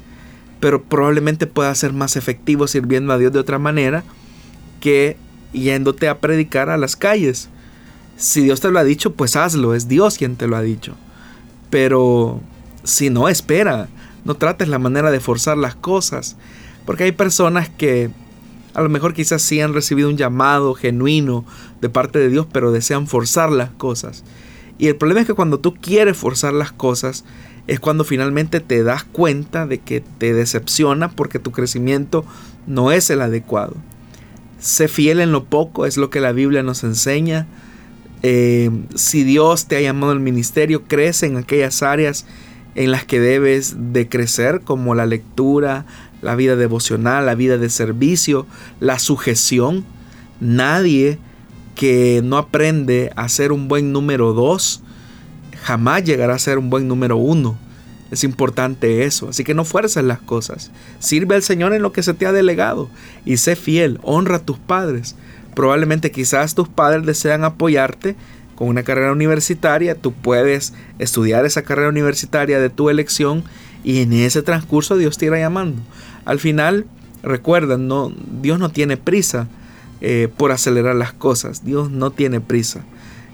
pero 0.58 0.82
probablemente 0.82 1.46
pueda 1.46 1.74
ser 1.74 1.92
más 1.92 2.16
efectivo 2.16 2.66
sirviendo 2.66 3.12
a 3.12 3.18
Dios 3.18 3.32
de 3.32 3.38
otra 3.38 3.58
manera 3.58 4.04
que 4.80 5.16
yéndote 5.52 6.08
a 6.08 6.18
predicar 6.18 6.70
a 6.70 6.76
las 6.76 6.96
calles. 6.96 7.48
Si 8.16 8.42
Dios 8.42 8.60
te 8.60 8.70
lo 8.70 8.78
ha 8.78 8.84
dicho, 8.84 9.14
pues 9.14 9.36
hazlo, 9.36 9.74
es 9.74 9.88
Dios 9.88 10.18
quien 10.18 10.36
te 10.36 10.46
lo 10.46 10.56
ha 10.56 10.62
dicho. 10.62 10.94
Pero 11.70 12.40
si 12.84 13.10
no, 13.10 13.28
espera, 13.28 13.88
no 14.24 14.34
trates 14.34 14.68
la 14.68 14.78
manera 14.78 15.10
de 15.10 15.20
forzar 15.20 15.56
las 15.56 15.74
cosas, 15.74 16.36
porque 16.86 17.04
hay 17.04 17.12
personas 17.12 17.68
que 17.68 18.10
a 18.74 18.82
lo 18.82 18.88
mejor 18.88 19.14
quizás 19.14 19.42
sí 19.42 19.60
han 19.60 19.74
recibido 19.74 20.08
un 20.08 20.16
llamado 20.16 20.74
genuino 20.74 21.44
de 21.80 21.88
parte 21.88 22.18
de 22.18 22.28
Dios, 22.28 22.46
pero 22.52 22.72
desean 22.72 23.06
forzar 23.06 23.50
las 23.50 23.70
cosas. 23.70 24.24
Y 24.78 24.86
el 24.86 24.96
problema 24.96 25.20
es 25.20 25.26
que 25.26 25.34
cuando 25.34 25.60
tú 25.60 25.74
quieres 25.74 26.16
forzar 26.16 26.54
las 26.54 26.72
cosas, 26.72 27.24
es 27.66 27.80
cuando 27.80 28.04
finalmente 28.04 28.60
te 28.60 28.82
das 28.82 29.04
cuenta 29.04 29.66
de 29.66 29.78
que 29.78 30.00
te 30.00 30.32
decepciona 30.32 31.10
porque 31.10 31.38
tu 31.38 31.52
crecimiento 31.52 32.24
no 32.66 32.90
es 32.90 33.10
el 33.10 33.20
adecuado. 33.20 33.76
Sé 34.58 34.88
fiel 34.88 35.20
en 35.20 35.32
lo 35.32 35.44
poco, 35.44 35.86
es 35.86 35.96
lo 35.96 36.10
que 36.10 36.20
la 36.20 36.32
Biblia 36.32 36.62
nos 36.62 36.84
enseña. 36.84 37.46
Eh, 38.22 38.70
si 38.94 39.24
Dios 39.24 39.66
te 39.66 39.76
ha 39.76 39.80
llamado 39.80 40.12
al 40.12 40.20
ministerio, 40.20 40.84
crece 40.84 41.26
en 41.26 41.36
aquellas 41.36 41.82
áreas 41.82 42.26
en 42.74 42.90
las 42.90 43.04
que 43.04 43.20
debes 43.20 43.92
de 43.92 44.08
crecer, 44.08 44.60
como 44.62 44.94
la 44.94 45.06
lectura, 45.06 45.86
la 46.22 46.34
vida 46.36 46.56
devocional, 46.56 47.26
la 47.26 47.34
vida 47.34 47.58
de 47.58 47.70
servicio, 47.70 48.46
la 48.78 48.98
sujeción. 48.98 49.84
Nadie 50.40 51.18
que 51.74 52.20
no 52.24 52.36
aprende 52.36 53.10
a 53.16 53.28
ser 53.28 53.52
un 53.52 53.68
buen 53.68 53.92
número 53.92 54.32
dos, 54.32 54.82
jamás 55.62 56.04
llegará 56.04 56.34
a 56.34 56.38
ser 56.38 56.58
un 56.58 56.70
buen 56.70 56.88
número 56.88 57.16
uno. 57.16 57.56
Es 58.10 58.24
importante 58.24 59.04
eso, 59.04 59.28
así 59.28 59.44
que 59.44 59.54
no 59.54 59.64
fuerces 59.64 60.02
las 60.02 60.20
cosas. 60.20 60.70
Sirve 60.98 61.36
al 61.36 61.42
Señor 61.42 61.72
en 61.72 61.82
lo 61.82 61.92
que 61.92 62.02
se 62.02 62.14
te 62.14 62.26
ha 62.26 62.32
delegado 62.32 62.90
y 63.24 63.36
sé 63.36 63.54
fiel, 63.54 64.00
honra 64.02 64.36
a 64.36 64.44
tus 64.44 64.58
padres. 64.58 65.14
Probablemente 65.54 66.10
quizás 66.10 66.54
tus 66.54 66.68
padres 66.68 67.06
desean 67.06 67.44
apoyarte 67.44 68.16
con 68.60 68.68
una 68.68 68.82
carrera 68.82 69.10
universitaria, 69.10 69.94
tú 69.94 70.12
puedes 70.12 70.74
estudiar 70.98 71.46
esa 71.46 71.62
carrera 71.62 71.88
universitaria 71.88 72.60
de 72.60 72.68
tu 72.68 72.90
elección 72.90 73.42
y 73.84 74.02
en 74.02 74.12
ese 74.12 74.42
transcurso 74.42 74.98
Dios 74.98 75.16
te 75.16 75.24
irá 75.24 75.38
llamando. 75.38 75.80
Al 76.26 76.40
final, 76.40 76.84
recuerda, 77.22 77.78
no, 77.78 78.12
Dios 78.42 78.58
no 78.58 78.68
tiene 78.68 78.98
prisa 78.98 79.48
eh, 80.02 80.28
por 80.36 80.52
acelerar 80.52 80.94
las 80.94 81.14
cosas, 81.14 81.64
Dios 81.64 81.90
no 81.90 82.10
tiene 82.10 82.42
prisa. 82.42 82.84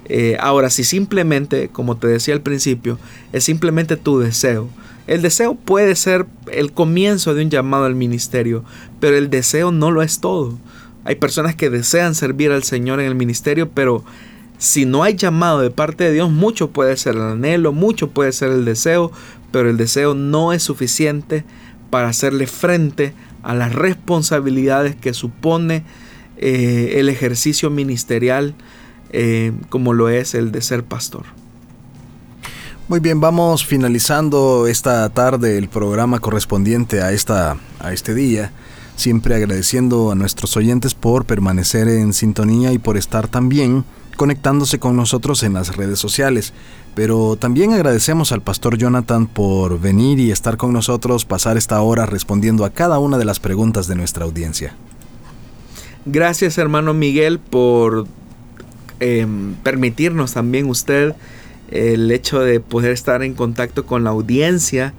Eh, 0.04 0.36
ahora, 0.38 0.70
si 0.70 0.84
simplemente, 0.84 1.70
como 1.70 1.96
te 1.96 2.06
decía 2.06 2.32
al 2.32 2.42
principio, 2.42 2.96
es 3.32 3.42
simplemente 3.42 3.96
tu 3.96 4.20
deseo, 4.20 4.68
el 5.08 5.22
deseo 5.22 5.56
puede 5.56 5.96
ser 5.96 6.26
el 6.52 6.70
comienzo 6.70 7.34
de 7.34 7.42
un 7.42 7.50
llamado 7.50 7.86
al 7.86 7.96
ministerio, 7.96 8.62
pero 9.00 9.16
el 9.16 9.28
deseo 9.28 9.72
no 9.72 9.90
lo 9.90 10.02
es 10.02 10.20
todo. 10.20 10.56
Hay 11.02 11.16
personas 11.16 11.56
que 11.56 11.68
desean 11.68 12.14
servir 12.14 12.52
al 12.52 12.62
Señor 12.62 13.00
en 13.00 13.06
el 13.06 13.16
ministerio, 13.16 13.68
pero 13.70 14.04
si 14.59 14.86
no 14.86 15.02
hay 15.02 15.14
llamado 15.14 15.61
de 15.61 15.70
parte 15.70 16.04
de 16.04 16.12
Dios, 16.12 16.30
mucho 16.30 16.70
puede 16.70 16.96
ser 16.96 17.16
el 17.16 17.22
anhelo, 17.22 17.72
mucho 17.72 18.11
puede 18.11 18.32
ser 18.32 18.50
el 18.50 18.64
deseo, 18.64 19.12
pero 19.52 19.70
el 19.70 19.76
deseo 19.76 20.14
no 20.14 20.52
es 20.52 20.62
suficiente 20.62 21.44
para 21.90 22.09
hacerle 22.09 22.46
frente 22.46 23.12
a 23.42 23.54
las 23.54 23.74
responsabilidades 23.74 24.96
que 24.96 25.14
supone 25.14 25.84
eh, 26.36 26.94
el 26.96 27.09
ejercicio 27.09 27.70
ministerial 27.70 28.54
eh, 29.11 29.52
como 29.68 29.92
lo 29.92 30.09
es 30.09 30.34
el 30.34 30.52
de 30.52 30.61
ser 30.62 30.84
pastor. 30.84 31.24
Muy 32.88 33.00
bien, 33.00 33.20
vamos 33.20 33.64
finalizando 33.64 34.66
esta 34.66 35.09
tarde 35.11 35.59
el 35.59 35.68
programa 35.68 36.20
correspondiente 36.20 37.02
a, 37.02 37.12
esta, 37.12 37.57
a 37.80 37.92
este 37.92 38.14
día, 38.14 38.52
siempre 38.96 39.34
agradeciendo 39.34 40.11
a 40.11 40.14
nuestros 40.14 40.57
oyentes 40.57 40.94
por 40.94 41.24
permanecer 41.24 41.88
en 41.88 42.12
sintonía 42.12 42.72
y 42.72 42.78
por 42.78 42.96
estar 42.96 43.26
también 43.28 43.84
conectándose 44.16 44.78
con 44.78 44.96
nosotros 44.96 45.42
en 45.42 45.54
las 45.54 45.76
redes 45.76 45.98
sociales. 45.98 46.52
Pero 46.94 47.36
también 47.36 47.72
agradecemos 47.72 48.32
al 48.32 48.40
pastor 48.40 48.78
Jonathan 48.78 49.26
por 49.26 49.78
venir 49.78 50.18
y 50.18 50.30
estar 50.30 50.56
con 50.56 50.72
nosotros, 50.72 51.24
pasar 51.24 51.56
esta 51.56 51.80
hora 51.82 52.06
respondiendo 52.06 52.64
a 52.64 52.70
cada 52.70 52.98
una 52.98 53.18
de 53.18 53.24
las 53.24 53.38
preguntas 53.38 53.86
de 53.86 53.94
nuestra 53.94 54.24
audiencia. 54.24 54.74
Gracias 56.06 56.56
hermano 56.56 56.94
Miguel 56.94 57.38
por 57.38 58.06
em, 59.00 59.54
permitirnos 59.56 60.32
también 60.32 60.70
usted 60.70 61.14
el 61.70 62.10
hecho 62.10 62.40
de 62.40 62.60
poder 62.60 62.92
estar 62.92 63.22
en 63.22 63.34
contacto 63.34 63.86
con 63.86 64.04
la 64.04 64.10
audiencia. 64.10 64.94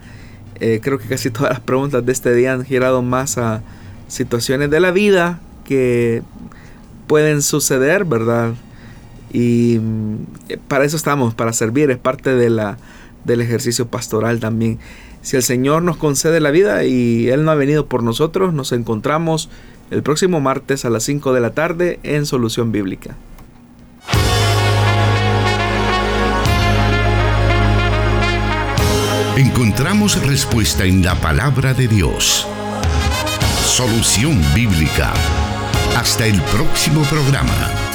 Eh, 0.60 0.80
creo 0.82 1.00
que 1.00 1.08
casi 1.08 1.30
todas 1.30 1.52
las 1.52 1.60
preguntas 1.62 2.06
de 2.06 2.12
este 2.12 2.34
día 2.34 2.54
han 2.54 2.66
girado 2.66 3.02
más 3.02 3.38
a 3.38 3.62
situaciones 4.08 4.70
de 4.70 4.80
la 4.80 4.92
vida 4.92 5.40
que 5.66 6.24
pueden 7.08 7.42
suceder, 7.42 8.06
¿verdad? 8.06 8.54
Y 9.32 9.80
mm, 9.80 10.58
para 10.68 10.86
eso 10.86 10.96
estamos, 10.98 11.34
para 11.34 11.54
servir, 11.54 11.92
es 11.92 11.98
parte 11.98 12.36
de 12.36 12.50
la, 12.50 12.78
del 13.24 13.42
ejercicio 13.42 13.88
pastoral 13.88 14.40
también. 14.40 14.80
Si 15.22 15.36
el 15.36 15.44
Señor 15.44 15.84
nos 15.84 15.98
concede 15.98 16.40
la 16.40 16.52
vida 16.52 16.86
y 16.86 17.28
Él 17.30 17.44
no 17.44 17.52
ha 17.52 17.56
venido 17.56 17.88
por 17.88 18.04
nosotros, 18.04 18.54
nos 18.54 18.72
encontramos 18.72 19.50
el 19.92 20.04
próximo 20.04 20.40
martes 20.40 20.86
a 20.86 20.90
las 20.90 21.04
5 21.04 21.34
de 21.34 21.42
la 21.42 21.52
tarde 21.52 22.00
en 22.04 22.26
Solución 22.26 22.72
Bíblica. 22.72 23.16
Encontramos 29.38 30.26
respuesta 30.26 30.86
en 30.86 31.04
la 31.04 31.14
palabra 31.16 31.74
de 31.74 31.88
Dios. 31.88 32.48
Solución 33.64 34.42
Bíblica. 34.56 35.14
Hasta 35.96 36.26
el 36.26 36.42
próximo 36.42 37.04
programa. 37.04 37.87